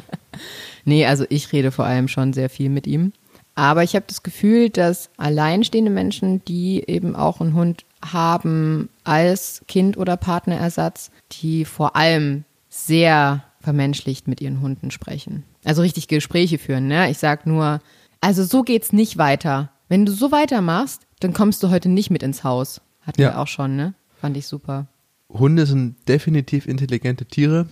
Nee, 0.84 1.04
also 1.06 1.24
ich 1.28 1.52
rede 1.52 1.70
vor 1.70 1.84
allem 1.84 2.08
schon 2.08 2.32
sehr 2.32 2.48
viel 2.48 2.70
mit 2.70 2.86
ihm. 2.86 3.12
Aber 3.54 3.82
ich 3.82 3.94
habe 3.94 4.06
das 4.08 4.22
Gefühl, 4.22 4.70
dass 4.70 5.10
alleinstehende 5.18 5.90
Menschen, 5.90 6.42
die 6.44 6.82
eben 6.86 7.14
auch 7.16 7.40
einen 7.40 7.54
Hund 7.54 7.84
haben 8.02 8.88
als 9.04 9.62
Kind- 9.68 9.98
oder 9.98 10.16
Partnerersatz, 10.16 11.10
die 11.32 11.64
vor 11.66 11.96
allem 11.96 12.44
sehr 12.70 13.44
vermenschlicht 13.60 14.28
mit 14.28 14.40
ihren 14.40 14.62
Hunden 14.62 14.90
sprechen. 14.90 15.44
Also 15.64 15.82
richtig 15.82 16.08
Gespräche 16.08 16.56
führen, 16.56 16.86
ne? 16.86 17.10
Ich 17.10 17.18
sag 17.18 17.46
nur, 17.46 17.80
also 18.22 18.44
so 18.44 18.62
geht's 18.62 18.92
nicht 18.94 19.18
weiter. 19.18 19.70
Wenn 19.88 20.06
du 20.06 20.12
so 20.12 20.32
weitermachst, 20.32 21.02
dann 21.18 21.34
kommst 21.34 21.62
du 21.62 21.68
heute 21.68 21.90
nicht 21.90 22.08
mit 22.10 22.22
ins 22.22 22.44
Haus. 22.44 22.80
Hatten 23.10 23.20
Ja. 23.22 23.30
wir 23.30 23.38
auch 23.40 23.48
schon, 23.48 23.74
ne? 23.76 23.94
Fand 24.20 24.36
ich 24.36 24.46
super. 24.46 24.86
Hunde 25.28 25.66
sind 25.66 25.96
definitiv 26.08 26.66
intelligente 26.66 27.24
Tiere. 27.26 27.66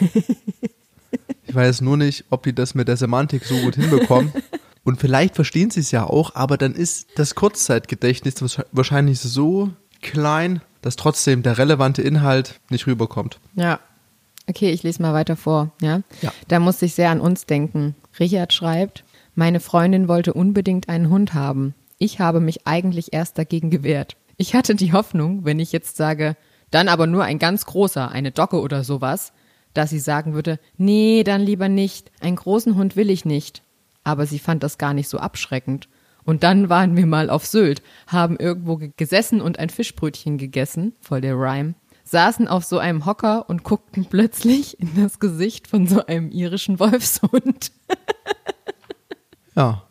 Ich 1.46 1.54
weiß 1.54 1.82
nur 1.82 1.98
nicht, 1.98 2.24
ob 2.30 2.44
die 2.44 2.54
das 2.54 2.74
mit 2.74 2.88
der 2.88 2.96
Semantik 2.96 3.44
so 3.44 3.54
gut 3.58 3.74
hinbekommen. 3.74 4.32
Und 4.84 4.98
vielleicht 5.00 5.34
verstehen 5.34 5.70
sie 5.70 5.80
es 5.80 5.90
ja 5.90 6.04
auch, 6.04 6.34
aber 6.34 6.56
dann 6.56 6.74
ist 6.74 7.08
das 7.16 7.34
Kurzzeitgedächtnis 7.34 8.36
wahrsch- 8.42 8.64
wahrscheinlich 8.72 9.20
so 9.20 9.70
klein, 10.00 10.62
dass 10.80 10.96
trotzdem 10.96 11.42
der 11.42 11.58
relevante 11.58 12.00
Inhalt 12.00 12.58
nicht 12.70 12.86
rüberkommt. 12.86 13.38
Ja. 13.54 13.80
Okay, 14.48 14.70
ich 14.70 14.82
lese 14.82 15.02
mal 15.02 15.12
weiter 15.12 15.36
vor, 15.36 15.72
ja? 15.82 16.00
Ja. 16.22 16.32
Da 16.48 16.58
musste 16.58 16.86
ich 16.86 16.94
sehr 16.94 17.10
an 17.10 17.20
uns 17.20 17.44
denken. 17.44 17.94
Richard 18.18 18.52
schreibt, 18.54 19.04
meine 19.34 19.60
Freundin 19.60 20.08
wollte 20.08 20.32
unbedingt 20.32 20.88
einen 20.88 21.10
Hund 21.10 21.34
haben. 21.34 21.74
Ich 21.98 22.18
habe 22.18 22.40
mich 22.40 22.66
eigentlich 22.66 23.12
erst 23.12 23.36
dagegen 23.36 23.68
gewehrt. 23.70 24.16
Ich 24.42 24.56
hatte 24.56 24.74
die 24.74 24.92
Hoffnung, 24.92 25.44
wenn 25.44 25.60
ich 25.60 25.70
jetzt 25.70 25.96
sage, 25.96 26.36
dann 26.72 26.88
aber 26.88 27.06
nur 27.06 27.22
ein 27.22 27.38
ganz 27.38 27.64
großer, 27.64 28.10
eine 28.10 28.32
Docke 28.32 28.60
oder 28.60 28.82
sowas, 28.82 29.32
dass 29.72 29.90
sie 29.90 30.00
sagen 30.00 30.34
würde, 30.34 30.58
nee, 30.76 31.22
dann 31.22 31.42
lieber 31.42 31.68
nicht, 31.68 32.10
einen 32.20 32.34
großen 32.34 32.74
Hund 32.74 32.96
will 32.96 33.08
ich 33.08 33.24
nicht. 33.24 33.62
Aber 34.02 34.26
sie 34.26 34.40
fand 34.40 34.64
das 34.64 34.78
gar 34.78 34.94
nicht 34.94 35.08
so 35.08 35.18
abschreckend. 35.18 35.88
Und 36.24 36.42
dann 36.42 36.68
waren 36.68 36.96
wir 36.96 37.06
mal 37.06 37.30
auf 37.30 37.46
Sylt, 37.46 37.82
haben 38.08 38.36
irgendwo 38.36 38.78
ge- 38.78 38.90
gesessen 38.96 39.40
und 39.40 39.60
ein 39.60 39.70
Fischbrötchen 39.70 40.38
gegessen, 40.38 40.96
voll 41.00 41.20
der 41.20 41.36
Rhyme, 41.36 41.74
saßen 42.02 42.48
auf 42.48 42.64
so 42.64 42.78
einem 42.78 43.06
Hocker 43.06 43.48
und 43.48 43.62
guckten 43.62 44.06
plötzlich 44.06 44.80
in 44.80 44.90
das 45.00 45.20
Gesicht 45.20 45.68
von 45.68 45.86
so 45.86 46.04
einem 46.06 46.32
irischen 46.32 46.80
Wolfshund. 46.80 47.70
Ja. 49.54 49.84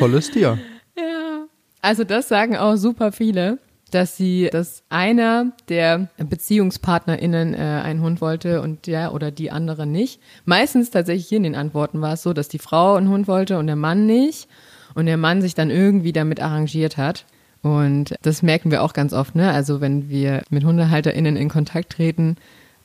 Tolles 0.00 0.28
Tier. 0.32 0.58
Also 1.80 2.04
das 2.04 2.28
sagen 2.28 2.56
auch 2.56 2.76
super 2.76 3.12
viele, 3.12 3.58
dass 3.90 4.16
sie, 4.16 4.48
dass 4.50 4.82
einer 4.88 5.52
der 5.68 6.08
BeziehungspartnerInnen 6.18 7.54
äh, 7.54 7.58
einen 7.58 8.02
Hund 8.02 8.20
wollte 8.20 8.60
und 8.60 8.86
der 8.86 9.14
oder 9.14 9.30
die 9.30 9.50
andere 9.50 9.86
nicht. 9.86 10.20
Meistens 10.44 10.90
tatsächlich 10.90 11.28
hier 11.28 11.38
in 11.38 11.44
den 11.44 11.54
Antworten 11.54 12.00
war 12.00 12.14
es 12.14 12.22
so, 12.22 12.32
dass 12.32 12.48
die 12.48 12.58
Frau 12.58 12.96
einen 12.96 13.08
Hund 13.08 13.28
wollte 13.28 13.58
und 13.58 13.66
der 13.66 13.76
Mann 13.76 14.06
nicht 14.06 14.48
und 14.94 15.06
der 15.06 15.16
Mann 15.16 15.40
sich 15.40 15.54
dann 15.54 15.70
irgendwie 15.70 16.12
damit 16.12 16.40
arrangiert 16.40 16.96
hat. 16.96 17.24
Und 17.62 18.14
das 18.22 18.42
merken 18.42 18.70
wir 18.70 18.82
auch 18.82 18.92
ganz 18.92 19.12
oft, 19.12 19.34
ne? 19.34 19.50
Also 19.50 19.80
wenn 19.80 20.08
wir 20.08 20.42
mit 20.48 20.64
HundehalterInnen 20.64 21.36
in 21.36 21.48
Kontakt 21.48 21.90
treten, 21.92 22.36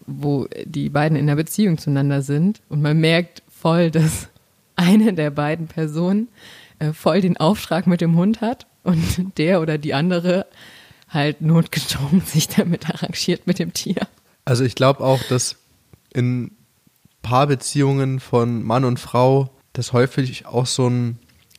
wo 0.05 0.47
die 0.65 0.89
beiden 0.89 1.17
in 1.17 1.25
einer 1.25 1.35
Beziehung 1.35 1.77
zueinander 1.77 2.21
sind 2.21 2.61
und 2.69 2.81
man 2.81 2.99
merkt 2.99 3.43
voll, 3.49 3.91
dass 3.91 4.29
eine 4.75 5.13
der 5.13 5.31
beiden 5.31 5.67
Personen 5.67 6.27
äh, 6.79 6.91
voll 6.91 7.21
den 7.21 7.37
Auftrag 7.37 7.87
mit 7.87 8.01
dem 8.01 8.15
Hund 8.15 8.41
hat 8.41 8.65
und 8.83 9.37
der 9.37 9.61
oder 9.61 9.77
die 9.77 9.93
andere 9.93 10.45
halt 11.09 11.41
notgedrungen 11.41 12.21
sich 12.25 12.47
damit 12.47 12.89
arrangiert 12.89 13.47
mit 13.47 13.59
dem 13.59 13.73
Tier. 13.73 14.07
Also 14.45 14.63
ich 14.63 14.75
glaube 14.75 15.03
auch, 15.03 15.23
dass 15.23 15.57
in 16.13 16.51
Paarbeziehungen 17.21 18.19
von 18.19 18.63
Mann 18.63 18.83
und 18.83 18.99
Frau 18.99 19.49
das 19.71 19.93
häufig 19.93 20.45
auch 20.45 20.65
so 20.65 20.87
ein, 20.87 21.17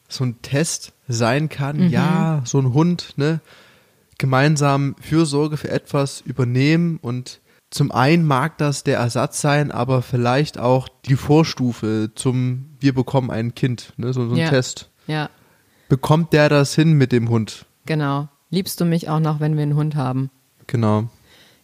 so 0.09 0.25
ein 0.25 0.41
Test 0.43 0.93
sein 1.09 1.49
kann. 1.49 1.89
Ja, 1.91 2.43
so 2.45 2.59
ein 2.59 2.73
Hund, 2.73 3.15
ne? 3.17 3.41
Gemeinsam 4.19 4.95
Fürsorge 5.01 5.57
für 5.57 5.71
etwas 5.71 6.21
übernehmen 6.21 6.99
und 7.03 7.41
zum 7.71 7.91
einen 7.91 8.25
mag 8.25 8.57
das 8.59 8.85
der 8.85 8.99
Ersatz 8.99 9.41
sein, 9.41 9.73
aber 9.73 10.03
vielleicht 10.03 10.59
auch 10.59 10.89
die 11.07 11.17
Vorstufe 11.17 12.13
zum 12.15 12.77
Wir 12.79 12.95
bekommen 12.95 13.33
ein 13.33 13.57
Kind, 13.57 13.93
ne? 13.97 14.13
So, 14.13 14.29
so 14.29 14.35
ein 14.35 14.39
Ja. 14.39 14.51
Test. 14.51 14.91
Ja, 15.09 15.31
Bekommt 15.89 16.33
der 16.33 16.49
das 16.49 16.75
hin 16.75 16.93
mit 16.95 17.13
dem 17.13 17.29
Hund? 17.29 17.67
genau. 17.87 18.29
Liebst 18.51 18.81
du 18.81 18.85
mich 18.85 19.09
auch 19.09 19.19
noch, 19.19 19.41
wenn 19.41 19.57
wir 19.57 19.65
einen 19.65 19.75
Hund 19.75 19.97
haben? 19.97 20.31
Genau. 20.69 21.09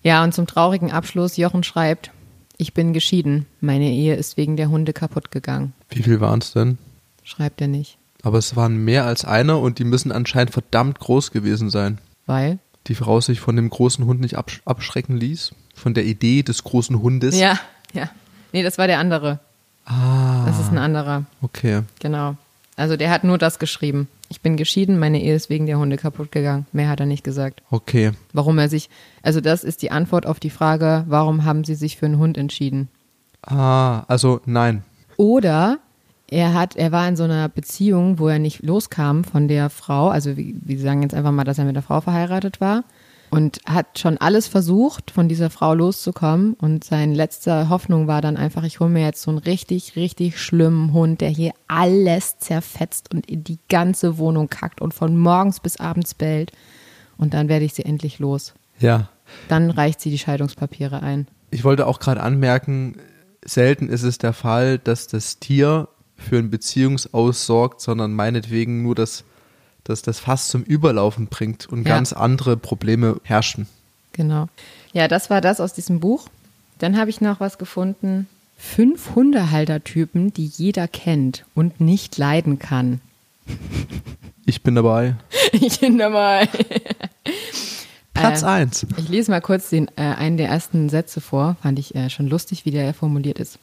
Ja, 0.02 0.24
und 0.24 0.34
zum 0.34 0.48
traurigen 0.48 0.90
Abschluss, 0.90 1.36
Jochen 1.36 1.62
schreibt, 1.62 2.10
ich 2.56 2.74
bin 2.74 2.92
geschieden. 2.92 3.46
Meine 3.60 3.90
Ehe 3.92 4.16
ist 4.16 4.36
wegen 4.36 4.56
der 4.56 4.70
Hunde 4.70 4.92
kaputt 4.92 5.30
gegangen. 5.30 5.72
Wie 5.90 6.02
viel 6.02 6.20
waren 6.20 6.40
es 6.40 6.52
denn? 6.52 6.78
Schreibt 7.22 7.60
er 7.60 7.68
nicht. 7.68 7.96
Aber 8.22 8.38
es 8.38 8.56
waren 8.56 8.76
mehr 8.84 9.04
als 9.06 9.24
einer 9.24 9.60
und 9.60 9.78
die 9.78 9.84
müssen 9.84 10.10
anscheinend 10.10 10.50
verdammt 10.52 10.98
groß 10.98 11.30
gewesen 11.30 11.70
sein. 11.70 11.98
Weil? 12.26 12.58
die 12.88 12.94
Frau 12.96 13.20
sich 13.20 13.38
von 13.40 13.54
dem 13.54 13.70
großen 13.70 14.04
Hund 14.04 14.20
nicht 14.20 14.36
absch 14.36 14.60
abschrecken 14.64 15.16
ließ? 15.16 15.52
Von 15.76 15.94
der 15.94 16.04
Idee 16.06 16.42
des 16.42 16.64
großen 16.64 17.00
Hundes? 17.00 17.38
Ja, 17.38 17.60
ja. 17.92 18.10
Nee, 18.52 18.64
das 18.64 18.78
war 18.78 18.88
der 18.88 18.98
andere. 18.98 19.38
Ah, 19.84 20.44
Das 20.46 20.58
ist 20.58 20.72
ein 20.72 20.78
anderer. 20.78 21.24
okay. 21.40 21.82
Genau. 22.00 22.36
Also 22.80 22.96
der 22.96 23.10
hat 23.10 23.24
nur 23.24 23.36
das 23.36 23.58
geschrieben. 23.58 24.08
Ich 24.30 24.40
bin 24.40 24.56
geschieden, 24.56 24.98
meine 24.98 25.22
Ehe 25.22 25.34
ist 25.34 25.50
wegen 25.50 25.66
der 25.66 25.78
Hunde 25.78 25.98
kaputt 25.98 26.32
gegangen. 26.32 26.66
Mehr 26.72 26.88
hat 26.88 26.98
er 26.98 27.06
nicht 27.06 27.24
gesagt. 27.24 27.62
Okay. 27.70 28.12
Warum 28.32 28.58
er 28.58 28.70
sich, 28.70 28.88
also 29.22 29.40
das 29.40 29.64
ist 29.64 29.82
die 29.82 29.90
Antwort 29.90 30.24
auf 30.24 30.40
die 30.40 30.50
Frage, 30.50 31.04
warum 31.06 31.44
haben 31.44 31.64
sie 31.64 31.74
sich 31.74 31.98
für 31.98 32.06
einen 32.06 32.18
Hund 32.18 32.38
entschieden? 32.38 32.88
Ah, 33.42 34.04
also 34.08 34.40
nein. 34.46 34.82
Oder 35.18 35.78
er 36.28 36.54
hat, 36.54 36.74
er 36.76 36.90
war 36.90 37.06
in 37.06 37.16
so 37.16 37.24
einer 37.24 37.48
Beziehung, 37.50 38.18
wo 38.18 38.28
er 38.28 38.38
nicht 38.38 38.62
loskam 38.62 39.24
von 39.24 39.46
der 39.46 39.68
Frau. 39.68 40.08
Also 40.08 40.38
wir, 40.38 40.54
wir 40.62 40.78
sagen 40.78 41.02
jetzt 41.02 41.14
einfach 41.14 41.32
mal, 41.32 41.44
dass 41.44 41.58
er 41.58 41.66
mit 41.66 41.76
der 41.76 41.82
Frau 41.82 42.00
verheiratet 42.00 42.60
war 42.60 42.84
und 43.30 43.60
hat 43.64 43.98
schon 43.98 44.18
alles 44.18 44.48
versucht, 44.48 45.10
von 45.10 45.28
dieser 45.28 45.50
Frau 45.50 45.74
loszukommen. 45.74 46.54
Und 46.54 46.84
seine 46.84 47.14
letzte 47.14 47.68
Hoffnung 47.68 48.06
war 48.08 48.20
dann 48.20 48.36
einfach, 48.36 48.64
ich 48.64 48.80
hole 48.80 48.90
mir 48.90 49.04
jetzt 49.04 49.22
so 49.22 49.30
einen 49.30 49.38
richtig, 49.38 49.96
richtig 49.96 50.40
schlimmen 50.40 50.92
Hund, 50.92 51.20
der 51.20 51.28
hier 51.28 51.52
alles 51.68 52.38
zerfetzt 52.38 53.14
und 53.14 53.30
in 53.30 53.44
die 53.44 53.58
ganze 53.68 54.18
Wohnung 54.18 54.48
kackt 54.48 54.80
und 54.80 54.94
von 54.94 55.16
morgens 55.16 55.60
bis 55.60 55.78
abends 55.78 56.14
bellt. 56.14 56.52
Und 57.16 57.34
dann 57.34 57.48
werde 57.48 57.64
ich 57.64 57.74
sie 57.74 57.84
endlich 57.84 58.18
los. 58.18 58.54
Ja. 58.78 59.08
Dann 59.48 59.70
reicht 59.70 60.00
sie 60.00 60.10
die 60.10 60.18
Scheidungspapiere 60.18 61.02
ein. 61.02 61.28
Ich 61.50 61.62
wollte 61.62 61.86
auch 61.86 62.00
gerade 62.00 62.22
anmerken, 62.22 62.96
selten 63.44 63.88
ist 63.88 64.02
es 64.02 64.18
der 64.18 64.32
Fall, 64.32 64.78
dass 64.78 65.06
das 65.06 65.38
Tier 65.38 65.88
für 66.16 66.38
ein 66.38 66.50
Beziehungsaus 66.50 67.46
sorgt, 67.46 67.80
sondern 67.80 68.12
meinetwegen 68.12 68.82
nur 68.82 68.94
das 68.94 69.24
das 69.84 70.02
das 70.02 70.20
Fass 70.20 70.48
zum 70.48 70.62
Überlaufen 70.62 71.26
bringt 71.28 71.66
und 71.68 71.86
Ja. 71.86 71.94
ganz 71.94 72.12
andere 72.12 72.56
Probleme 72.56 73.20
herrschen. 73.24 73.66
Genau. 74.12 74.48
Ja, 74.92 75.08
das 75.08 75.30
war 75.30 75.40
das 75.40 75.60
aus 75.60 75.72
diesem 75.72 76.00
Buch. 76.00 76.28
Dann 76.78 76.96
habe 76.98 77.10
ich 77.10 77.20
noch 77.20 77.40
was 77.40 77.58
gefunden. 77.58 78.26
Fünf 78.56 79.14
Hundehaltertypen, 79.14 80.32
die 80.34 80.46
jeder 80.46 80.88
kennt 80.88 81.44
und 81.54 81.80
nicht 81.80 82.18
leiden 82.18 82.58
kann. 82.58 83.00
Ich 84.46 84.62
bin 84.62 84.74
dabei. 84.74 85.14
Ich 85.52 85.78
bin 85.78 85.96
dabei. 85.98 86.48
Platz 88.14 88.42
Äh, 88.42 88.46
eins. 88.46 88.86
Ich 88.96 89.08
lese 89.08 89.30
mal 89.30 89.40
kurz 89.40 89.70
den, 89.70 89.88
äh, 89.96 90.02
einen 90.02 90.38
der 90.38 90.48
ersten 90.48 90.88
Sätze 90.88 91.20
vor. 91.20 91.56
Fand 91.62 91.78
ich 91.78 91.94
äh, 91.94 92.10
schon 92.10 92.26
lustig, 92.26 92.64
wie 92.64 92.72
der 92.72 92.92
formuliert 92.92 93.38
ist. 93.38 93.58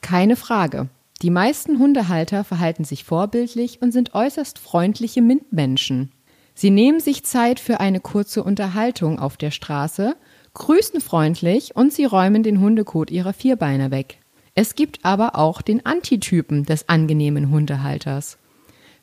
Keine 0.00 0.36
Frage. 0.36 0.88
Die 1.22 1.30
meisten 1.30 1.78
Hundehalter 1.78 2.44
verhalten 2.44 2.84
sich 2.84 3.04
vorbildlich 3.04 3.80
und 3.80 3.92
sind 3.92 4.14
äußerst 4.14 4.58
freundliche 4.58 5.22
Mitmenschen. 5.22 6.12
Sie 6.54 6.70
nehmen 6.70 7.00
sich 7.00 7.24
Zeit 7.24 7.58
für 7.58 7.80
eine 7.80 8.00
kurze 8.00 8.42
Unterhaltung 8.42 9.18
auf 9.18 9.36
der 9.36 9.50
Straße, 9.50 10.14
grüßen 10.54 11.00
freundlich 11.00 11.74
und 11.74 11.92
sie 11.92 12.04
räumen 12.04 12.42
den 12.42 12.60
Hundekot 12.60 13.10
ihrer 13.10 13.32
Vierbeiner 13.32 13.90
weg. 13.90 14.18
Es 14.54 14.74
gibt 14.74 15.04
aber 15.04 15.36
auch 15.36 15.60
den 15.60 15.84
Antitypen 15.84 16.64
des 16.64 16.88
angenehmen 16.88 17.50
Hundehalters. 17.50 18.38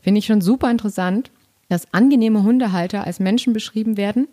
Finde 0.02 0.20
ich 0.20 0.26
schon 0.26 0.42
super 0.42 0.70
interessant, 0.70 1.32
dass 1.70 1.94
angenehme 1.94 2.44
Hundehalter 2.44 3.06
als 3.06 3.20
Menschen 3.20 3.54
beschrieben 3.54 3.98
werden, 3.98 4.28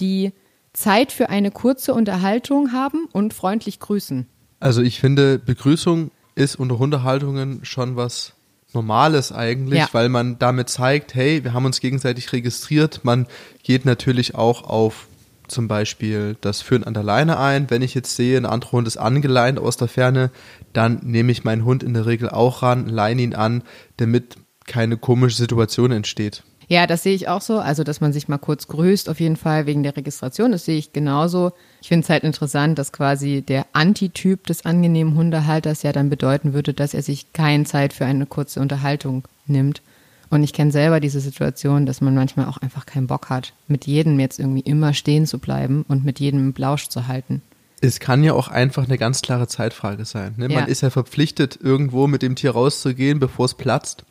die 0.00 0.32
Zeit 0.72 1.10
für 1.10 1.28
eine 1.28 1.50
kurze 1.50 1.94
Unterhaltung 1.94 2.72
haben 2.72 3.06
und 3.12 3.32
freundlich 3.32 3.80
grüßen. 3.80 4.26
Also 4.60 4.82
ich 4.82 5.00
finde, 5.00 5.38
Begrüßung 5.38 6.10
ist 6.36 6.54
unter 6.56 6.78
Hundehaltungen 6.78 7.64
schon 7.64 7.96
was 7.96 8.34
Normales 8.72 9.32
eigentlich, 9.32 9.78
Ja. 9.80 9.88
weil 9.92 10.08
man 10.08 10.38
damit 10.38 10.68
zeigt, 10.68 11.14
hey, 11.14 11.42
wir 11.42 11.54
haben 11.54 11.64
uns 11.64 11.80
gegenseitig 11.80 12.32
registriert. 12.32 13.00
Man 13.04 13.26
geht 13.62 13.84
natürlich 13.84 14.34
auch 14.34 14.62
auf 14.64 15.08
zum 15.48 15.68
Beispiel 15.68 16.36
das 16.40 16.60
Führen 16.60 16.84
an 16.84 16.92
der 16.92 17.04
Leine 17.04 17.38
ein. 17.38 17.70
Wenn 17.70 17.80
ich 17.82 17.94
jetzt 17.94 18.16
sehe, 18.16 18.36
ein 18.36 18.46
anderer 18.46 18.72
Hund 18.72 18.86
ist 18.88 18.96
angeleint 18.96 19.58
aus 19.58 19.76
der 19.76 19.88
Ferne, 19.88 20.30
dann 20.72 20.98
nehme 21.02 21.32
ich 21.32 21.44
meinen 21.44 21.64
Hund 21.64 21.82
in 21.82 21.94
der 21.94 22.04
Regel 22.06 22.28
auch 22.28 22.62
ran, 22.62 22.88
leine 22.88 23.22
ihn 23.22 23.34
an, 23.34 23.62
damit 23.96 24.36
keine 24.66 24.96
komische 24.96 25.36
Situation 25.36 25.92
entsteht. 25.92 26.42
Ja, 26.68 26.86
das 26.86 27.02
sehe 27.02 27.14
ich 27.14 27.28
auch 27.28 27.40
so. 27.40 27.58
Also, 27.58 27.84
dass 27.84 28.00
man 28.00 28.12
sich 28.12 28.28
mal 28.28 28.38
kurz 28.38 28.66
grüßt, 28.66 29.08
auf 29.08 29.20
jeden 29.20 29.36
Fall 29.36 29.66
wegen 29.66 29.82
der 29.82 29.96
Registration. 29.96 30.52
Das 30.52 30.64
sehe 30.64 30.78
ich 30.78 30.92
genauso. 30.92 31.52
Ich 31.80 31.88
finde 31.88 32.04
es 32.04 32.10
halt 32.10 32.24
interessant, 32.24 32.78
dass 32.78 32.92
quasi 32.92 33.42
der 33.42 33.66
Antityp 33.72 34.46
des 34.46 34.64
angenehmen 34.64 35.14
Hundehalters 35.14 35.82
ja 35.82 35.92
dann 35.92 36.10
bedeuten 36.10 36.54
würde, 36.54 36.74
dass 36.74 36.94
er 36.94 37.02
sich 37.02 37.32
keine 37.32 37.64
Zeit 37.64 37.92
für 37.92 38.04
eine 38.04 38.26
kurze 38.26 38.60
Unterhaltung 38.60 39.24
nimmt. 39.46 39.80
Und 40.28 40.42
ich 40.42 40.52
kenne 40.52 40.72
selber 40.72 40.98
diese 40.98 41.20
Situation, 41.20 41.86
dass 41.86 42.00
man 42.00 42.14
manchmal 42.14 42.46
auch 42.46 42.58
einfach 42.58 42.84
keinen 42.84 43.06
Bock 43.06 43.30
hat, 43.30 43.52
mit 43.68 43.86
jedem 43.86 44.18
jetzt 44.18 44.40
irgendwie 44.40 44.60
immer 44.60 44.92
stehen 44.92 45.26
zu 45.26 45.38
bleiben 45.38 45.84
und 45.86 46.04
mit 46.04 46.18
jedem 46.18 46.40
im 46.40 46.52
Blausch 46.52 46.88
zu 46.88 47.06
halten. 47.06 47.42
Es 47.80 48.00
kann 48.00 48.24
ja 48.24 48.32
auch 48.32 48.48
einfach 48.48 48.84
eine 48.84 48.98
ganz 48.98 49.22
klare 49.22 49.46
Zeitfrage 49.46 50.04
sein. 50.04 50.34
Ne? 50.36 50.48
Ja. 50.50 50.60
Man 50.60 50.68
ist 50.68 50.80
ja 50.80 50.90
verpflichtet, 50.90 51.58
irgendwo 51.62 52.08
mit 52.08 52.22
dem 52.22 52.34
Tier 52.34 52.52
rauszugehen, 52.52 53.20
bevor 53.20 53.44
es 53.44 53.54
platzt. 53.54 54.04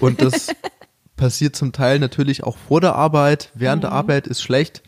Und 0.00 0.22
das 0.22 0.48
passiert 1.16 1.54
zum 1.56 1.72
Teil 1.72 1.98
natürlich 1.98 2.42
auch 2.44 2.56
vor 2.56 2.80
der 2.80 2.94
Arbeit. 2.94 3.50
Während 3.54 3.80
Mhm. 3.82 3.86
der 3.88 3.92
Arbeit 3.92 4.26
ist 4.26 4.42
schlecht. 4.42 4.82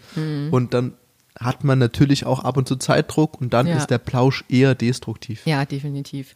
Und 0.50 0.74
dann 0.74 0.94
hat 1.38 1.64
man 1.64 1.78
natürlich 1.78 2.24
auch 2.26 2.42
ab 2.44 2.56
und 2.56 2.66
zu 2.66 2.76
Zeitdruck 2.76 3.40
und 3.40 3.52
dann 3.52 3.66
Ja. 3.66 3.76
ist 3.76 3.88
der 3.88 3.98
Plausch 3.98 4.44
eher 4.48 4.74
destruktiv. 4.74 5.44
Ja, 5.46 5.64
definitiv. 5.64 6.34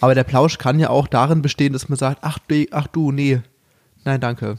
Aber 0.00 0.14
der 0.14 0.24
Plausch 0.24 0.58
kann 0.58 0.78
ja 0.78 0.90
auch 0.90 1.06
darin 1.06 1.42
bestehen, 1.42 1.72
dass 1.72 1.88
man 1.88 1.96
sagt, 1.98 2.18
ach, 2.22 2.38
ach 2.72 2.86
du, 2.88 3.12
nee, 3.12 3.40
nein, 4.04 4.20
danke. 4.20 4.58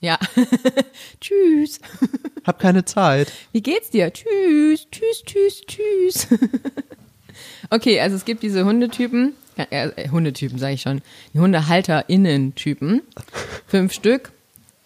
Ja. 0.00 0.18
tschüss. 1.20 1.80
Hab 2.46 2.58
keine 2.58 2.84
Zeit. 2.84 3.32
Wie 3.52 3.62
geht's 3.62 3.90
dir? 3.90 4.12
Tschüss, 4.12 4.86
tschüss, 4.90 5.22
tschüss, 5.24 5.62
tschüss. 5.66 6.28
okay, 7.70 8.00
also 8.00 8.16
es 8.16 8.24
gibt 8.24 8.42
diese 8.42 8.64
Hundetypen, 8.64 9.34
äh, 9.56 9.88
äh, 9.88 10.08
Hundetypen 10.08 10.58
sage 10.58 10.74
ich 10.74 10.82
schon, 10.82 11.02
die 11.32 11.40
HundehalterInnen-Typen. 11.40 13.02
Fünf 13.66 13.92
Stück, 13.92 14.32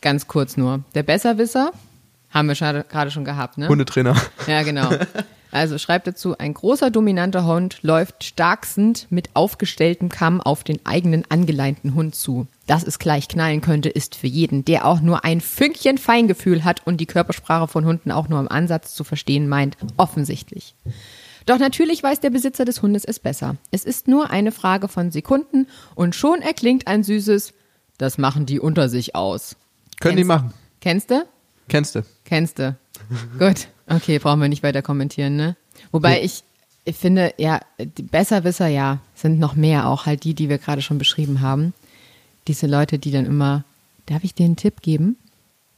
ganz 0.01 0.29
kurz 0.29 0.57
nur. 0.57 0.85
Der 0.95 1.03
Besserwisser, 1.03 1.73
haben 2.31 2.49
wir 2.49 2.55
gerade 2.55 3.11
schon 3.11 3.25
gehabt, 3.25 3.59
ne? 3.59 3.69
Hundetrainer. 3.69 4.15
Ja, 4.47 4.63
genau. 4.63 4.91
Also 5.51 5.79
schreibt 5.79 6.07
dazu, 6.07 6.37
ein 6.37 6.53
großer 6.53 6.91
dominanter 6.91 7.47
Hund 7.47 7.79
läuft 7.83 8.25
starksend 8.25 9.07
mit 9.11 9.31
aufgestelltem 9.35 10.11
Kamm 10.11 10.41
auf 10.41 10.63
den 10.63 10.85
eigenen 10.85 11.25
angeleinten 11.31 11.95
Hund 11.95 12.15
zu. 12.15 12.47
Dass 12.67 12.87
es 12.87 12.99
gleich 12.99 13.29
knallen 13.29 13.63
könnte, 13.63 13.89
ist 13.89 14.15
für 14.15 14.27
jeden, 14.27 14.65
der 14.65 14.85
auch 14.85 15.01
nur 15.01 15.25
ein 15.25 15.41
Fünkchen 15.41 15.97
Feingefühl 15.97 16.65
hat 16.65 16.87
und 16.87 16.99
die 16.99 17.07
Körpersprache 17.07 17.67
von 17.67 17.87
Hunden 17.87 18.11
auch 18.11 18.29
nur 18.29 18.41
im 18.41 18.49
Ansatz 18.49 18.95
zu 18.95 19.05
verstehen 19.05 19.49
meint, 19.49 19.79
offensichtlich. 19.97 20.75
Doch 21.49 21.59
natürlich 21.59 22.03
weiß 22.03 22.21
der 22.21 22.29
Besitzer 22.29 22.67
des 22.67 22.83
Hundes 22.83 23.07
es 23.07 23.19
besser. 23.19 23.57
Es 23.71 23.85
ist 23.85 24.07
nur 24.07 24.29
eine 24.29 24.53
Frage 24.53 24.87
von 24.87 25.11
Sekunden 25.11 25.67
und 25.95 26.15
schon 26.15 26.43
erklingt 26.43 26.87
ein 26.87 27.03
süßes, 27.03 27.55
das 27.97 28.19
machen 28.19 28.45
die 28.45 28.61
unter 28.61 28.91
sich 28.91 29.15
aus. 29.15 29.57
Können 29.99 30.17
die 30.19 30.25
Kennst- 30.25 30.29
machen. 30.29 30.55
Kennst 30.81 31.11
du? 31.11 31.25
Kennst 31.69 31.95
du? 31.95 32.03
Kennst 32.27 32.59
du. 32.59 32.77
Gut. 33.39 33.69
Okay, 33.87 34.19
brauchen 34.19 34.43
wir 34.43 34.49
nicht 34.51 34.63
weiter 34.63 34.83
kommentieren, 34.83 35.37
ne? 35.37 35.57
Wobei 35.91 36.23
ich, 36.23 36.45
ich 36.85 36.97
finde, 36.97 37.33
ja, 37.39 37.61
die 37.79 38.03
Besserwisser, 38.03 38.67
ja, 38.67 38.99
sind 39.15 39.39
noch 39.39 39.55
mehr 39.55 39.89
auch 39.89 40.05
halt 40.05 40.25
die, 40.25 40.35
die 40.35 40.51
wir 40.51 40.59
gerade 40.59 40.83
schon 40.83 40.99
beschrieben 40.99 41.41
haben. 41.41 41.73
Diese 42.47 42.67
Leute, 42.67 42.99
die 42.99 43.11
dann 43.11 43.25
immer, 43.25 43.65
darf 44.05 44.23
ich 44.23 44.35
dir 44.35 44.45
einen 44.45 44.57
Tipp 44.57 44.83
geben? 44.83 45.17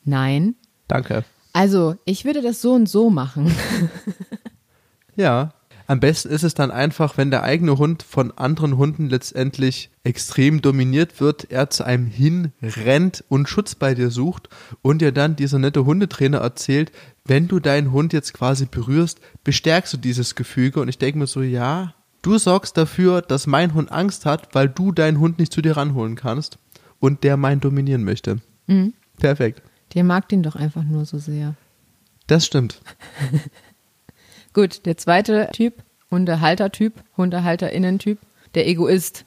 Nein. 0.05 0.57
Danke. 0.89 1.25
Also, 1.53 1.95
ich 2.07 2.25
würde 2.25 2.43
das 2.43 2.61
so 2.61 2.73
und 2.73 2.89
so 2.89 3.09
machen. 3.09 3.55
Ja. 5.17 5.53
Am 5.91 5.99
besten 5.99 6.29
ist 6.29 6.45
es 6.45 6.55
dann 6.55 6.71
einfach, 6.71 7.17
wenn 7.17 7.33
der 7.33 7.43
eigene 7.43 7.77
Hund 7.77 8.05
von 8.05 8.31
anderen 8.39 8.77
Hunden 8.77 9.09
letztendlich 9.09 9.91
extrem 10.05 10.63
dominiert 10.63 11.21
wird, 11.21 11.51
er 11.51 11.69
zu 11.69 11.83
einem 11.83 12.07
hinrennt 12.07 13.25
und 13.29 13.49
Schutz 13.49 13.75
bei 13.75 13.97
dir 13.97 14.13
sucht 14.13 14.49
und 14.83 15.03
dir 15.03 15.11
dann 15.11 15.35
dieser 15.35 15.59
nette 15.59 15.85
Hundetrainer 15.85 16.39
erzählt, 16.39 16.93
wenn 17.25 17.49
du 17.49 17.59
deinen 17.59 17.91
Hund 17.91 18.13
jetzt 18.13 18.35
quasi 18.35 18.67
berührst, 18.67 19.21
bestärkst 19.43 19.93
du 19.93 19.97
dieses 19.97 20.37
Gefüge 20.37 20.81
und 20.81 20.87
ich 20.87 20.99
denke 20.99 21.19
mir 21.19 21.27
so, 21.27 21.43
ja, 21.43 21.93
du 22.23 22.39
sorgst 22.39 22.77
dafür, 22.77 23.21
dass 23.21 23.49
mein 23.49 23.75
Hund 23.75 23.91
Angst 23.91 24.27
hat, 24.27 24.55
weil 24.55 24.69
du 24.69 24.93
deinen 24.93 25.19
Hund 25.19 25.41
nicht 25.41 25.53
zu 25.53 25.61
dir 25.61 25.77
ranholen 25.77 26.15
kannst 26.15 26.59
und 27.01 27.25
der 27.25 27.37
meinen 27.37 27.61
dominieren 27.61 28.05
möchte. 28.05 28.39
Perfekt. 29.19 29.61
Der 29.95 30.05
mag 30.05 30.29
den 30.29 30.45
doch 30.45 30.55
einfach 30.55 30.85
nur 30.85 31.05
so 31.05 31.19
sehr. 31.19 31.57
Das 32.29 32.47
stimmt. 32.47 32.81
Gut, 34.53 34.85
der 34.85 34.97
zweite 34.97 35.49
Typ, 35.53 35.85
Hundehaltertyp, 36.11 36.95
HundehalterInnen-Typ, 37.17 38.19
der 38.57 38.67
Egoist. 38.67 39.25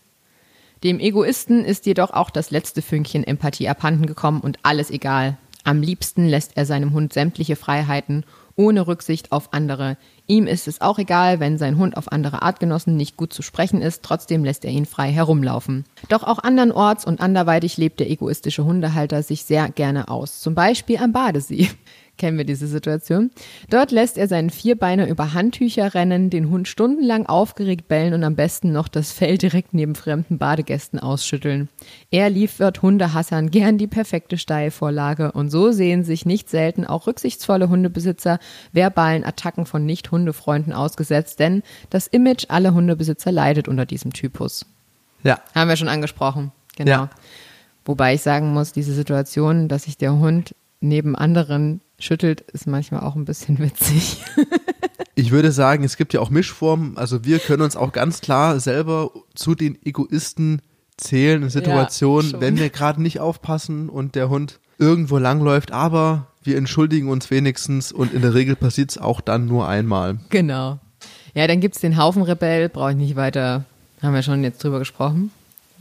Dem 0.84 1.00
Egoisten 1.00 1.64
ist 1.64 1.86
jedoch 1.86 2.12
auch 2.12 2.30
das 2.30 2.52
letzte 2.52 2.82
Fünkchen 2.82 3.24
Empathie 3.24 3.70
abhanden 3.70 4.06
gekommen 4.06 4.42
und 4.42 4.60
alles 4.64 4.92
egal. 4.92 5.38
Am 5.64 5.82
liebsten 5.82 6.28
lässt 6.28 6.58
er 6.58 6.66
seinem 6.66 6.92
Hund 6.92 7.14
sämtliche 7.14 7.56
Freiheiten, 7.56 8.26
ohne 8.58 8.86
Rücksicht 8.86 9.32
auf 9.32 9.54
andere, 9.54 9.96
Ihm 10.26 10.48
ist 10.48 10.70
es 10.70 10.80
auch 10.80 11.00
egal, 11.00 11.42
wenn 11.42 11.58
sein 11.58 11.78
Hund 11.78 11.98
auf 11.98 12.10
andere 12.10 12.44
Artgenossen 12.44 12.96
nicht 12.96 13.18
gut 13.18 13.34
zu 13.34 13.42
sprechen 13.42 13.82
ist, 13.82 14.04
trotzdem 14.04 14.46
lässt 14.46 14.64
er 14.64 14.72
ihn 14.72 14.86
frei 14.86 15.12
herumlaufen. 15.12 15.84
Doch 16.08 16.24
auch 16.24 16.40
andernorts 16.40 17.06
und 17.06 17.20
anderweitig 17.20 17.76
lebt 17.76 18.00
der 18.00 18.10
egoistische 18.10 18.64
Hundehalter 18.64 19.22
sich 19.22 19.44
sehr 19.44 19.68
gerne 19.70 20.08
aus, 20.08 20.40
zum 20.40 20.56
Beispiel 20.56 20.98
am 20.98 21.12
Badesee 21.12 21.70
kennen 22.18 22.38
wir 22.38 22.46
diese 22.46 22.68
Situation. 22.68 23.32
Dort 23.70 23.92
lässt 23.92 24.18
er 24.18 24.28
seinen 24.28 24.50
Vierbeiner 24.50 25.08
über 25.08 25.34
Handtücher 25.34 25.94
rennen, 25.94 26.30
den 26.30 26.50
Hund 26.50 26.68
stundenlang 26.68 27.26
aufgeregt 27.26 27.88
bellen 27.88 28.14
und 28.14 28.24
am 28.24 28.36
besten 28.36 28.72
noch 28.72 28.88
das 28.88 29.12
Fell 29.12 29.38
direkt 29.38 29.74
neben 29.74 29.96
fremden 29.96 30.38
Badegästen 30.38 31.00
ausschütteln. 31.00 31.70
Er 32.12 32.30
liefert 32.30 32.82
Hundehassern 32.82 33.50
gern 33.50 33.78
die 33.78 33.88
perfekte 33.88 34.38
Steilvorlage 34.38 35.32
und 35.32 35.50
so 35.50 35.72
sehen 35.72 36.04
sich 36.04 36.26
nicht 36.26 36.50
selten 36.50 36.86
auch 36.86 37.08
rücksichtsvolle 37.08 37.70
Hundebesitzer 37.70 38.40
verbalen 38.72 39.24
Attacken 39.24 39.66
von 39.66 39.86
Nicht-Hundefreunden 39.86 40.74
ausgesetzt, 40.74 41.40
denn 41.40 41.64
das 41.90 42.08
Image 42.08 42.46
aller 42.50 42.74
Hundebesitzer 42.74 43.32
leidet 43.32 43.68
unter 43.68 43.86
diesem 43.86 44.14
Typus. 44.14 44.66
Ja. 45.24 45.40
Haben 45.56 45.70
wir 45.70 45.78
schon 45.78 45.90
angesprochen. 45.90 46.52
Genau. 46.76 46.92
Ja. 46.92 47.10
Wobei 47.86 48.14
ich 48.14 48.22
sagen 48.22 48.54
muss, 48.54 48.72
diese 48.72 48.94
Situation, 48.94 49.68
dass 49.68 49.84
sich 49.84 49.98
der 49.98 50.14
Hund 50.14 50.56
neben 50.80 51.16
anderen 51.16 51.82
schüttelt, 52.04 52.42
ist 52.42 52.68
manchmal 52.68 53.02
auch 53.02 53.16
ein 53.16 53.26
bisschen 53.26 53.60
witzig. 53.60 54.18
Ich 55.16 55.32
würde 55.32 55.52
sagen, 55.52 55.84
es 55.84 55.98
gibt 55.98 56.14
ja 56.14 56.20
auch 56.20 56.30
Mischformen. 56.30 56.98
Also 56.98 57.24
wir 57.24 57.40
können 57.40 57.62
uns 57.62 57.76
auch 57.76 57.92
ganz 57.92 58.22
klar 58.22 58.60
selber 58.60 59.12
zu 59.36 59.56
den 59.56 59.78
Egoisten 59.86 60.62
zählen 60.98 61.44
in 61.44 61.50
Situationen, 61.50 62.32
schon. 62.32 62.42
wenn 62.42 62.58
wir 62.58 62.70
gerade 62.70 63.02
nicht 63.02 63.20
aufpassen 63.20 63.90
und 63.90 64.16
der 64.16 64.30
Hund 64.30 64.60
irgendwo 64.80 65.18
langläuft. 65.18 65.72
Aber 65.72 66.28
wir 66.44 66.58
entschuldigen 66.58 67.10
uns 67.10 67.32
wenigstens 67.32 67.92
und 67.92 68.14
in 68.14 68.22
der 68.22 68.34
Regel 68.34 68.56
passiert 68.56 68.92
es 68.92 68.98
auch 68.98 69.22
dann 69.22 69.46
nur 69.46 69.68
einmal. 69.68 70.20
genau. 70.30 70.80
Ja, 71.36 71.48
dann 71.48 71.62
gibt's 71.62 71.80
den 71.80 71.98
Haufenrebell, 71.98 72.70
brauche 72.70 72.92
ich 72.92 72.98
nicht 72.98 73.16
weiter, 73.16 73.66
haben 74.04 74.14
wir 74.14 74.22
schon 74.22 74.44
jetzt 74.44 74.64
drüber 74.64 74.78
gesprochen. 74.78 75.32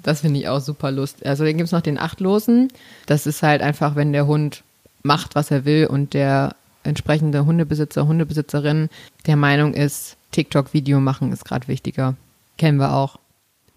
Das 0.03 0.23
finde 0.23 0.41
ich 0.41 0.49
auch 0.49 0.61
super 0.61 0.91
lust. 0.91 1.27
Also 1.27 1.45
dann 1.45 1.59
gibt's 1.59 1.73
noch 1.73 1.83
den 1.83 1.99
Achtlosen. 1.99 2.69
Das 3.05 3.27
ist 3.27 3.43
halt 3.43 3.61
einfach, 3.61 3.95
wenn 3.95 4.13
der 4.15 4.27
Hund 4.27 4.65
macht, 5.03 5.35
was 5.35 5.51
er 5.51 5.65
will 5.65 5.87
und 5.87 6.15
der 6.15 6.55
entsprechende 6.85 7.47
Hundebesitzer, 7.47 8.07
Hundebesitzerin 8.07 8.89
der 9.27 9.37
Meinung 9.37 9.75
ist, 9.75 10.17
TikTok-Video 10.33 11.01
machen 11.01 11.33
ist 11.33 11.45
gerade 11.45 11.69
wichtiger. 11.69 12.17
Kennen 12.59 12.79
wir 12.79 12.93
auch. 12.95 13.19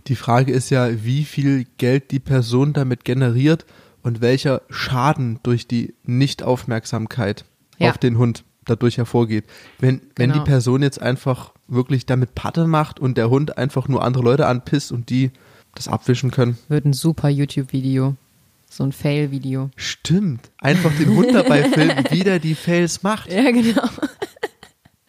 Die 0.07 0.15
Frage 0.15 0.51
ist 0.51 0.69
ja, 0.69 1.03
wie 1.03 1.23
viel 1.23 1.65
Geld 1.77 2.11
die 2.11 2.19
Person 2.19 2.73
damit 2.73 3.05
generiert 3.05 3.65
und 4.03 4.21
welcher 4.21 4.61
Schaden 4.69 5.39
durch 5.43 5.67
die 5.67 5.93
Nichtaufmerksamkeit 6.03 7.45
Ja. 7.77 7.89
auf 7.89 7.97
den 7.97 8.17
Hund 8.17 8.43
dadurch 8.65 8.97
hervorgeht. 8.97 9.45
Wenn, 9.79 10.01
wenn 10.15 10.29
die 10.29 10.33
Genau. 10.39 10.43
Person 10.45 10.81
jetzt 10.81 11.01
einfach 11.01 11.51
wirklich 11.67 12.05
damit 12.05 12.35
Patte 12.35 12.67
macht 12.67 12.99
und 12.99 13.17
der 13.17 13.29
Hund 13.29 13.57
einfach 13.57 13.87
nur 13.87 14.03
andere 14.03 14.23
Leute 14.23 14.47
anpisst 14.47 14.91
und 14.91 15.09
die 15.09 15.31
das 15.75 15.87
abwischen 15.87 16.31
können. 16.31 16.57
Wird 16.69 16.85
ein 16.85 16.93
super 16.93 17.27
YouTube-Video. 17.29 18.15
So 18.75 18.83
ein 18.83 18.91
Fail-Video. 18.91 19.69
Stimmt. 19.77 20.51
Einfach 20.59 20.91
den 20.97 21.15
Hund 21.15 21.33
dabei 21.33 21.63
filmen, 21.69 22.03
wie 22.09 22.25
der 22.25 22.39
die 22.39 22.55
Fails 22.55 23.03
macht 23.03 23.31
Ja, 23.31 23.49
genau. 23.49 23.87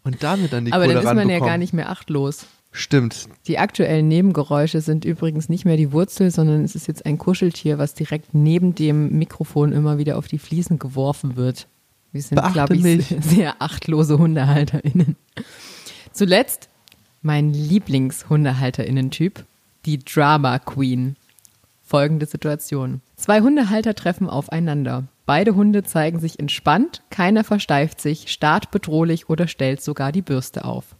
und 0.04 0.22
damit 0.22 0.52
dann 0.52 0.66
die 0.66 0.72
Aber 0.72 0.84
Kohle 0.84 0.94
dann 0.94 1.04
ist 1.04 1.14
man 1.14 1.28
ja 1.28 1.40
gar 1.40 1.58
nicht 1.58 1.72
mehr 1.72 1.90
achtlos. 1.90 2.46
Stimmt. 2.70 3.28
Die 3.48 3.58
aktuellen 3.58 4.06
Nebengeräusche 4.06 4.80
sind 4.80 5.04
übrigens 5.04 5.48
nicht 5.48 5.64
mehr 5.64 5.76
die 5.76 5.90
Wurzel, 5.90 6.30
sondern 6.30 6.62
es 6.62 6.76
ist 6.76 6.86
jetzt 6.86 7.06
ein 7.06 7.18
Kuscheltier, 7.18 7.78
was 7.78 7.94
direkt 7.94 8.34
neben 8.34 8.76
dem 8.76 9.18
Mikrofon 9.18 9.72
immer 9.72 9.98
wieder 9.98 10.16
auf 10.16 10.28
die 10.28 10.38
Fliesen 10.38 10.78
geworfen 10.78 11.34
wird. 11.34 11.66
Wir 12.12 12.22
sind, 12.22 12.40
glaube 12.52 12.76
ich, 12.76 12.82
mich. 12.82 13.16
sehr 13.20 13.60
achtlose 13.60 14.16
HundehalterInnen. 14.16 15.16
Zuletzt 16.12 16.68
mein 17.20 17.52
Lieblings-HundehalterInnen-Typ, 17.52 19.44
die 19.86 19.98
Drama 19.98 20.60
Queen. 20.60 21.16
Folgende 21.88 22.26
Situation. 22.26 23.00
Zwei 23.14 23.42
Hundehalter 23.42 23.94
treffen 23.94 24.28
aufeinander. 24.28 25.04
Beide 25.24 25.54
Hunde 25.54 25.84
zeigen 25.84 26.18
sich 26.18 26.40
entspannt, 26.40 27.04
keiner 27.10 27.44
versteift 27.44 28.00
sich, 28.00 28.32
starrt 28.32 28.72
bedrohlich 28.72 29.30
oder 29.30 29.46
stellt 29.46 29.80
sogar 29.80 30.10
die 30.10 30.20
Bürste 30.20 30.64
auf. 30.64 30.96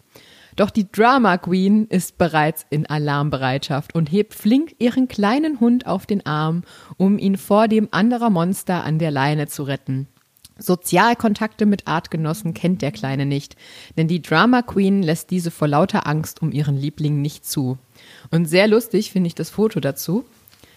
Doch 0.54 0.70
die 0.70 0.90
Drama 0.90 1.38
Queen 1.38 1.88
ist 1.88 2.18
bereits 2.18 2.64
in 2.70 2.86
Alarmbereitschaft 2.86 3.96
und 3.96 4.12
hebt 4.12 4.32
flink 4.32 4.76
ihren 4.78 5.08
kleinen 5.08 5.58
Hund 5.58 5.88
auf 5.88 6.06
den 6.06 6.24
Arm, 6.24 6.62
um 6.96 7.18
ihn 7.18 7.36
vor 7.36 7.66
dem 7.66 7.88
anderer 7.90 8.30
Monster 8.30 8.84
an 8.84 9.00
der 9.00 9.10
Leine 9.10 9.48
zu 9.48 9.64
retten. 9.64 10.06
Sozialkontakte 10.56 11.66
mit 11.66 11.88
Artgenossen 11.88 12.54
kennt 12.54 12.80
der 12.80 12.92
Kleine 12.92 13.26
nicht, 13.26 13.56
denn 13.98 14.06
die 14.06 14.22
Drama 14.22 14.62
Queen 14.62 15.02
lässt 15.02 15.30
diese 15.32 15.50
vor 15.50 15.66
lauter 15.66 16.06
Angst 16.06 16.40
um 16.40 16.52
ihren 16.52 16.76
Liebling 16.76 17.20
nicht 17.20 17.44
zu. 17.44 17.76
Und 18.30 18.46
sehr 18.46 18.68
lustig 18.68 19.10
finde 19.10 19.26
ich 19.26 19.34
das 19.34 19.50
Foto 19.50 19.80
dazu. 19.80 20.24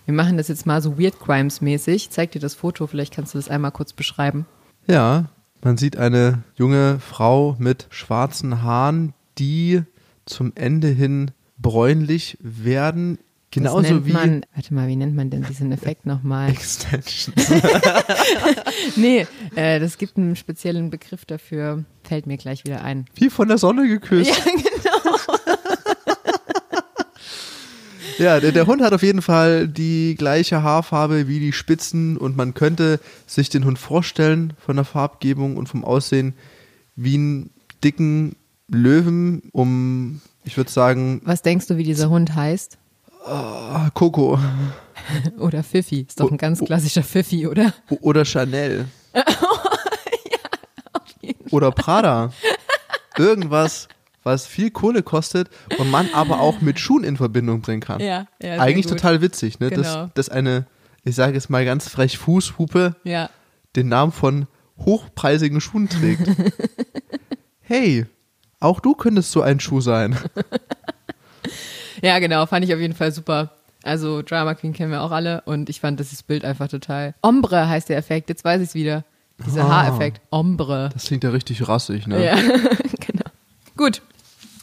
Wir 0.09 0.15
machen 0.15 0.37
das 0.37 0.47
jetzt 0.47 0.65
mal 0.65 0.81
so 0.81 0.97
Weird 0.97 1.19
Crimes 1.19 1.61
mäßig. 1.61 2.09
Zeig 2.09 2.31
dir 2.31 2.39
das 2.39 2.55
Foto, 2.55 2.87
vielleicht 2.87 3.13
kannst 3.13 3.35
du 3.35 3.37
das 3.37 3.47
einmal 3.47 3.69
kurz 3.71 3.93
beschreiben. 3.93 4.47
Ja, 4.87 5.25
man 5.61 5.77
sieht 5.77 5.97
eine 5.97 6.41
junge 6.55 6.99
Frau 6.99 7.55
mit 7.59 7.85
schwarzen 7.91 8.63
Haaren, 8.63 9.13
die 9.37 9.83
zum 10.25 10.51
Ende 10.55 10.87
hin 10.87 11.29
bräunlich 11.59 12.39
werden. 12.41 13.17
das 13.17 13.25
Genauso 13.51 13.81
nennt 13.81 14.07
wie 14.07 14.13
man, 14.13 14.45
warte 14.55 14.73
mal, 14.73 14.87
wie 14.87 14.95
nennt 14.95 15.15
man 15.15 15.29
denn 15.29 15.43
diesen 15.43 15.71
Effekt 15.71 16.07
nochmal? 16.07 16.49
Extensions. 16.53 17.47
Nee, 18.95 19.27
äh, 19.53 19.79
das 19.79 19.99
gibt 19.99 20.17
einen 20.17 20.35
speziellen 20.35 20.89
Begriff 20.89 21.25
dafür, 21.25 21.83
fällt 22.01 22.25
mir 22.25 22.37
gleich 22.37 22.63
wieder 22.63 22.83
ein. 22.83 23.05
Wie 23.13 23.29
von 23.29 23.47
der 23.47 23.59
Sonne 23.59 23.87
geküsst. 23.87 24.31
Ja, 24.31 24.43
genau. 24.51 25.78
Ja, 28.19 28.39
der, 28.39 28.51
der 28.51 28.67
Hund 28.67 28.81
hat 28.81 28.93
auf 28.93 29.01
jeden 29.01 29.21
Fall 29.21 29.67
die 29.67 30.15
gleiche 30.15 30.61
Haarfarbe 30.61 31.27
wie 31.27 31.39
die 31.39 31.53
Spitzen 31.53 32.17
und 32.17 32.35
man 32.37 32.53
könnte 32.53 32.99
sich 33.25 33.49
den 33.49 33.65
Hund 33.65 33.79
vorstellen 33.79 34.53
von 34.63 34.75
der 34.75 34.85
Farbgebung 34.85 35.57
und 35.57 35.67
vom 35.67 35.83
Aussehen 35.85 36.33
wie 36.95 37.15
einen 37.15 37.49
dicken 37.83 38.35
Löwen 38.67 39.43
um, 39.53 40.21
ich 40.43 40.57
würde 40.57 40.69
sagen, 40.69 41.21
Was 41.23 41.41
denkst 41.41 41.67
du, 41.67 41.77
wie 41.77 41.83
dieser 41.83 42.09
Hund 42.09 42.35
heißt? 42.35 42.77
ah, 43.25 43.89
Coco 43.93 44.37
Oder 45.39 45.63
Pfiffi. 45.63 46.01
Ist 46.07 46.19
doch 46.19 46.29
ein 46.29 46.37
ganz 46.37 46.59
klassischer 46.63 47.03
Pfiffi, 47.03 47.47
oder? 47.47 47.73
oder 48.01 48.25
Chanel. 48.25 48.85
Oder 51.51 51.71
Prada. 51.71 52.31
Irgendwas, 53.17 53.87
was 54.29 54.45
viel 54.47 54.71
Kohle 54.71 55.03
kostet 55.03 55.49
und 55.77 55.89
man 55.91 56.07
aber 56.13 56.39
auch 56.39 56.61
mit 56.61 56.79
Schuhen 56.79 57.03
in 57.03 57.17
Verbindung 57.17 57.61
bringen 57.61 57.81
kann. 57.81 57.99
Ja, 57.99 58.27
ja 58.41 58.57
Eigentlich 58.59 58.87
gut. 58.87 58.97
total 58.97 59.21
witzig, 59.21 59.59
ne? 59.59 59.69
Genau. 59.69 59.81
Dass, 59.81 60.09
dass 60.13 60.29
eine, 60.29 60.65
ich 61.03 61.15
sage 61.15 61.33
jetzt 61.33 61.49
mal 61.49 61.65
ganz 61.65 61.89
frech, 61.89 62.17
Fußhupe 62.17 62.95
Ja, 63.03 63.29
den 63.75 63.89
Namen 63.89 64.11
von 64.11 64.47
hochpreisigen 64.79 65.59
Schuhen 65.61 65.89
trägt. 65.89 66.21
hey, 67.61 68.05
auch 68.59 68.79
du 68.79 68.93
könntest 68.93 69.31
so 69.31 69.41
ein 69.41 69.59
Schuh 69.59 69.81
sein. 69.81 70.17
ja, 72.01 72.19
genau, 72.19 72.45
fand 72.45 72.65
ich 72.65 72.73
auf 72.73 72.79
jeden 72.79 72.95
Fall 72.95 73.11
super. 73.11 73.51
Also 73.83 74.21
Drama 74.21 74.55
Queen 74.55 74.73
kennen 74.73 74.91
wir 74.91 75.01
auch 75.01 75.11
alle 75.11 75.41
und 75.45 75.69
ich 75.69 75.79
fand 75.79 75.99
das 75.99 76.21
Bild 76.23 76.43
einfach 76.43 76.67
total. 76.67 77.15
Ombre 77.21 77.69
heißt 77.69 77.89
der 77.89 77.97
Effekt, 77.97 78.29
jetzt 78.29 78.43
weiß 78.43 78.61
ich 78.61 78.69
es 78.69 78.75
wieder. 78.75 79.05
Dieser 79.45 79.63
Ah. 79.63 79.83
Haareffekt. 79.85 80.19
Ombre. 80.31 80.89
Das 80.93 81.05
klingt 81.05 81.23
ja 81.23 81.29
richtig 81.29 81.65
rassig, 81.67 82.05
ne? 82.07 82.23
Ja, 82.25 82.35
genau. 82.99 83.29
Gut, 83.77 84.01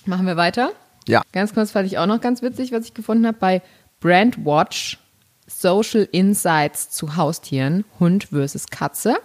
machen 0.07 0.27
wir 0.27 0.37
weiter. 0.37 0.73
Ja. 1.09 1.23
Ganz 1.33 1.55
kurz 1.55 1.71
fand 1.71 1.87
ich 1.87 1.99
auch 1.99 2.07
noch 2.07 2.21
ganz 2.21 2.43
witzig, 2.43 2.73
was 2.73 2.87
ich 2.87 2.95
gefunden 2.95 3.27
habe 3.27 3.39
bei 3.39 3.63
Brandwatch 4.01 4.99
Social 5.47 6.09
Insights 6.11 6.91
zu 6.91 7.17
Haustieren, 7.17 7.85
Hund 8.01 8.25
versus 8.25 8.67
Katze. 8.67 9.17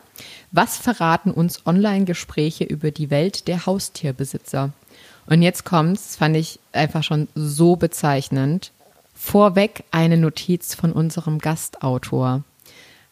Was 0.52 0.78
verraten 0.78 1.32
uns 1.32 1.66
Online-Gespräche 1.66 2.64
über 2.64 2.92
die 2.92 3.10
Welt 3.10 3.48
der 3.48 3.66
Haustierbesitzer? 3.66 4.72
Und 5.26 5.42
jetzt 5.42 5.66
kommt's, 5.66 6.08
das 6.08 6.16
fand 6.18 6.36
ich 6.36 6.60
einfach 6.74 7.04
schon 7.04 7.28
so 7.34 7.76
bezeichnend. 7.76 8.72
Vorweg 9.16 9.84
eine 9.92 10.18
Notiz 10.18 10.76
von 10.76 10.92
unserem 10.92 11.40
Gastautor. 11.40 12.44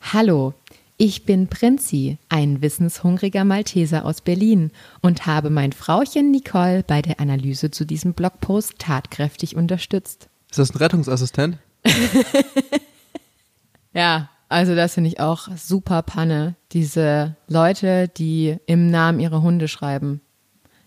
Hallo, 0.02 0.54
ich 1.00 1.26
bin 1.26 1.48
Prinzi, 1.48 2.18
ein 2.28 2.62
wissenshungriger 2.62 3.46
Malteser 3.46 4.06
aus 4.06 4.20
Berlin 4.20 4.72
und 5.02 5.26
habe 5.26 5.50
mein 5.50 5.72
Frauchen 5.72 6.30
Nicole 6.30 6.84
bei 6.84 7.02
der 7.02 7.22
Analyse 7.22 7.72
zu 7.72 7.86
diesem 7.86 8.14
Blogpost 8.14 8.78
tatkräftig 8.78 9.56
unterstützt. 9.56 10.30
Ist 10.50 10.60
das 10.60 10.72
ein 10.72 10.78
Rettungsassistent? 10.78 11.58
Ja, 13.92 14.30
also 14.50 14.76
das 14.76 14.94
finde 14.94 15.10
ich 15.10 15.20
auch 15.20 15.48
super 15.58 16.04
Panne. 16.04 16.56
Diese 16.72 17.36
Leute, 17.48 18.08
die 18.08 18.58
im 18.68 18.92
Namen 18.92 19.20
ihrer 19.20 19.42
Hunde 19.42 19.68
schreiben. 19.68 20.22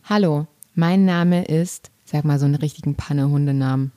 Hallo, 0.05 0.47
mein 0.75 1.05
Name 1.05 1.45
ist, 1.45 1.91
sag 2.05 2.25
mal 2.25 2.39
so 2.39 2.45
einen 2.45 2.55
richtigen 2.55 2.95
Panne-Hundenamen. 2.95 3.91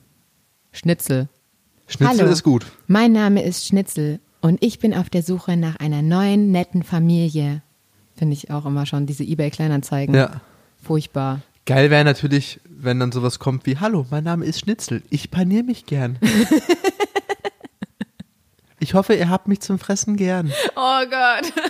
Schnitzel. 0.72 1.30
Schnitzel 1.88 2.20
Hallo. 2.22 2.32
ist 2.32 2.42
gut. 2.42 2.66
Mein 2.88 3.12
Name 3.12 3.44
ist 3.44 3.68
Schnitzel 3.68 4.20
und 4.46 4.64
ich 4.64 4.78
bin 4.78 4.94
auf 4.94 5.10
der 5.10 5.24
Suche 5.24 5.58
nach 5.58 5.78
einer 5.78 6.04
neuen, 6.04 6.52
netten 6.52 6.84
Familie. 6.84 7.64
Finde 8.16 8.34
ich 8.34 8.52
auch 8.52 8.68
immer 8.68 8.86
schon, 8.86 9.08
diese 9.08 9.24
Ebay-Kleinanzeigen. 9.24 10.14
Ja. 10.14 10.40
Furchtbar. 10.84 11.42
Geil 11.66 11.90
wäre 11.90 12.06
natürlich, 12.06 12.60
wenn 12.70 13.00
dann 13.00 13.12
sowas 13.12 13.40
kommt 13.40 13.66
wie, 13.66 13.80
hallo, 13.80 14.06
mein 14.12 14.24
Name 14.24 14.46
ist 14.46 14.60
Schnitzel, 14.60 15.02
ich 15.10 15.32
paniere 15.32 15.64
mich 15.64 15.88
gern. 15.88 16.20
ich 18.80 18.94
hoffe, 18.94 19.16
ihr 19.16 19.30
habt 19.30 19.48
mich 19.48 19.62
zum 19.62 19.80
Fressen 19.80 20.16
gern. 20.16 20.54
Oh 20.76 21.02
Gott. 21.10 21.52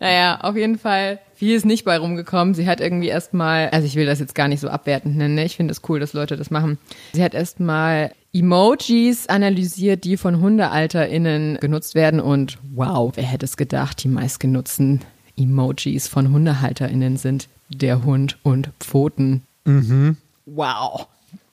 Naja, 0.00 0.38
auf 0.42 0.54
jeden 0.54 0.78
Fall 0.78 1.18
viel 1.34 1.56
ist 1.56 1.66
nicht 1.66 1.84
bei 1.84 1.98
rumgekommen. 1.98 2.54
Sie 2.54 2.68
hat 2.68 2.80
irgendwie 2.80 3.08
erstmal, 3.08 3.68
also 3.70 3.84
ich 3.84 3.96
will 3.96 4.06
das 4.06 4.20
jetzt 4.20 4.36
gar 4.36 4.46
nicht 4.46 4.60
so 4.60 4.68
abwertend 4.68 5.16
nennen, 5.16 5.34
ne? 5.34 5.44
ich 5.44 5.56
finde 5.56 5.72
es 5.72 5.82
cool, 5.88 5.98
dass 5.98 6.12
Leute 6.12 6.36
das 6.36 6.52
machen. 6.52 6.78
Sie 7.12 7.24
hat 7.24 7.34
erstmal 7.34 8.12
Emojis 8.32 9.26
analysiert, 9.26 10.04
die 10.04 10.16
von 10.16 10.40
HundehalterInnen 10.40 11.58
genutzt 11.60 11.94
werden 11.94 12.20
und 12.20 12.58
wow, 12.74 13.12
wer 13.14 13.24
hätte 13.24 13.46
es 13.46 13.56
gedacht, 13.56 14.02
die 14.04 14.08
meistgenutzten 14.08 15.00
Emojis 15.36 16.08
von 16.08 16.32
HundehalterInnen 16.32 17.16
sind 17.16 17.48
der 17.68 18.04
Hund 18.04 18.38
und 18.42 18.70
Pfoten. 18.80 19.42
Mhm. 19.64 20.16
Wow. 20.46 21.06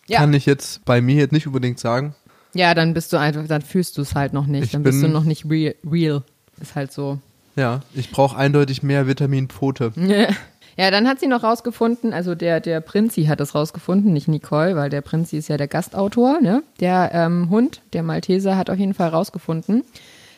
Ja. 0.08 0.20
Kann 0.20 0.34
ich 0.34 0.46
jetzt 0.46 0.84
bei 0.86 1.02
mir 1.02 1.16
jetzt 1.16 1.32
nicht 1.32 1.48
unbedingt 1.48 1.80
sagen. 1.80 2.16
Ja, 2.54 2.74
dann 2.74 2.94
bist 2.94 3.12
du 3.12 3.18
einfach, 3.18 3.46
dann 3.48 3.62
fühlst 3.62 3.98
du 3.98 4.02
es 4.02 4.16
halt 4.16 4.34
noch 4.34 4.46
nicht. 4.46 4.66
Ich 4.66 4.72
dann 4.72 4.84
bist 4.84 5.02
du 5.02 5.08
noch 5.08 5.24
nicht 5.24 5.50
real. 5.50 5.76
real. 5.90 6.24
Ist 6.62 6.76
halt 6.76 6.92
so. 6.92 7.20
Ja, 7.56 7.82
ich 7.94 8.12
brauche 8.12 8.38
eindeutig 8.38 8.84
mehr 8.84 9.08
Vitamin 9.08 9.50
Pfote. 9.50 9.92
Ja, 10.78 10.92
dann 10.92 11.08
hat 11.08 11.20
sie 11.20 11.28
noch 11.28 11.44
rausgefunden, 11.44 12.14
also 12.14 12.36
der, 12.36 12.60
der 12.60 12.82
Prinzi 12.82 13.26
hat 13.26 13.40
es 13.40 13.56
rausgefunden, 13.56 14.12
nicht 14.12 14.28
Nicole, 14.28 14.76
weil 14.76 14.90
der 14.90 15.02
Prinzi 15.02 15.38
ist 15.38 15.48
ja 15.48 15.56
der 15.56 15.70
Gastautor, 15.70 16.42
ne? 16.42 16.64
Der 16.82 17.12
ähm, 17.14 17.50
Hund, 17.50 17.82
der 17.94 18.04
Malteser, 18.04 18.58
hat 18.58 18.70
auf 18.70 18.78
jeden 18.78 18.94
Fall 18.94 19.10
rausgefunden, 19.10 19.84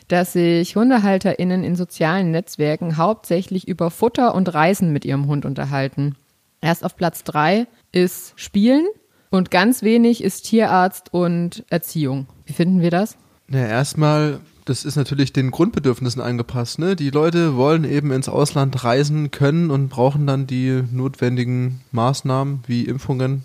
dass 0.06 0.34
sich 0.34 0.76
HundehalterInnen 0.76 1.64
in 1.64 1.74
sozialen 1.74 2.30
Netzwerken 2.30 2.96
hauptsächlich 2.96 3.66
über 3.66 3.90
Futter 3.90 4.34
und 4.34 4.54
Reisen 4.54 4.92
mit 4.92 5.04
ihrem 5.04 5.26
Hund 5.26 5.44
unterhalten. 5.44 6.14
Erst 6.60 6.84
auf 6.84 6.96
Platz 6.96 7.24
drei 7.24 7.66
ist 7.90 8.32
Spielen 8.36 8.86
und 9.30 9.50
ganz 9.50 9.82
wenig 9.82 10.22
ist 10.22 10.42
Tierarzt 10.42 11.12
und 11.12 11.64
Erziehung. 11.68 12.26
Wie 12.46 12.52
finden 12.52 12.80
wir 12.80 12.90
das? 12.90 13.16
Na, 13.48 13.66
erstmal, 13.66 14.40
das 14.68 14.84
ist 14.84 14.96
natürlich 14.96 15.32
den 15.32 15.50
Grundbedürfnissen 15.50 16.20
angepasst. 16.20 16.78
Ne? 16.78 16.94
Die 16.94 17.10
Leute 17.10 17.56
wollen 17.56 17.84
eben 17.84 18.12
ins 18.12 18.28
Ausland 18.28 18.84
reisen 18.84 19.30
können 19.30 19.70
und 19.70 19.88
brauchen 19.88 20.26
dann 20.26 20.46
die 20.46 20.84
notwendigen 20.92 21.80
Maßnahmen 21.92 22.60
wie 22.66 22.84
Impfungen, 22.84 23.44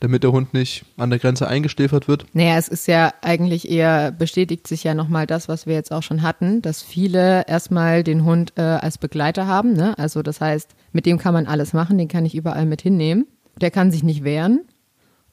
damit 0.00 0.22
der 0.22 0.32
Hund 0.32 0.52
nicht 0.52 0.84
an 0.96 1.10
der 1.10 1.18
Grenze 1.18 1.48
eingeschläfert 1.48 2.06
wird. 2.06 2.26
Naja, 2.34 2.56
es 2.58 2.68
ist 2.68 2.86
ja 2.86 3.12
eigentlich 3.22 3.70
eher, 3.70 4.12
bestätigt 4.12 4.66
sich 4.66 4.84
ja 4.84 4.94
nochmal 4.94 5.26
das, 5.26 5.48
was 5.48 5.66
wir 5.66 5.74
jetzt 5.74 5.90
auch 5.90 6.02
schon 6.02 6.22
hatten, 6.22 6.60
dass 6.60 6.82
viele 6.82 7.46
erstmal 7.48 8.04
den 8.04 8.24
Hund 8.24 8.52
äh, 8.56 8.62
als 8.62 8.98
Begleiter 8.98 9.46
haben. 9.46 9.72
Ne? 9.72 9.96
Also 9.98 10.22
das 10.22 10.40
heißt, 10.40 10.74
mit 10.92 11.06
dem 11.06 11.18
kann 11.18 11.34
man 11.34 11.46
alles 11.46 11.72
machen, 11.72 11.96
den 11.98 12.08
kann 12.08 12.26
ich 12.26 12.34
überall 12.34 12.66
mit 12.66 12.82
hinnehmen. 12.82 13.26
Der 13.60 13.70
kann 13.70 13.90
sich 13.90 14.02
nicht 14.02 14.22
wehren. 14.22 14.60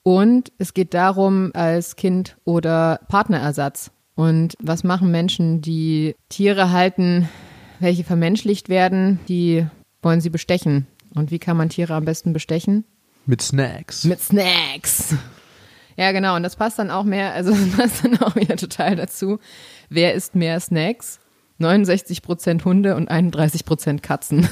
Und 0.02 0.52
es 0.60 0.74
geht 0.74 0.94
darum, 0.94 1.52
als 1.54 1.96
Kind 1.96 2.38
oder 2.46 3.00
Partnerersatz. 3.08 3.92
Und 4.16 4.56
was 4.60 4.84
machen 4.84 5.12
Menschen, 5.12 5.62
die 5.62 6.16
Tiere 6.30 6.72
halten, 6.72 7.30
welche 7.80 8.04
vermenschlicht 8.04 8.70
werden, 8.70 9.20
die 9.28 9.68
wollen 10.02 10.22
sie 10.22 10.30
bestechen. 10.30 10.88
Und 11.14 11.32
wie 11.32 11.40
kann 11.40 11.58
man 11.58 11.70
Tiere 11.70 11.94
am 11.94 12.06
besten 12.06 12.34
bestechen? 12.34 12.86
Mit 13.26 13.42
Snacks. 13.42 14.04
Mit 14.06 14.22
Snacks. 14.22 15.16
Ja, 15.98 16.12
genau. 16.12 16.36
Und 16.36 16.44
das 16.44 16.56
passt 16.56 16.80
dann 16.80 16.92
auch 16.92 17.04
mehr, 17.04 17.34
also 17.34 17.52
das 17.56 17.70
passt 17.76 18.06
dann 18.06 18.18
auch 18.22 18.36
wieder 18.36 18.56
total 18.56 18.96
dazu. 18.96 19.40
Wer 19.90 20.14
isst 20.14 20.36
mehr 20.36 20.60
Snacks? 20.60 21.20
69 21.58 22.22
Prozent 22.22 22.66
Hunde 22.66 22.96
und 22.96 23.10
31 23.10 23.66
Prozent 23.66 24.04
Katzen. 24.04 24.48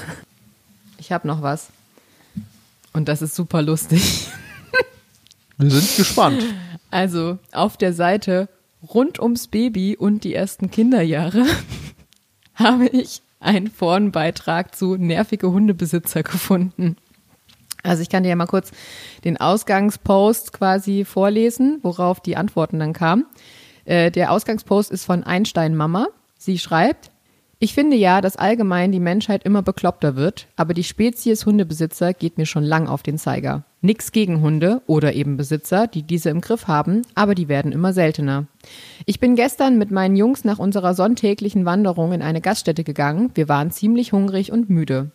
Ich 0.98 1.12
habe 1.12 1.28
noch 1.28 1.42
was. 1.42 1.70
Und 2.94 3.10
das 3.10 3.22
ist 3.22 3.36
super 3.36 3.62
lustig. 3.62 4.30
Wir 5.58 5.70
sind 5.70 5.98
gespannt. 5.98 6.44
Also 6.92 7.40
auf 7.52 7.76
der 7.76 7.92
Seite 7.94 8.48
rund 8.84 9.20
ums 9.20 9.48
Baby 9.48 9.96
und 9.98 10.24
die 10.24 10.34
ersten 10.34 10.70
Kinderjahre 10.72 11.46
habe 12.56 12.88
ich 12.88 13.22
einen 13.40 13.68
Forenbeitrag 13.68 14.76
zu 14.76 14.96
nervige 14.96 15.52
Hundebesitzer 15.52 16.24
gefunden. 16.24 16.98
Also 17.84 18.02
ich 18.02 18.10
kann 18.10 18.24
dir 18.24 18.30
ja 18.30 18.36
mal 18.36 18.48
kurz 18.48 18.72
den 19.26 19.38
Ausgangspost 19.38 20.54
quasi 20.54 21.04
vorlesen, 21.04 21.80
worauf 21.84 22.22
die 22.22 22.38
Antworten 22.38 22.80
dann 22.80 22.94
kamen. 22.94 23.26
Äh, 23.86 24.10
der 24.10 24.32
Ausgangspost 24.32 24.90
ist 24.92 25.04
von 25.04 25.24
Einstein 25.24 25.76
Mama. 25.76 26.08
Sie 26.38 26.58
schreibt, 26.58 27.12
ich 27.60 27.74
finde 27.74 27.98
ja, 27.98 28.22
dass 28.22 28.38
allgemein 28.38 28.92
die 28.92 29.00
Menschheit 29.00 29.44
immer 29.44 29.62
bekloppter 29.62 30.16
wird, 30.16 30.48
aber 30.56 30.74
die 30.74 30.84
Spezies 30.84 31.46
Hundebesitzer 31.46 32.14
geht 32.14 32.38
mir 32.38 32.46
schon 32.46 32.64
lang 32.64 32.88
auf 32.88 33.04
den 33.04 33.18
Zeiger. 33.18 33.64
Nix 33.86 34.14
gegen 34.14 34.40
Hunde 34.42 34.82
oder 34.88 35.14
eben 35.14 35.36
Besitzer, 35.36 35.88
die 35.88 36.04
diese 36.04 36.30
im 36.30 36.40
Griff 36.40 36.68
haben, 36.68 37.02
aber 37.16 37.36
die 37.36 37.50
werden 37.50 37.74
immer 37.74 37.92
seltener. 37.92 38.48
Ich 39.06 39.20
bin 39.20 39.36
gestern 39.36 39.78
mit 39.78 39.92
meinen 39.92 40.16
Jungs 40.16 40.46
nach 40.46 40.58
unserer 40.58 40.94
sonntäglichen 40.94 41.66
Wanderung 41.66 42.14
in 42.14 42.22
eine 42.22 42.40
Gaststätte 42.40 42.86
gegangen. 42.86 43.32
Wir 43.36 43.50
waren 43.50 43.72
ziemlich 43.72 44.14
hungrig 44.14 44.54
und 44.54 44.70
müde. 44.70 45.12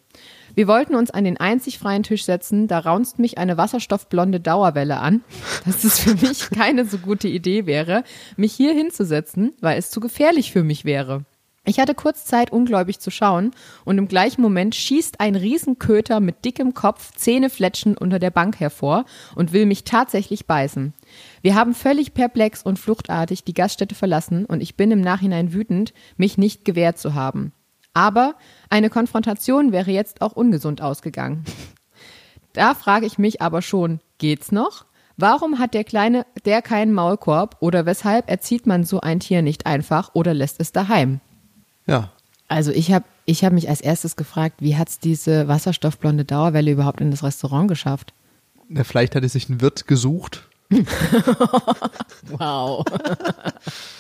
Wir 0.55 0.69
wollten 0.69 0.97
uns 0.97 1.11
an 1.11 1.25
den 1.25 1.39
einzig 1.39 1.79
freien 1.79 2.03
Tisch 2.03 2.27
setzen, 2.27 2.69
da 2.69 2.81
raunzt 2.81 3.19
mich 3.19 3.39
eine 3.39 3.57
wasserstoffblonde 3.57 4.41
Dauerwelle 4.41 4.99
an, 4.99 5.23
dass 5.65 5.85
es 5.85 6.01
für 6.01 6.15
mich 6.15 6.51
keine 6.51 6.85
so 6.85 6.99
gute 6.99 7.29
Idee 7.29 7.65
wäre, 7.65 8.05
mich 8.37 8.53
hier 8.53 8.75
hinzusetzen, 8.75 9.55
weil 9.63 9.79
es 9.79 9.91
zu 9.91 10.01
gefährlich 10.01 10.53
für 10.53 10.63
mich 10.63 10.85
wäre. 10.85 11.25
Ich 11.69 11.79
hatte 11.79 11.95
kurz 11.95 12.25
Zeit, 12.25 12.51
ungläubig 12.51 12.99
zu 12.99 13.11
schauen, 13.11 13.51
und 13.85 13.99
im 13.99 14.09
gleichen 14.09 14.41
Moment 14.41 14.75
schießt 14.75 15.21
ein 15.21 15.37
Riesenköter 15.37 16.19
mit 16.19 16.47
dickem 16.47 16.73
Kopf, 16.73 17.13
Zähnefletschend 17.15 18.01
unter 18.01 18.19
der 18.19 18.31
Bank 18.31 18.59
hervor 18.59 19.05
und 19.35 19.53
will 19.53 19.67
mich 19.67 19.85
tatsächlich 19.85 20.47
beißen. 20.47 20.95
Wir 21.43 21.55
haben 21.55 21.75
völlig 21.75 22.15
perplex 22.15 22.63
und 22.63 22.79
fluchtartig 22.79 23.45
die 23.45 23.53
Gaststätte 23.53 23.95
verlassen 23.95 24.47
und 24.47 24.63
ich 24.63 24.77
bin 24.77 24.91
im 24.91 25.03
Nachhinein 25.03 25.53
wütend, 25.53 25.93
mich 26.17 26.39
nicht 26.39 26.65
gewehrt 26.65 26.97
zu 26.97 27.13
haben. 27.13 27.53
Aber 27.93 28.37
eine 28.71 28.89
Konfrontation 28.89 29.71
wäre 29.71 29.91
jetzt 29.91 30.23
auch 30.23 30.33
ungesund 30.33 30.81
ausgegangen. 30.81 31.45
Da 32.55 32.73
frage 32.73 33.05
ich 33.05 33.19
mich 33.19 33.43
aber 33.43 33.61
schon, 33.61 34.01
geht's 34.17 34.53
noch? 34.53 34.87
Warum 35.19 35.59
hat 35.59 35.75
der 35.75 35.85
Kleine 35.85 36.25
der 36.47 36.63
keinen 36.63 36.95
Maulkorb 36.95 37.57
oder 37.61 37.85
weshalb 37.85 38.31
erzieht 38.31 38.67
man 38.67 38.85
so 38.85 39.03
ein 39.03 39.21
Tier 39.21 39.43
nicht 39.43 39.67
einfach 39.67 40.15
oder 40.15 40.33
lässt 40.33 40.61
es 40.61 40.73
daheim? 40.73 41.21
Ja. 41.89 42.13
Also 42.47 42.71
ich 42.71 42.93
habe 42.93 43.05
ich 43.25 43.45
hab 43.45 43.53
mich 43.53 43.69
als 43.69 43.81
erstes 43.81 44.17
gefragt, 44.17 44.57
wie 44.61 44.77
hat's 44.77 44.99
diese 45.01 45.49
wasserstoffblonde 45.49 46.25
Dauerwelle 46.25 46.71
überhaupt 46.71 47.01
in 47.01 47.11
das 47.11 47.23
Restaurant 47.23 47.69
geschafft? 47.69 48.15
Na, 48.69 48.85
Vielleicht 48.85 49.15
hat 49.15 49.23
er 49.23 49.29
sich 49.29 49.49
einen 49.49 49.61
Wirt 49.61 49.87
gesucht. 49.87 50.45
Wow. 52.31 52.85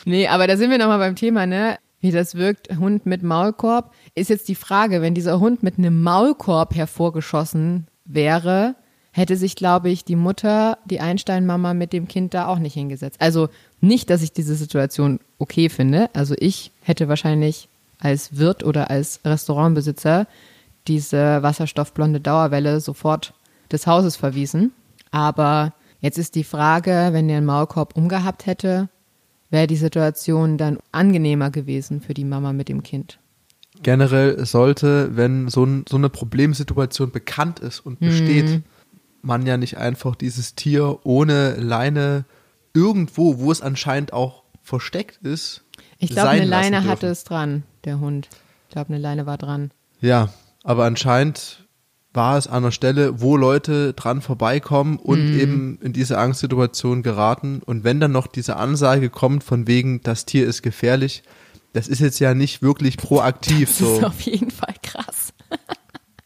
nee, 0.04 0.28
aber 0.28 0.46
da 0.46 0.56
sind 0.58 0.70
wir 0.70 0.76
nochmal 0.76 0.98
beim 0.98 1.16
Thema, 1.16 1.46
ne? 1.46 1.78
Wie 2.00 2.10
das 2.10 2.34
wirkt, 2.34 2.68
Hund 2.78 3.06
mit 3.06 3.22
Maulkorb. 3.22 3.92
Ist 4.14 4.28
jetzt 4.30 4.48
die 4.48 4.54
Frage, 4.54 5.00
wenn 5.00 5.14
dieser 5.14 5.40
Hund 5.40 5.62
mit 5.62 5.78
einem 5.78 6.02
Maulkorb 6.02 6.74
hervorgeschossen 6.74 7.86
wäre, 8.04 8.74
hätte 9.12 9.36
sich, 9.36 9.56
glaube 9.56 9.88
ich, 9.90 10.04
die 10.04 10.14
Mutter, 10.14 10.78
die 10.84 11.00
Einstein-Mama 11.00 11.74
mit 11.74 11.92
dem 11.92 12.06
Kind 12.06 12.34
da 12.34 12.46
auch 12.46 12.58
nicht 12.58 12.74
hingesetzt. 12.74 13.20
Also 13.20 13.48
nicht, 13.80 14.10
dass 14.10 14.22
ich 14.22 14.32
diese 14.32 14.54
Situation 14.54 15.20
okay 15.38 15.68
finde. 15.70 16.10
Also 16.12 16.34
ich 16.38 16.70
hätte 16.82 17.08
wahrscheinlich 17.08 17.68
als 17.98 18.36
Wirt 18.36 18.64
oder 18.64 18.90
als 18.90 19.20
Restaurantbesitzer 19.24 20.26
diese 20.86 21.42
wasserstoffblonde 21.42 22.20
Dauerwelle 22.20 22.80
sofort 22.80 23.34
des 23.70 23.86
Hauses 23.86 24.16
verwiesen. 24.16 24.72
Aber 25.10 25.74
jetzt 26.00 26.18
ist 26.18 26.34
die 26.34 26.44
Frage, 26.44 27.10
wenn 27.12 27.28
der 27.28 27.38
einen 27.38 27.46
Maulkorb 27.46 27.96
umgehabt 27.96 28.46
hätte, 28.46 28.88
wäre 29.50 29.66
die 29.66 29.76
Situation 29.76 30.58
dann 30.58 30.78
angenehmer 30.92 31.50
gewesen 31.50 32.00
für 32.00 32.14
die 32.14 32.24
Mama 32.24 32.52
mit 32.52 32.68
dem 32.68 32.82
Kind. 32.82 33.18
Generell 33.82 34.44
sollte, 34.44 35.16
wenn 35.16 35.48
so, 35.48 35.64
ein, 35.64 35.84
so 35.88 35.96
eine 35.96 36.08
Problemsituation 36.08 37.10
bekannt 37.10 37.60
ist 37.60 37.80
und 37.80 38.00
besteht, 38.00 38.62
man 39.22 39.46
ja 39.46 39.56
nicht 39.56 39.78
einfach 39.78 40.16
dieses 40.16 40.54
Tier 40.54 40.98
ohne 41.04 41.54
Leine 41.56 42.24
irgendwo, 42.74 43.38
wo 43.38 43.52
es 43.52 43.62
anscheinend 43.62 44.12
auch 44.12 44.42
versteckt 44.62 45.18
ist, 45.22 45.62
Ich 45.98 46.10
glaube, 46.10 46.28
eine 46.30 46.44
Leine 46.44 46.84
hatte 46.84 47.08
es 47.08 47.24
dran, 47.24 47.64
der 47.84 48.00
Hund. 48.00 48.28
Ich 48.68 48.72
glaube, 48.72 48.90
eine 48.90 48.98
Leine 48.98 49.26
war 49.26 49.38
dran. 49.38 49.70
Ja, 50.00 50.28
aber 50.62 50.84
anscheinend 50.84 51.64
war 52.14 52.38
es 52.38 52.46
an 52.46 52.58
einer 52.64 52.72
Stelle, 52.72 53.20
wo 53.20 53.36
Leute 53.36 53.92
dran 53.94 54.22
vorbeikommen 54.22 54.96
und 54.98 55.32
Mhm. 55.32 55.38
eben 55.40 55.78
in 55.82 55.92
diese 55.92 56.18
Angstsituation 56.18 57.02
geraten. 57.02 57.60
Und 57.64 57.84
wenn 57.84 58.00
dann 58.00 58.12
noch 58.12 58.26
diese 58.26 58.56
Ansage 58.56 59.10
kommt 59.10 59.44
von 59.44 59.66
wegen, 59.66 60.00
das 60.02 60.24
Tier 60.24 60.46
ist 60.46 60.62
gefährlich, 60.62 61.22
das 61.74 61.86
ist 61.88 62.00
jetzt 62.00 62.18
ja 62.18 62.34
nicht 62.34 62.62
wirklich 62.62 62.96
proaktiv. 62.96 63.68
Das 63.68 63.80
ist 63.80 63.96
So, 64.00 64.02
auf 64.06 64.20
jeden 64.22 64.50
Fall 64.50 64.74
krass. 64.82 65.32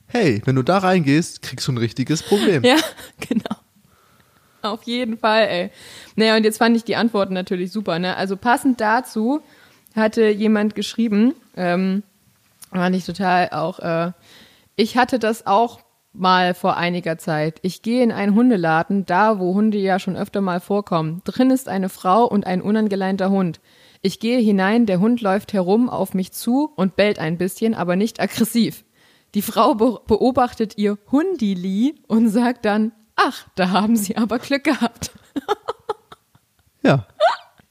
hey, 0.06 0.40
wenn 0.44 0.54
du 0.56 0.62
da 0.62 0.78
reingehst, 0.78 1.42
kriegst 1.42 1.66
du 1.66 1.72
ein 1.72 1.78
richtiges 1.78 2.22
Problem. 2.22 2.62
Ja, 2.62 2.76
genau. 3.28 3.56
Auf 4.62 4.84
jeden 4.84 5.18
Fall, 5.18 5.42
ey. 5.48 5.70
Naja, 6.14 6.36
und 6.36 6.44
jetzt 6.44 6.58
fand 6.58 6.76
ich 6.76 6.84
die 6.84 6.94
Antworten 6.94 7.34
natürlich 7.34 7.72
super. 7.72 7.98
Ne? 7.98 8.16
Also 8.16 8.36
passend 8.36 8.80
dazu 8.80 9.40
hatte 9.96 10.28
jemand 10.28 10.74
geschrieben, 10.74 11.34
ähm, 11.56 12.02
fand 12.70 12.96
ich 12.96 13.04
total 13.04 13.50
auch, 13.50 13.78
äh, 13.80 14.12
ich 14.76 14.96
hatte 14.96 15.18
das 15.18 15.46
auch 15.46 15.80
mal 16.12 16.54
vor 16.54 16.76
einiger 16.76 17.18
Zeit. 17.18 17.58
Ich 17.62 17.82
gehe 17.82 18.02
in 18.02 18.12
einen 18.12 18.34
Hundeladen, 18.34 19.06
da 19.06 19.38
wo 19.38 19.54
Hunde 19.54 19.78
ja 19.78 19.98
schon 19.98 20.16
öfter 20.16 20.40
mal 20.40 20.60
vorkommen. 20.60 21.22
Drin 21.24 21.50
ist 21.50 21.68
eine 21.68 21.88
Frau 21.88 22.24
und 22.24 22.46
ein 22.46 22.60
unangeleinter 22.60 23.30
Hund. 23.30 23.60
Ich 24.02 24.20
gehe 24.20 24.38
hinein, 24.38 24.86
der 24.86 25.00
Hund 25.00 25.20
läuft 25.20 25.52
herum 25.52 25.88
auf 25.88 26.12
mich 26.12 26.32
zu 26.32 26.72
und 26.76 26.96
bellt 26.96 27.18
ein 27.18 27.38
bisschen, 27.38 27.74
aber 27.74 27.96
nicht 27.96 28.20
aggressiv. 28.20 28.84
Die 29.34 29.42
Frau 29.42 29.74
be 29.74 30.00
beobachtet 30.06 30.76
ihr 30.76 30.98
Hundili 31.10 31.94
und 32.08 32.28
sagt 32.28 32.64
dann, 32.64 32.92
ach, 33.16 33.46
da 33.54 33.70
haben 33.70 33.96
Sie 33.96 34.16
aber 34.16 34.38
Glück 34.38 34.64
gehabt. 34.64 35.12
Ja. 36.82 37.06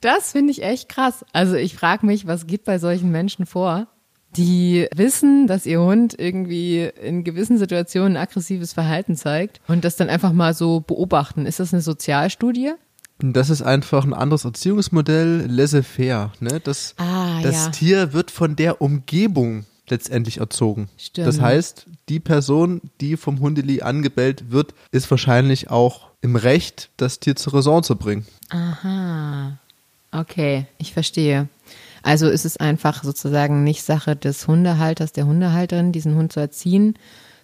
Das 0.02 0.32
finde 0.32 0.52
ich 0.52 0.64
echt 0.64 0.90
krass. 0.90 1.24
Also 1.32 1.56
ich 1.56 1.76
frage 1.76 2.06
mich, 2.06 2.28
was 2.28 2.48
geht 2.48 2.64
bei 2.66 2.80
solchen 2.80 3.12
Menschen 3.12 3.46
vor, 3.46 3.88
die 4.36 4.88
wissen, 4.96 5.48
dass 5.48 5.66
ihr 5.66 5.82
Hund 5.82 6.16
irgendwie 6.18 6.90
in 7.02 7.24
gewissen 7.24 7.58
Situationen 7.58 8.18
aggressives 8.18 8.74
Verhalten 8.74 9.16
zeigt 9.16 9.62
und 9.68 9.84
das 9.84 9.98
dann 9.98 10.10
einfach 10.10 10.32
mal 10.32 10.54
so 10.54 10.80
beobachten. 10.80 11.46
Ist 11.46 11.60
das 11.60 11.74
eine 11.74 11.82
Sozialstudie? 11.82 12.72
Das 13.20 13.50
ist 13.50 13.62
einfach 13.62 14.04
ein 14.04 14.14
anderes 14.14 14.46
Erziehungsmodell, 14.46 15.46
laissez-faire. 15.48 16.32
Ne? 16.40 16.60
Das, 16.64 16.96
Ah, 16.98 17.42
das 17.44 17.66
ja. 17.66 17.72
Tier 17.72 18.14
wird 18.14 18.32
von 18.32 18.56
der 18.56 18.82
Umgebung 18.82 19.66
letztendlich 19.90 20.38
erzogen. 20.40 20.90
Stimmt. 20.98 21.28
Das 21.28 21.40
heißt, 21.40 21.86
die 22.10 22.20
Person, 22.20 22.82
die 23.00 23.18
vom 23.18 23.40
Hundeli 23.42 23.82
angebellt 23.82 24.52
wird, 24.52 24.74
ist 24.92 25.12
wahrscheinlich 25.12 25.70
auch 25.70 26.08
im 26.22 26.36
Recht, 26.36 26.90
das 26.98 27.20
Tier 27.20 27.36
zur 27.36 27.56
Raison 27.56 27.84
zu 27.84 27.96
bringen. 27.96 28.26
Aha. 28.50 29.60
Okay, 30.12 30.66
ich 30.78 30.94
verstehe. 30.94 31.48
Also 32.04 32.28
ist 32.28 32.46
es 32.46 32.58
einfach 32.58 33.04
sozusagen 33.04 33.64
nicht 33.64 33.84
Sache 33.84 34.16
des 34.16 34.48
Hundehalters, 34.48 35.14
der 35.14 35.26
Hundehalterin, 35.26 35.92
diesen 35.92 36.16
Hund 36.16 36.34
zu 36.34 36.40
erziehen, 36.40 36.96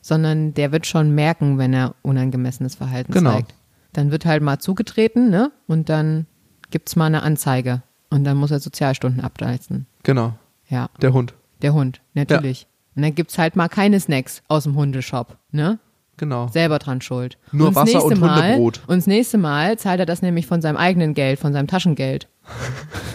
sondern 0.01 0.53
der 0.53 0.72
wird 0.72 0.86
schon 0.88 1.13
merken, 1.15 1.57
wenn 1.57 1.74
er 1.74 1.95
unangemessenes 2.01 2.76
Verhalten 2.76 3.11
Genau. 3.13 3.32
zeigt. 3.32 3.53
Dann 3.93 4.11
wird 4.11 4.26
halt 4.26 4.43
mal 4.43 4.59
zugetreten, 4.59 5.30
ne? 5.30 5.51
Und 5.68 5.89
dann 5.89 6.26
gibt's 6.72 6.95
mal 6.95 7.05
eine 7.05 7.24
Anzeige. 7.24 7.84
Und 8.09 8.24
dann 8.24 8.38
muss 8.38 8.51
er 8.51 8.59
Sozialstunden 8.59 9.22
ableisten. 9.22 9.86
Genau, 10.03 10.34
Ja, 10.70 10.89
der 11.01 11.13
Hund. 11.13 11.34
der 11.61 11.74
Hund, 11.74 12.01
natürlich. 12.13 12.68
Und 12.95 13.03
dann 13.03 13.15
gibt's 13.15 13.38
halt 13.38 13.55
mal 13.55 13.68
keine 13.70 13.99
Snacks 13.99 14.41
aus 14.47 14.63
dem 14.63 14.76
Hundeshop, 14.76 15.38
ne? 15.51 15.80
Genau. 16.18 16.47
selber 16.47 16.80
dran 16.80 17.01
schuld. 17.01 17.38
Nur 17.51 17.70
und 17.70 17.76
Wasser 17.76 17.93
nächste 17.93 18.13
und 18.13 18.20
Mal, 18.20 18.43
Hundebrot. 18.43 18.82
Und 18.88 18.97
das 18.97 19.07
nächste 19.07 19.38
Mal 19.38 19.78
zahlt 19.78 19.99
er 19.99 20.05
das 20.05 20.22
nämlich 20.22 20.47
von 20.47 20.61
seinem 20.61 20.78
eigenen 20.78 21.13
Geld, 21.13 21.39
von 21.39 21.53
seinem 21.53 21.68
Taschengeld. 21.68 22.28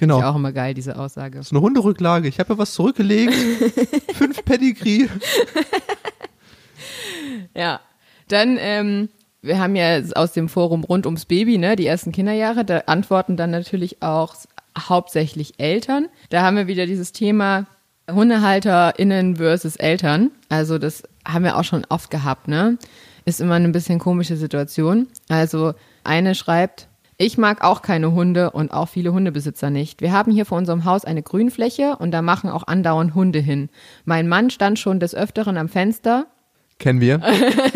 Genau. 0.00 0.16
Ist 0.16 0.22
ja 0.22 0.30
auch 0.30 0.36
immer 0.36 0.52
geil, 0.52 0.72
diese 0.72 0.98
Aussage. 0.98 1.36
Das 1.36 1.48
ist 1.48 1.52
eine 1.52 1.60
Hunderücklage. 1.60 2.26
Ich 2.26 2.40
habe 2.40 2.54
ja 2.54 2.58
was 2.58 2.72
zurückgelegt. 2.72 3.34
Fünf 4.14 4.42
Pedigree. 4.46 5.08
Ja. 7.54 7.80
Dann, 8.28 8.56
ähm, 8.58 9.10
wir 9.42 9.58
haben 9.58 9.76
ja 9.76 10.00
aus 10.14 10.32
dem 10.32 10.48
Forum 10.48 10.84
rund 10.84 11.04
ums 11.04 11.26
Baby, 11.26 11.58
ne, 11.58 11.76
die 11.76 11.86
ersten 11.86 12.12
Kinderjahre, 12.12 12.64
da 12.64 12.78
antworten 12.86 13.36
dann 13.36 13.50
natürlich 13.50 14.02
auch 14.02 14.36
hauptsächlich 14.78 15.60
Eltern. 15.60 16.08
Da 16.30 16.42
haben 16.42 16.56
wir 16.56 16.66
wieder 16.66 16.86
dieses 16.86 17.12
Thema 17.12 17.66
HundehalterInnen 18.10 19.36
versus 19.36 19.76
Eltern. 19.76 20.30
Also 20.48 20.78
das 20.78 21.02
haben 21.32 21.44
wir 21.44 21.56
auch 21.56 21.64
schon 21.64 21.84
oft 21.88 22.10
gehabt, 22.10 22.48
ne? 22.48 22.78
Ist 23.24 23.40
immer 23.40 23.54
eine 23.54 23.68
bisschen 23.68 23.98
komische 23.98 24.36
Situation. 24.36 25.08
Also 25.28 25.74
eine 26.04 26.34
schreibt, 26.34 26.88
ich 27.18 27.36
mag 27.36 27.62
auch 27.62 27.82
keine 27.82 28.12
Hunde 28.12 28.50
und 28.50 28.72
auch 28.72 28.88
viele 28.88 29.12
Hundebesitzer 29.12 29.68
nicht. 29.68 30.00
Wir 30.00 30.12
haben 30.12 30.32
hier 30.32 30.46
vor 30.46 30.56
unserem 30.56 30.84
Haus 30.86 31.04
eine 31.04 31.22
Grünfläche 31.22 31.96
und 31.98 32.12
da 32.12 32.22
machen 32.22 32.48
auch 32.48 32.66
andauernd 32.66 33.14
Hunde 33.14 33.40
hin. 33.40 33.68
Mein 34.04 34.26
Mann 34.26 34.48
stand 34.48 34.78
schon 34.78 35.00
des 35.00 35.14
Öfteren 35.14 35.58
am 35.58 35.68
Fenster 35.68 36.26
Kennen 36.80 37.02
wir. 37.02 37.20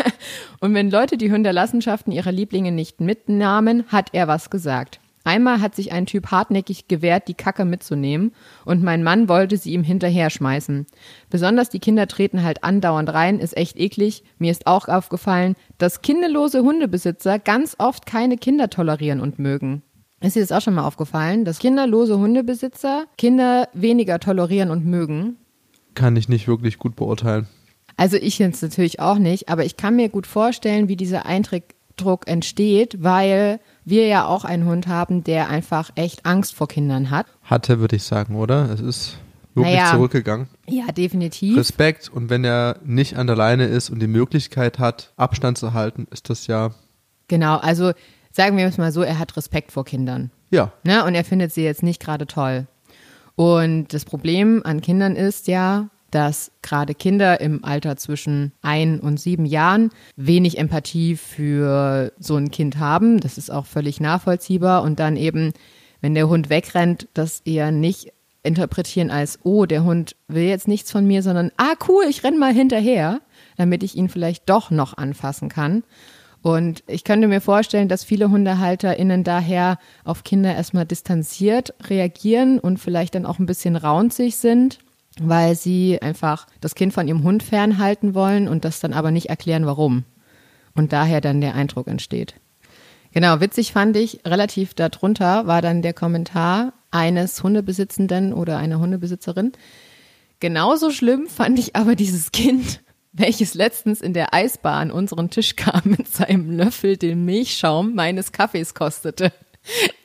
und 0.59 0.73
wenn 0.73 0.89
Leute 0.89 1.17
die 1.17 1.31
Hunderlassenschaften 1.31 2.11
ihrer 2.11 2.31
Lieblinge 2.31 2.71
nicht 2.71 2.99
mitnahmen, 2.99 3.85
hat 3.87 4.09
er 4.13 4.27
was 4.27 4.49
gesagt. 4.49 4.99
Einmal 5.25 5.59
hat 5.59 5.75
sich 5.75 5.91
ein 5.91 6.05
Typ 6.05 6.31
hartnäckig 6.31 6.87
gewehrt, 6.87 7.27
die 7.27 7.33
Kacke 7.33 7.65
mitzunehmen, 7.65 8.31
und 8.63 8.83
mein 8.83 9.03
Mann 9.03 9.27
wollte 9.27 9.57
sie 9.57 9.73
ihm 9.73 9.83
hinterher 9.83 10.29
schmeißen. 10.29 10.85
Besonders 11.29 11.69
die 11.69 11.79
Kinder 11.79 12.07
treten 12.07 12.43
halt 12.43 12.63
andauernd 12.63 13.11
rein, 13.11 13.39
ist 13.39 13.57
echt 13.57 13.77
eklig. 13.77 14.23
Mir 14.37 14.51
ist 14.51 14.67
auch 14.67 14.87
aufgefallen, 14.87 15.55
dass 15.79 16.03
kinderlose 16.03 16.61
Hundebesitzer 16.61 17.39
ganz 17.39 17.75
oft 17.79 18.05
keine 18.05 18.37
Kinder 18.37 18.69
tolerieren 18.69 19.19
und 19.19 19.39
mögen. 19.39 19.81
Ist 20.21 20.35
dir 20.35 20.41
das 20.41 20.51
auch 20.51 20.61
schon 20.61 20.75
mal 20.75 20.85
aufgefallen, 20.85 21.43
dass 21.43 21.59
kinderlose 21.59 22.17
Hundebesitzer 22.17 23.05
Kinder 23.17 23.67
weniger 23.73 24.19
tolerieren 24.19 24.69
und 24.69 24.85
mögen? 24.85 25.37
Kann 25.95 26.15
ich 26.15 26.29
nicht 26.29 26.47
wirklich 26.47 26.77
gut 26.77 26.95
beurteilen. 26.95 27.47
Also 27.97 28.17
ich 28.17 28.37
jetzt 28.39 28.61
natürlich 28.61 28.99
auch 28.99 29.17
nicht, 29.17 29.49
aber 29.49 29.65
ich 29.65 29.75
kann 29.77 29.95
mir 29.95 30.09
gut 30.09 30.27
vorstellen, 30.27 30.87
wie 30.87 30.95
dieser 30.95 31.25
Eindruck 31.25 32.27
entsteht, 32.27 33.03
weil 33.03 33.59
wir 33.85 34.07
ja 34.07 34.25
auch 34.25 34.43
einen 34.45 34.65
Hund 34.65 34.87
haben, 34.87 35.23
der 35.23 35.49
einfach 35.49 35.91
echt 35.95 36.25
Angst 36.25 36.55
vor 36.55 36.67
Kindern 36.67 37.09
hat. 37.11 37.27
Hatte, 37.43 37.79
würde 37.79 37.95
ich 37.95 38.03
sagen, 38.03 38.35
oder? 38.35 38.69
Es 38.71 38.81
ist 38.81 39.17
wirklich 39.53 39.75
Naja. 39.75 39.91
zurückgegangen. 39.91 40.47
Ja, 40.67 40.87
definitiv. 40.91 41.55
Respekt. 41.57 42.09
Und 42.09 42.29
wenn 42.29 42.43
er 42.43 42.77
nicht 42.83 43.15
an 43.17 43.27
der 43.27 43.35
Leine 43.35 43.65
ist 43.65 43.89
und 43.89 43.99
die 43.99 44.07
Möglichkeit 44.07 44.79
hat, 44.79 45.13
Abstand 45.17 45.57
zu 45.57 45.73
halten, 45.73 46.07
ist 46.11 46.29
das 46.29 46.47
ja, 46.47 46.71
Genau, 47.27 47.57
also 47.57 47.91
sagen 48.31 48.55
wir 48.57 48.67
es 48.67 48.77
mal 48.77 48.91
so, 48.91 49.01
er 49.01 49.17
hat 49.17 49.35
Respekt 49.37 49.71
vor 49.71 49.85
Kindern. 49.85 50.29
ja, 50.51 50.71
Ne? 50.83 51.03
Und 51.05 51.15
er 51.15 51.23
findet 51.23 51.51
sie 51.53 51.63
jetzt 51.63 51.81
nicht 51.83 51.99
gerade 52.01 52.27
toll. 52.27 52.67
Und 53.35 53.93
das 53.93 54.05
Problem 54.05 54.61
an 54.63 54.81
Kindern 54.81 55.15
ist 55.15 55.47
ja, 55.47 55.89
dass 56.15 56.49
gerade 56.61 56.95
Kinder 56.95 57.41
im 57.41 57.65
Alter 57.65 57.97
zwischen 57.97 58.53
ein 58.61 59.01
und 59.01 59.19
sieben 59.19 59.45
Jahren 59.45 59.89
wenig 60.15 60.57
Empathie 60.57 61.17
für 61.17 62.13
so 62.17 62.37
ein 62.37 62.51
Kind 62.51 62.79
haben. 62.79 63.19
Das 63.19 63.37
ist 63.37 63.51
auch 63.51 63.65
völlig 63.65 63.99
nachvollziehbar. 63.99 64.83
Und 64.83 65.01
dann 65.01 65.17
eben, 65.17 65.51
wenn 65.99 66.15
der 66.15 66.29
Hund 66.29 66.49
wegrennt, 66.49 67.09
das 67.13 67.41
eher 67.41 67.71
nicht 67.71 68.13
interpretieren 68.43 69.11
als, 69.11 69.39
oh, 69.43 69.65
der 69.65 69.83
Hund 69.83 70.15
will 70.29 70.43
jetzt 70.43 70.69
nichts 70.69 70.89
von 70.89 71.05
mir, 71.05 71.21
sondern, 71.21 71.51
ah, 71.57 71.73
cool, 71.89 72.05
ich 72.09 72.23
renn 72.23 72.39
mal 72.39 72.53
hinterher, 72.53 73.19
damit 73.57 73.83
ich 73.83 73.97
ihn 73.97 74.07
vielleicht 74.07 74.49
doch 74.49 74.71
noch 74.71 74.95
anfassen 74.97 75.49
kann. 75.49 75.83
Und 76.41 76.83
ich 76.87 77.03
könnte 77.03 77.27
mir 77.27 77.41
vorstellen, 77.41 77.89
dass 77.89 78.05
viele 78.05 78.31
HundehalterInnen 78.31 79.25
daher 79.25 79.79
auf 80.05 80.23
Kinder 80.23 80.55
erstmal 80.55 80.85
distanziert 80.85 81.73
reagieren 81.89 82.59
und 82.59 82.79
vielleicht 82.79 83.15
dann 83.15 83.25
auch 83.25 83.39
ein 83.39 83.47
bisschen 83.47 83.75
raunzig 83.75 84.37
sind, 84.37 84.79
weil 85.19 85.55
sie 85.55 86.01
einfach 86.01 86.47
das 86.61 86.75
Kind 86.75 86.93
von 86.93 87.07
ihrem 87.07 87.23
Hund 87.23 87.43
fernhalten 87.43 88.13
wollen 88.13 88.47
und 88.47 88.65
das 88.65 88.79
dann 88.79 88.93
aber 88.93 89.11
nicht 89.11 89.29
erklären, 89.29 89.65
warum. 89.65 90.03
Und 90.73 90.91
daher 90.93 91.21
dann 91.21 91.41
der 91.41 91.55
Eindruck 91.55 91.87
entsteht. 91.87 92.35
Genau, 93.13 93.39
witzig 93.39 93.71
fand 93.71 93.95
ich, 93.95 94.19
relativ 94.25 94.73
darunter 94.73 95.47
war 95.47 95.61
dann 95.61 95.81
der 95.81 95.93
Kommentar 95.93 96.73
eines 96.91 97.41
Hundebesitzenden 97.41 98.33
oder 98.33 98.57
einer 98.57 98.79
Hundebesitzerin. 98.79 99.53
Genauso 100.41 100.91
schlimm 100.91 101.27
fand 101.27 101.57
ich 101.57 101.77
aber 101.77 101.95
dieses 101.95 102.33
Kind, 102.33 102.81
welches 103.13 103.53
letztens 103.53 104.01
in 104.01 104.13
der 104.13 104.33
Eisbahn 104.33 104.91
unseren 104.91 105.29
Tisch 105.29 105.55
kam 105.55 105.81
mit 105.85 106.09
seinem 106.09 106.51
Löffel 106.57 106.97
den 106.97 107.23
Milchschaum 107.23 107.95
meines 107.95 108.33
Kaffees 108.33 108.73
kostete. 108.73 109.31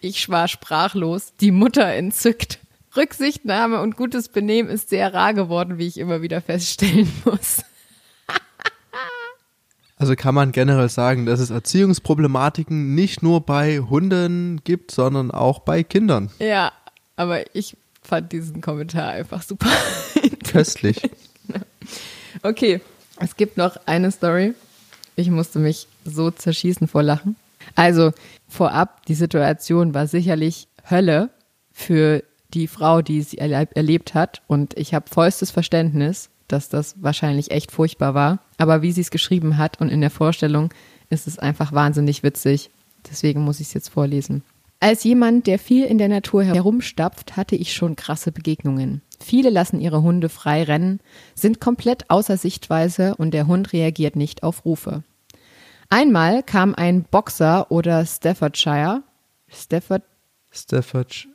Ich 0.00 0.28
war 0.28 0.46
sprachlos, 0.46 1.34
die 1.40 1.50
Mutter 1.50 1.86
entzückt. 1.86 2.59
Rücksichtnahme 2.96 3.80
und 3.80 3.96
gutes 3.96 4.28
Benehmen 4.28 4.68
ist 4.68 4.88
sehr 4.90 5.14
rar 5.14 5.34
geworden, 5.34 5.78
wie 5.78 5.86
ich 5.86 5.98
immer 5.98 6.22
wieder 6.22 6.40
feststellen 6.40 7.10
muss. 7.24 7.62
Also 9.96 10.16
kann 10.16 10.34
man 10.34 10.50
generell 10.50 10.88
sagen, 10.88 11.26
dass 11.26 11.40
es 11.40 11.50
Erziehungsproblematiken 11.50 12.94
nicht 12.94 13.22
nur 13.22 13.42
bei 13.42 13.80
Hunden 13.80 14.62
gibt, 14.64 14.92
sondern 14.92 15.30
auch 15.30 15.58
bei 15.58 15.82
Kindern. 15.82 16.30
Ja, 16.38 16.72
aber 17.16 17.54
ich 17.54 17.76
fand 18.02 18.32
diesen 18.32 18.62
Kommentar 18.62 19.10
einfach 19.10 19.42
super. 19.42 19.68
Köstlich. 20.50 21.02
Okay, 22.42 22.80
es 23.18 23.36
gibt 23.36 23.58
noch 23.58 23.76
eine 23.84 24.10
Story. 24.10 24.54
Ich 25.14 25.28
musste 25.28 25.58
mich 25.58 25.88
so 26.06 26.30
zerschießen 26.30 26.88
vor 26.88 27.02
Lachen. 27.02 27.36
Also 27.74 28.12
vorab, 28.48 29.04
die 29.06 29.14
Situation 29.14 29.92
war 29.92 30.06
sicherlich 30.06 30.68
Hölle 30.88 31.28
für 31.72 32.22
die 32.54 32.66
Frau, 32.66 33.02
die 33.02 33.22
sie 33.22 33.38
erleb 33.38 33.76
erlebt 33.76 34.14
hat. 34.14 34.42
Und 34.46 34.76
ich 34.76 34.94
habe 34.94 35.08
vollstes 35.08 35.50
Verständnis, 35.50 36.30
dass 36.48 36.68
das 36.68 36.96
wahrscheinlich 37.00 37.50
echt 37.50 37.70
furchtbar 37.70 38.14
war. 38.14 38.40
Aber 38.58 38.82
wie 38.82 38.92
sie 38.92 39.00
es 39.00 39.10
geschrieben 39.10 39.56
hat 39.56 39.80
und 39.80 39.88
in 39.88 40.00
der 40.00 40.10
Vorstellung 40.10 40.72
ist 41.08 41.26
es 41.26 41.38
einfach 41.38 41.72
wahnsinnig 41.72 42.22
witzig. 42.22 42.70
Deswegen 43.10 43.42
muss 43.42 43.60
ich 43.60 43.68
es 43.68 43.74
jetzt 43.74 43.88
vorlesen. 43.88 44.42
Als 44.80 45.04
jemand, 45.04 45.46
der 45.46 45.58
viel 45.58 45.84
in 45.84 45.98
der 45.98 46.08
Natur 46.08 46.42
herumstapft, 46.42 47.36
hatte 47.36 47.54
ich 47.54 47.74
schon 47.74 47.96
krasse 47.96 48.32
Begegnungen. 48.32 49.02
Viele 49.18 49.50
lassen 49.50 49.78
ihre 49.78 50.02
Hunde 50.02 50.30
frei 50.30 50.62
rennen, 50.62 51.00
sind 51.34 51.60
komplett 51.60 52.08
außer 52.08 52.38
Sichtweise 52.38 53.14
und 53.16 53.32
der 53.32 53.46
Hund 53.46 53.74
reagiert 53.74 54.16
nicht 54.16 54.42
auf 54.42 54.64
Rufe. 54.64 55.02
Einmal 55.90 56.42
kam 56.42 56.74
ein 56.74 57.02
Boxer 57.02 57.70
oder 57.70 58.06
Staffordshire, 58.06 59.02
Stafford, 59.48 60.02
Stafford, 60.50 61.28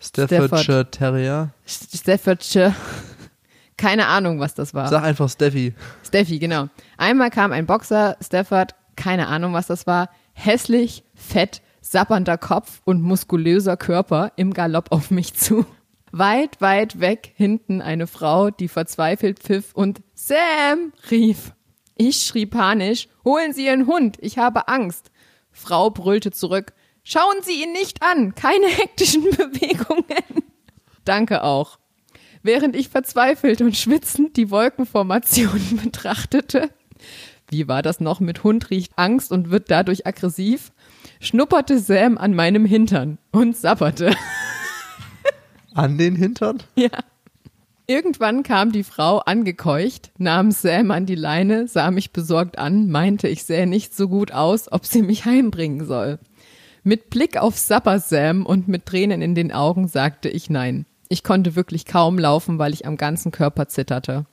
Staffordshire 0.00 0.90
Terrier. 0.90 1.50
Staffordshire, 1.66 2.74
Keine 3.78 4.08
Ahnung, 4.08 4.40
was 4.40 4.54
das 4.54 4.74
war. 4.74 4.88
Sag 4.88 5.04
einfach 5.04 5.30
Steffi. 5.30 5.72
Steffi, 6.04 6.40
genau. 6.40 6.68
Einmal 6.98 7.30
kam 7.30 7.52
ein 7.52 7.64
Boxer, 7.64 8.16
Stafford, 8.20 8.74
keine 8.96 9.28
Ahnung, 9.28 9.52
was 9.54 9.68
das 9.68 9.86
war, 9.86 10.10
hässlich, 10.32 11.04
fett, 11.14 11.62
sappernder 11.80 12.36
Kopf 12.36 12.82
und 12.84 13.00
muskulöser 13.00 13.76
Körper 13.76 14.32
im 14.34 14.52
Galopp 14.52 14.90
auf 14.90 15.12
mich 15.12 15.34
zu. 15.34 15.64
Weit, 16.10 16.60
weit 16.60 16.98
weg 16.98 17.32
hinten 17.36 17.80
eine 17.80 18.08
Frau, 18.08 18.50
die 18.50 18.66
verzweifelt 18.66 19.38
pfiff 19.38 19.72
und 19.74 20.02
Sam 20.12 20.92
rief. 21.10 21.52
Ich 21.96 22.24
schrie 22.24 22.46
panisch, 22.46 23.08
holen 23.24 23.52
Sie 23.52 23.66
Ihren 23.66 23.86
Hund, 23.86 24.16
ich 24.20 24.38
habe 24.38 24.66
Angst. 24.66 25.12
Frau 25.52 25.90
brüllte 25.90 26.32
zurück, 26.32 26.72
schauen 27.08 27.42
Sie 27.42 27.62
ihn 27.62 27.72
nicht 27.72 28.02
an, 28.02 28.34
keine 28.34 28.66
hektischen 28.68 29.24
Bewegungen. 29.24 30.44
Danke 31.04 31.42
auch. 31.42 31.78
Während 32.42 32.76
ich 32.76 32.88
verzweifelt 32.88 33.60
und 33.60 33.76
schwitzend 33.76 34.36
die 34.36 34.50
Wolkenformation 34.50 35.80
betrachtete, 35.82 36.70
wie 37.50 37.66
war 37.66 37.82
das 37.82 38.00
noch 38.00 38.20
mit 38.20 38.44
Hund 38.44 38.70
riecht 38.70 38.92
Angst 38.96 39.32
und 39.32 39.50
wird 39.50 39.70
dadurch 39.70 40.06
aggressiv, 40.06 40.70
schnupperte 41.18 41.78
Sam 41.78 42.18
an 42.18 42.34
meinem 42.34 42.66
Hintern 42.66 43.18
und 43.32 43.56
sapperte. 43.56 44.14
An 45.74 45.96
den 45.96 46.16
Hintern? 46.16 46.62
Ja. 46.74 46.90
Irgendwann 47.86 48.42
kam 48.42 48.72
die 48.72 48.82
Frau 48.82 49.18
angekeucht, 49.18 50.10
nahm 50.18 50.50
Sam 50.50 50.90
an 50.90 51.06
die 51.06 51.14
Leine, 51.14 51.68
sah 51.68 51.90
mich 51.92 52.10
besorgt 52.10 52.58
an, 52.58 52.90
meinte, 52.90 53.28
ich 53.28 53.44
sähe 53.44 53.66
nicht 53.66 53.96
so 53.96 54.08
gut 54.08 54.32
aus, 54.32 54.70
ob 54.72 54.84
sie 54.84 55.02
mich 55.02 55.24
heimbringen 55.24 55.86
soll. 55.86 56.18
Mit 56.82 57.10
Blick 57.10 57.36
auf 57.36 57.58
Supper 57.58 57.98
Sam 58.00 58.46
und 58.46 58.68
mit 58.68 58.86
Tränen 58.86 59.22
in 59.22 59.34
den 59.34 59.52
Augen 59.52 59.88
sagte 59.88 60.28
ich 60.28 60.50
nein. 60.50 60.86
Ich 61.08 61.24
konnte 61.24 61.56
wirklich 61.56 61.86
kaum 61.86 62.18
laufen, 62.18 62.58
weil 62.58 62.72
ich 62.72 62.86
am 62.86 62.96
ganzen 62.96 63.32
Körper 63.32 63.68
zitterte. 63.68 64.26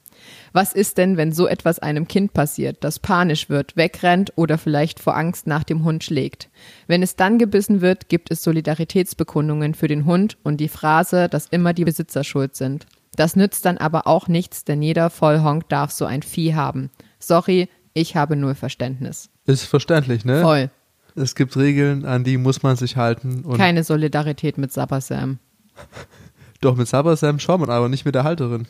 Was 0.54 0.74
ist 0.74 0.98
denn, 0.98 1.18
wenn 1.18 1.32
so 1.32 1.48
etwas 1.48 1.80
einem 1.80 2.08
Kind 2.08 2.34
passiert, 2.34 2.78
das 2.84 3.00
panisch 3.00 3.50
wird, 3.50 3.76
wegrennt 3.76 4.34
oder 4.36 4.58
vielleicht 4.58 5.00
vor 5.00 5.16
Angst 5.16 5.48
nach 5.48 5.64
dem 5.64 5.84
Hund 5.84 6.04
schlägt? 6.04 6.50
Wenn 6.88 7.04
es 7.04 7.16
dann 7.16 7.38
gebissen 7.38 7.82
wird, 7.82 8.10
gibt 8.10 8.32
es 8.32 8.44
Solidaritätsbekundungen 8.44 9.74
für 9.74 9.88
den 9.88 10.06
Hund 10.06 10.38
und 10.44 10.58
die 10.58 10.70
Phrase, 10.70 11.28
dass 11.30 11.48
immer 11.48 11.74
die 11.74 11.86
Besitzer 11.86 12.24
schuld 12.24 12.56
sind. 12.56 12.86
Das 13.16 13.36
nützt 13.36 13.66
dann 13.66 13.78
aber 13.78 14.08
auch 14.08 14.28
nichts, 14.28 14.66
denn 14.66 14.82
jeder 14.82 15.10
Vollhonk 15.10 15.70
darf 15.70 15.92
so 15.92 16.06
ein 16.06 16.22
Vieh 16.22 16.54
haben. 16.54 16.90
Sorry, 17.20 17.70
ich 17.94 18.16
habe 18.16 18.36
null 18.36 18.56
Verständnis. 18.56 19.30
Ist 19.46 19.64
verständlich, 19.66 20.26
ne? 20.26 20.42
Voll. 20.42 20.70
Es 21.16 21.36
gibt 21.36 21.56
Regeln, 21.56 22.06
an 22.06 22.24
die 22.24 22.38
muss 22.38 22.62
man 22.62 22.76
sich 22.76 22.98
halten. 22.98 23.44
Keine 23.56 23.84
Solidarität 23.84 24.58
mit 24.58 24.72
Sapper 24.74 25.02
Sam. 25.02 25.40
Doch 26.62 26.76
mit 26.76 26.88
Saber 26.88 27.16
Sam 27.16 27.40
schon, 27.40 27.60
man, 27.60 27.70
aber 27.70 27.90
nicht 27.90 28.06
mit 28.06 28.16
der 28.16 28.24
Halterin. 28.24 28.68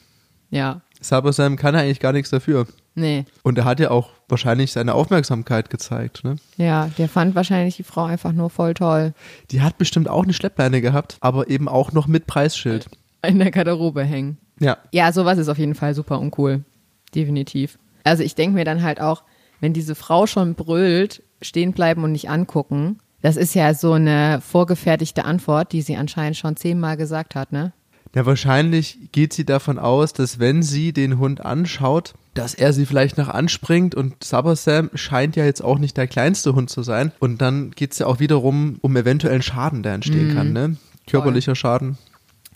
Ja. 0.50 0.82
Saber 1.02 1.34
Sam 1.34 1.56
kann 1.56 1.76
eigentlich 1.76 2.00
gar 2.00 2.14
nichts 2.14 2.30
dafür. 2.30 2.68
Nee. 2.94 3.26
Und 3.44 3.58
er 3.58 3.66
hat 3.66 3.80
ja 3.80 3.92
auch 3.92 4.10
wahrscheinlich 4.30 4.72
seine 4.72 4.94
Aufmerksamkeit 4.94 5.70
gezeigt. 5.70 6.24
Ne? 6.24 6.38
Ja, 6.58 6.90
der 6.98 7.10
fand 7.10 7.36
wahrscheinlich 7.36 7.76
die 7.76 7.84
Frau 7.84 8.06
einfach 8.06 8.32
nur 8.32 8.50
voll 8.50 8.74
toll. 8.74 9.14
Die 9.52 9.62
hat 9.62 9.78
bestimmt 9.78 10.08
auch 10.08 10.24
eine 10.24 10.34
Schleppleine 10.34 10.82
gehabt, 10.82 11.18
aber 11.20 11.50
eben 11.50 11.68
auch 11.68 11.92
noch 11.92 12.08
mit 12.08 12.26
Preisschild. 12.26 12.90
In 13.26 13.40
der 13.40 13.52
Garderobe 13.52 14.04
hängen. 14.04 14.38
Ja. 14.60 14.78
Ja, 14.92 15.12
sowas 15.12 15.38
ist 15.38 15.50
auf 15.50 15.58
jeden 15.58 15.76
Fall 15.76 15.94
super 15.94 16.20
uncool. 16.20 16.64
Definitiv. 17.14 17.78
Also 18.04 18.24
ich 18.24 18.36
denke 18.36 18.56
mir 18.56 18.66
dann 18.66 18.84
halt 18.84 19.02
auch, 19.02 19.24
wenn 19.60 19.74
diese 19.74 19.96
Frau 19.96 20.28
schon 20.28 20.56
brüllt, 20.56 21.24
stehen 21.42 21.74
bleiben 21.74 22.04
und 22.04 22.12
nicht 22.12 22.30
angucken. 22.30 23.00
Das 23.22 23.38
ist 23.38 23.56
ja 23.56 23.74
so 23.74 23.94
eine 23.94 24.40
vorgefertigte 24.42 25.26
Antwort, 25.26 25.72
die 25.72 25.82
sie 25.82 25.96
anscheinend 25.96 26.38
schon 26.38 26.56
zehnmal 26.56 26.98
gesagt 26.98 27.36
hat, 27.36 27.52
ne? 27.52 27.74
Ja, 28.14 28.26
wahrscheinlich 28.26 29.12
geht 29.12 29.34
sie 29.34 29.46
davon 29.46 29.78
aus, 29.78 30.14
dass 30.14 30.40
wenn 30.40 30.64
sie 30.64 30.94
den 30.94 31.18
Hund 31.20 31.44
anschaut, 31.46 32.14
dass 32.34 32.54
er 32.54 32.72
sie 32.72 32.86
vielleicht 32.86 33.18
noch 33.18 33.28
anspringt 33.28 33.94
und 33.94 34.24
Saber 34.24 34.56
Sam 34.56 34.90
scheint 34.94 35.36
ja 35.36 35.44
jetzt 35.44 35.62
auch 35.62 35.80
nicht 35.80 35.98
der 35.98 36.08
kleinste 36.08 36.56
Hund 36.56 36.70
zu 36.70 36.82
sein. 36.84 37.12
Und 37.20 37.42
dann 37.42 37.72
geht 37.72 37.92
es 37.94 38.00
ja 38.00 38.08
auch 38.08 38.20
wiederum 38.20 38.78
um 38.82 38.96
eventuellen 38.96 39.42
Schaden, 39.42 39.84
der 39.84 39.94
entstehen 39.96 40.34
kann, 40.34 40.54
ne? 40.54 40.78
Körperlicher 41.08 41.56
Schaden, 41.56 41.98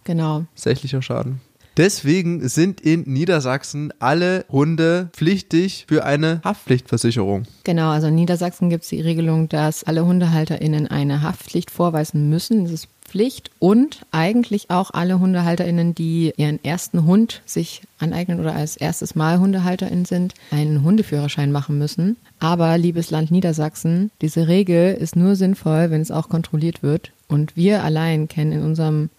Genau. 0.06 0.46
sächlicher 0.56 1.02
Schaden. 1.02 1.42
Deswegen 1.80 2.50
sind 2.50 2.82
in 2.82 3.04
Niedersachsen 3.04 3.94
alle 4.00 4.44
Hunde 4.50 5.08
pflichtig 5.14 5.86
für 5.88 6.04
eine 6.04 6.42
Haftpflichtversicherung. 6.44 7.44
Genau, 7.64 7.92
also 7.92 8.08
in 8.08 8.16
Niedersachsen 8.16 8.70
gibt 8.70 8.84
es 8.84 8.90
die 8.90 9.00
Regelung, 9.00 9.48
dass 9.48 9.86
alle 9.86 10.06
HundehalterInnen 10.06 10.88
eine 10.88 11.22
Haftpflicht 11.22 11.72
vorweisen 11.72 12.30
müssen. 12.30 12.66
Das 12.66 12.74
ist 12.74 12.90
Pflicht 13.02 13.50
und 13.60 14.02
eigentlich 14.12 14.70
auch 14.70 14.92
alle 14.92 15.22
HundehalterInnen, 15.22 15.96
die 15.96 16.34
ihren 16.36 16.62
ersten 16.66 17.06
Hund 17.06 17.42
sich 17.46 17.84
aneignen 17.98 18.42
oder 18.42 18.54
als 18.54 18.76
erstes 18.76 19.16
Mal 19.16 19.40
HundehalterInnen 19.40 20.04
sind, 20.04 20.34
einen 20.52 20.84
Hundeführerschein 20.84 21.54
machen 21.54 21.78
müssen. 21.78 22.18
Aber, 22.42 22.78
liebes 22.78 23.10
Land 23.10 23.32
Niedersachsen, 23.32 24.12
diese 24.22 24.50
Regel 24.50 24.96
ist 24.96 25.16
nur 25.16 25.38
sinnvoll, 25.38 25.92
wenn 25.92 26.02
es 26.02 26.12
auch 26.12 26.28
kontrolliert 26.28 26.84
wird. 26.84 27.14
Und 27.30 27.56
wir 27.56 27.86
allein 27.86 28.28
kennen 28.28 28.52
in 28.52 28.64
unserem 28.64 29.10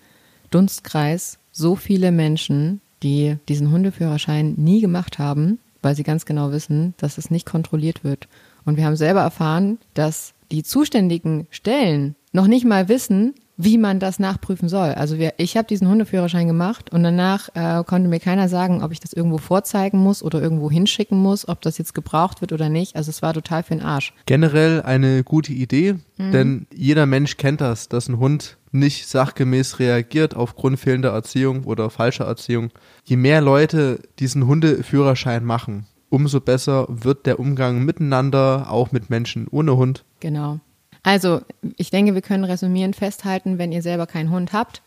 Dunstkreis 0.50 1.38
so 1.60 1.76
viele 1.76 2.10
Menschen, 2.10 2.80
die 3.02 3.36
diesen 3.48 3.70
Hundeführerschein 3.70 4.54
nie 4.56 4.80
gemacht 4.80 5.18
haben, 5.18 5.58
weil 5.82 5.94
sie 5.94 6.02
ganz 6.02 6.26
genau 6.26 6.50
wissen, 6.52 6.94
dass 6.96 7.18
es 7.18 7.30
nicht 7.30 7.46
kontrolliert 7.46 8.02
wird. 8.02 8.28
Und 8.64 8.76
wir 8.76 8.84
haben 8.84 8.96
selber 8.96 9.20
erfahren, 9.20 9.78
dass 9.94 10.34
die 10.50 10.62
zuständigen 10.62 11.46
Stellen 11.50 12.16
noch 12.32 12.46
nicht 12.46 12.64
mal 12.64 12.88
wissen, 12.88 13.34
wie 13.56 13.76
man 13.76 14.00
das 14.00 14.18
nachprüfen 14.18 14.68
soll. 14.70 14.90
Also 14.92 15.18
wir, 15.18 15.34
ich 15.36 15.56
habe 15.56 15.68
diesen 15.68 15.86
Hundeführerschein 15.86 16.46
gemacht 16.46 16.90
und 16.92 17.02
danach 17.02 17.50
äh, 17.54 17.84
konnte 17.84 18.08
mir 18.08 18.20
keiner 18.20 18.48
sagen, 18.48 18.82
ob 18.82 18.90
ich 18.90 19.00
das 19.00 19.12
irgendwo 19.12 19.36
vorzeigen 19.36 19.98
muss 19.98 20.22
oder 20.22 20.40
irgendwo 20.40 20.70
hinschicken 20.70 21.18
muss, 21.18 21.46
ob 21.46 21.60
das 21.60 21.76
jetzt 21.76 21.94
gebraucht 21.94 22.40
wird 22.40 22.52
oder 22.52 22.70
nicht. 22.70 22.96
Also 22.96 23.10
es 23.10 23.20
war 23.20 23.34
total 23.34 23.62
für 23.62 23.74
den 23.74 23.84
Arsch. 23.84 24.14
Generell 24.24 24.80
eine 24.82 25.24
gute 25.24 25.52
Idee, 25.52 25.96
denn 26.18 26.66
jeder 26.74 27.06
Mensch 27.06 27.36
kennt 27.36 27.60
das, 27.60 27.88
dass 27.88 28.08
ein 28.08 28.18
Hund 28.18 28.56
nicht 28.72 29.08
sachgemäß 29.08 29.78
reagiert 29.78 30.36
aufgrund 30.36 30.78
fehlender 30.78 31.10
Erziehung 31.10 31.64
oder 31.64 31.90
falscher 31.90 32.24
Erziehung. 32.24 32.70
Je 33.04 33.16
mehr 33.16 33.40
Leute 33.40 34.00
diesen 34.18 34.46
Hundeführerschein 34.46 35.44
machen, 35.44 35.86
umso 36.08 36.40
besser 36.40 36.86
wird 36.88 37.26
der 37.26 37.40
Umgang 37.40 37.84
miteinander, 37.84 38.66
auch 38.70 38.92
mit 38.92 39.10
Menschen 39.10 39.48
ohne 39.48 39.76
Hund. 39.76 40.04
Genau. 40.20 40.60
Also 41.02 41.40
ich 41.76 41.90
denke, 41.90 42.14
wir 42.14 42.22
können 42.22 42.44
resümieren, 42.44 42.94
festhalten, 42.94 43.58
wenn 43.58 43.72
ihr 43.72 43.82
selber 43.82 44.06
keinen 44.06 44.30
Hund 44.30 44.52
habt, 44.52 44.82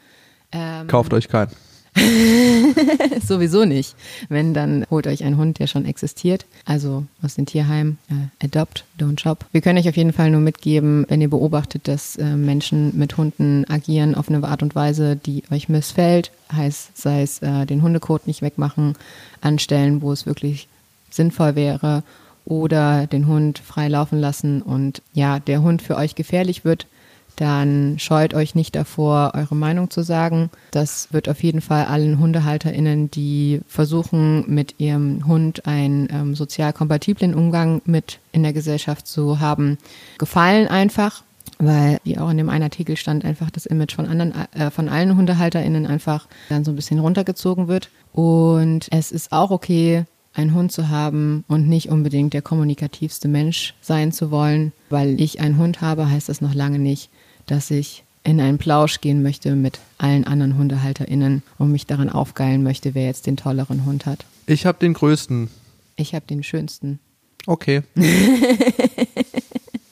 ähm, 0.54 0.88
Kauft 0.88 1.14
euch 1.14 1.28
keinen. 1.28 1.52
sowieso 3.26 3.66
nicht. 3.66 3.96
Wenn, 4.30 4.54
dann 4.54 4.86
holt 4.90 5.08
euch 5.08 5.24
einen 5.24 5.38
Hund, 5.38 5.60
der 5.60 5.68
schon 5.68 5.86
existiert. 5.86 6.46
Also 6.66 7.06
aus 7.22 7.36
den 7.36 7.46
Tierheimen. 7.46 7.98
Äh, 8.10 8.46
adopt, 8.46 8.86
don't 9.00 9.20
shop. 9.20 9.46
Wir 9.52 9.62
können 9.62 9.80
euch 9.80 9.90
auf 9.90 9.98
jeden 9.98 10.14
Fall 10.14 10.32
nur 10.32 10.42
mitgeben, 10.42 11.06
wenn 11.10 11.22
ihr 11.22 11.30
beobachtet, 11.30 11.88
dass 11.88 12.16
äh, 12.16 12.36
Menschen 12.36 12.98
mit 12.98 13.18
Hunden 13.18 13.66
agieren 13.70 14.16
auf 14.16 14.30
eine 14.30 14.44
Art 14.44 14.64
und 14.64 14.76
Weise, 14.76 15.16
die 15.16 15.44
euch 15.52 15.70
missfällt. 15.70 16.32
Heißt, 16.52 16.98
sei 16.98 17.22
es 17.22 17.42
äh, 17.42 17.66
den 17.66 17.82
Hundekot 17.82 18.28
nicht 18.28 18.42
wegmachen, 18.42 18.96
an 19.42 19.60
Stellen, 19.60 20.02
wo 20.02 20.12
es 20.12 20.26
wirklich 20.26 20.68
sinnvoll 21.10 21.56
wäre. 21.56 22.04
Oder 22.46 23.08
den 23.08 23.28
Hund 23.28 23.60
frei 23.60 23.88
laufen 23.88 24.20
lassen 24.20 24.62
und 24.62 25.02
ja, 25.14 25.40
der 25.40 25.62
Hund 25.62 25.82
für 25.82 25.96
euch 25.96 26.16
gefährlich 26.16 26.66
wird, 26.66 26.88
dann 27.36 27.98
scheut 28.00 28.34
euch 28.34 28.56
nicht 28.56 28.76
davor, 28.76 29.32
eure 29.36 29.56
Meinung 29.56 29.90
zu 29.90 30.04
sagen. 30.04 30.50
Das 30.72 31.12
wird 31.12 31.30
auf 31.30 31.42
jeden 31.44 31.62
Fall 31.62 31.86
allen 31.86 32.20
HundehalterInnen, 32.20 33.10
die 33.10 33.62
versuchen, 33.68 34.46
mit 34.48 34.76
ihrem 34.80 35.26
Hund 35.28 35.66
einen 35.66 36.08
ähm, 36.12 36.36
sozial 36.36 36.74
kompatiblen 36.74 37.34
Umgang 37.34 37.82
mit 37.86 38.20
in 38.32 38.44
der 38.44 38.54
Gesellschaft 38.54 39.08
zu 39.08 39.40
haben, 39.40 39.78
gefallen 40.18 40.68
einfach. 40.68 41.24
Weil, 41.60 42.00
wie 42.04 42.18
auch 42.18 42.30
in 42.30 42.38
dem 42.38 42.50
einen 42.50 42.64
Artikel 42.64 42.98
stand, 42.98 43.24
einfach 43.26 43.50
das 43.50 43.66
Image 43.66 43.96
von 43.96 44.08
anderen, 44.08 44.34
äh, 44.54 44.72
von 44.72 44.90
allen 44.90 45.16
HundehalterInnen 45.16 45.86
einfach 45.86 46.28
dann 46.50 46.64
so 46.64 46.72
ein 46.72 46.76
bisschen 46.76 47.00
runtergezogen 47.00 47.68
wird. 47.68 47.90
Und 48.12 48.88
es 48.92 49.12
ist 49.12 49.32
auch 49.32 49.52
okay, 49.52 50.06
einen 50.34 50.54
Hund 50.54 50.72
zu 50.72 50.90
haben 50.90 51.46
und 51.48 51.68
nicht 51.68 51.90
unbedingt 51.90 52.34
der 52.34 52.42
kommunikativste 52.42 53.28
Mensch 53.28 53.76
sein 53.82 54.12
zu 54.12 54.32
wollen. 54.32 54.72
Weil 54.90 55.20
ich 55.22 55.40
einen 55.40 55.58
Hund 55.58 55.82
habe, 55.82 56.10
heißt 56.10 56.30
das 56.30 56.42
noch 56.42 56.54
lange 56.54 56.80
nicht, 56.80 57.10
dass 57.46 57.72
ich 57.72 58.04
in 58.24 58.40
einen 58.40 58.58
Plausch 58.58 59.02
gehen 59.02 59.22
möchte 59.22 59.56
mit 59.56 59.80
allen 59.98 60.26
anderen 60.26 60.58
HundehalterInnen 60.58 61.44
und 61.58 61.72
mich 61.72 61.86
daran 61.86 62.10
aufgeilen 62.10 62.64
möchte, 62.64 62.96
wer 62.96 63.06
jetzt 63.06 63.28
den 63.28 63.38
tolleren 63.38 63.86
Hund 63.86 64.06
hat. 64.06 64.26
Ich 64.46 64.66
habe 64.66 64.80
den 64.80 64.94
größten. 64.94 65.50
Ich 65.96 66.16
habe 66.16 66.26
den 66.26 66.44
schönsten. 66.44 67.00
Okay. 67.46 67.82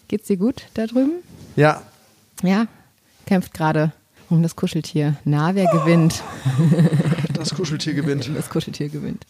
Geht's 0.08 0.28
dir 0.28 0.38
gut 0.38 0.64
da 0.74 0.88
drüben? 0.88 1.14
Ja, 1.56 1.82
Ja, 2.44 2.68
kämpft 3.26 3.54
gerade 3.54 3.92
um 4.30 4.42
das 4.42 4.56
Kuscheltier. 4.56 5.16
Na, 5.26 5.56
wer 5.56 5.70
gewinnt? 5.72 6.24
das 7.34 7.54
Kuscheltier 7.54 7.94
gewinnt. 7.94 8.30
Das 8.34 8.50
Kuscheltier 8.50 8.90
gewinnt. 8.90 9.26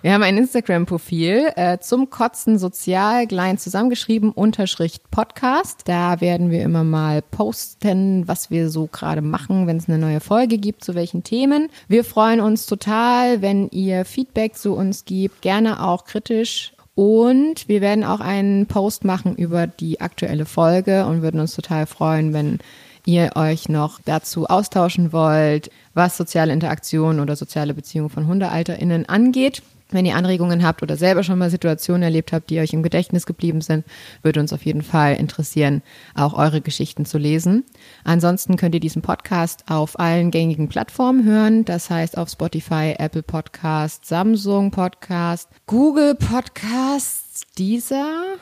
Wir 0.00 0.12
haben 0.12 0.22
ein 0.22 0.38
Instagram-Profil 0.38 1.48
äh, 1.56 1.78
zum 1.78 2.08
Kotzen 2.08 2.56
sozial, 2.56 3.26
klein 3.26 3.58
zusammengeschrieben, 3.58 4.30
Unterschrift 4.30 5.10
Podcast. 5.10 5.82
Da 5.86 6.20
werden 6.20 6.52
wir 6.52 6.62
immer 6.62 6.84
mal 6.84 7.20
posten, 7.20 8.28
was 8.28 8.48
wir 8.48 8.70
so 8.70 8.86
gerade 8.86 9.22
machen, 9.22 9.66
wenn 9.66 9.76
es 9.76 9.88
eine 9.88 9.98
neue 9.98 10.20
Folge 10.20 10.58
gibt, 10.58 10.84
zu 10.84 10.94
welchen 10.94 11.24
Themen. 11.24 11.68
Wir 11.88 12.04
freuen 12.04 12.38
uns 12.38 12.66
total, 12.66 13.42
wenn 13.42 13.70
ihr 13.70 14.04
Feedback 14.04 14.54
zu 14.54 14.74
uns 14.74 15.04
gibt, 15.04 15.42
gerne 15.42 15.82
auch 15.84 16.04
kritisch 16.04 16.74
und 16.94 17.68
wir 17.68 17.80
werden 17.80 18.04
auch 18.04 18.20
einen 18.20 18.66
Post 18.66 19.04
machen 19.04 19.34
über 19.34 19.66
die 19.66 20.00
aktuelle 20.00 20.46
Folge 20.46 21.06
und 21.06 21.22
würden 21.22 21.40
uns 21.40 21.56
total 21.56 21.86
freuen, 21.86 22.32
wenn 22.32 22.60
ihr 23.04 23.32
euch 23.34 23.68
noch 23.68 23.98
dazu 24.04 24.46
austauschen 24.46 25.12
wollt, 25.12 25.70
was 25.94 26.16
soziale 26.16 26.52
Interaktion 26.52 27.18
oder 27.18 27.34
soziale 27.34 27.74
Beziehungen 27.74 28.10
von 28.10 28.28
HundehalterInnen 28.28 29.08
angeht. 29.08 29.60
Wenn 29.90 30.04
ihr 30.04 30.16
Anregungen 30.16 30.64
habt 30.64 30.82
oder 30.82 30.96
selber 30.96 31.22
schon 31.22 31.38
mal 31.38 31.50
Situationen 31.50 32.02
erlebt 32.02 32.32
habt, 32.32 32.50
die 32.50 32.60
euch 32.60 32.72
im 32.72 32.82
Gedächtnis 32.82 33.24
geblieben 33.24 33.62
sind, 33.62 33.86
würde 34.22 34.40
uns 34.40 34.52
auf 34.52 34.64
jeden 34.66 34.82
Fall 34.82 35.14
interessieren, 35.14 35.82
auch 36.14 36.34
eure 36.34 36.60
Geschichten 36.60 37.06
zu 37.06 37.16
lesen. 37.16 37.64
Ansonsten 38.04 38.56
könnt 38.56 38.74
ihr 38.74 38.80
diesen 38.80 39.00
Podcast 39.00 39.64
auf 39.68 39.98
allen 39.98 40.30
gängigen 40.30 40.68
Plattformen 40.68 41.24
hören. 41.24 41.64
Das 41.64 41.88
heißt 41.88 42.18
auf 42.18 42.28
Spotify, 42.28 42.94
Apple 42.98 43.22
Podcast, 43.22 44.04
Samsung 44.04 44.70
Podcast, 44.70 45.48
Google 45.66 46.14
Podcasts, 46.14 47.42
dieser 47.56 48.36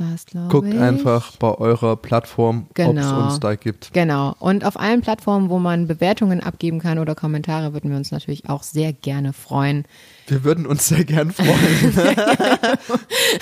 war's, 0.00 0.26
glaube 0.26 0.46
ich. 0.46 0.52
Guckt 0.52 0.82
einfach 0.82 1.36
bei 1.36 1.54
eurer 1.54 1.96
Plattform, 1.96 2.66
genau. 2.74 2.90
ob 2.90 2.98
es 2.98 3.32
uns 3.32 3.40
da 3.40 3.54
gibt. 3.54 3.92
Genau. 3.92 4.34
Und 4.40 4.64
auf 4.64 4.80
allen 4.80 5.02
Plattformen, 5.02 5.50
wo 5.50 5.58
man 5.58 5.86
Bewertungen 5.86 6.42
abgeben 6.42 6.80
kann 6.80 6.98
oder 6.98 7.14
Kommentare, 7.14 7.72
würden 7.72 7.90
wir 7.90 7.96
uns 7.96 8.10
natürlich 8.10 8.48
auch 8.48 8.62
sehr 8.62 8.92
gerne 8.92 9.32
freuen. 9.32 9.84
Wir 10.26 10.44
würden 10.44 10.66
uns 10.66 10.88
sehr 10.88 11.04
gern 11.04 11.30
freuen. 11.32 11.48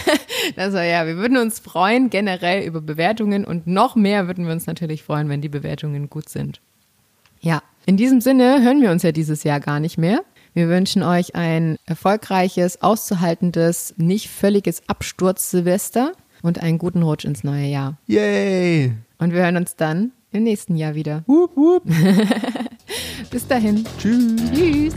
also 0.57 0.79
ja, 0.79 1.07
wir 1.07 1.17
würden 1.17 1.37
uns 1.37 1.59
freuen 1.59 2.11
generell 2.11 2.65
über 2.67 2.81
Bewertungen 2.81 3.45
und 3.45 3.67
noch 3.67 3.97
mehr 3.97 4.27
würden 4.27 4.47
wir 4.47 4.53
uns 4.53 4.67
natürlich 4.67 5.03
freuen, 5.03 5.29
wenn 5.29 5.41
die 5.41 5.49
Bewertungen 5.49 6.09
gut 6.09 6.29
sind. 6.29 6.61
Ja, 7.41 7.63
in 7.87 7.97
diesem 7.97 8.21
Sinne 8.21 8.63
hören 8.63 8.83
wir 8.83 8.91
uns 8.91 9.03
ja 9.03 9.13
dieses 9.13 9.45
Jahr 9.45 9.61
gar 9.61 9.81
nicht 9.81 9.99
mehr. 9.99 10.23
Wir 10.55 10.69
wünschen 10.69 11.03
euch 11.03 11.35
ein 11.35 11.77
erfolgreiches, 11.87 12.83
auszuhaltendes, 12.83 13.95
nicht 13.97 14.29
völliges 14.29 14.83
Absturz-Silvester 14.89 16.13
und 16.43 16.63
einen 16.63 16.79
guten 16.79 17.03
Rutsch 17.03 17.25
ins 17.25 17.45
neue 17.45 17.67
Jahr. 17.67 17.99
Yay! 18.07 18.93
Und 19.19 19.33
wir 19.33 19.43
hören 19.43 19.57
uns 19.57 19.77
dann 19.77 20.13
im 20.33 20.45
nächsten 20.45 20.77
Jahr 20.77 20.95
wieder. 20.95 21.23
Wupp, 21.27 21.57
wupp. 21.57 21.85
Bis 23.31 23.47
dahin. 23.47 23.85
Tschüss. 23.99 24.37
Tschüss. 24.53 24.95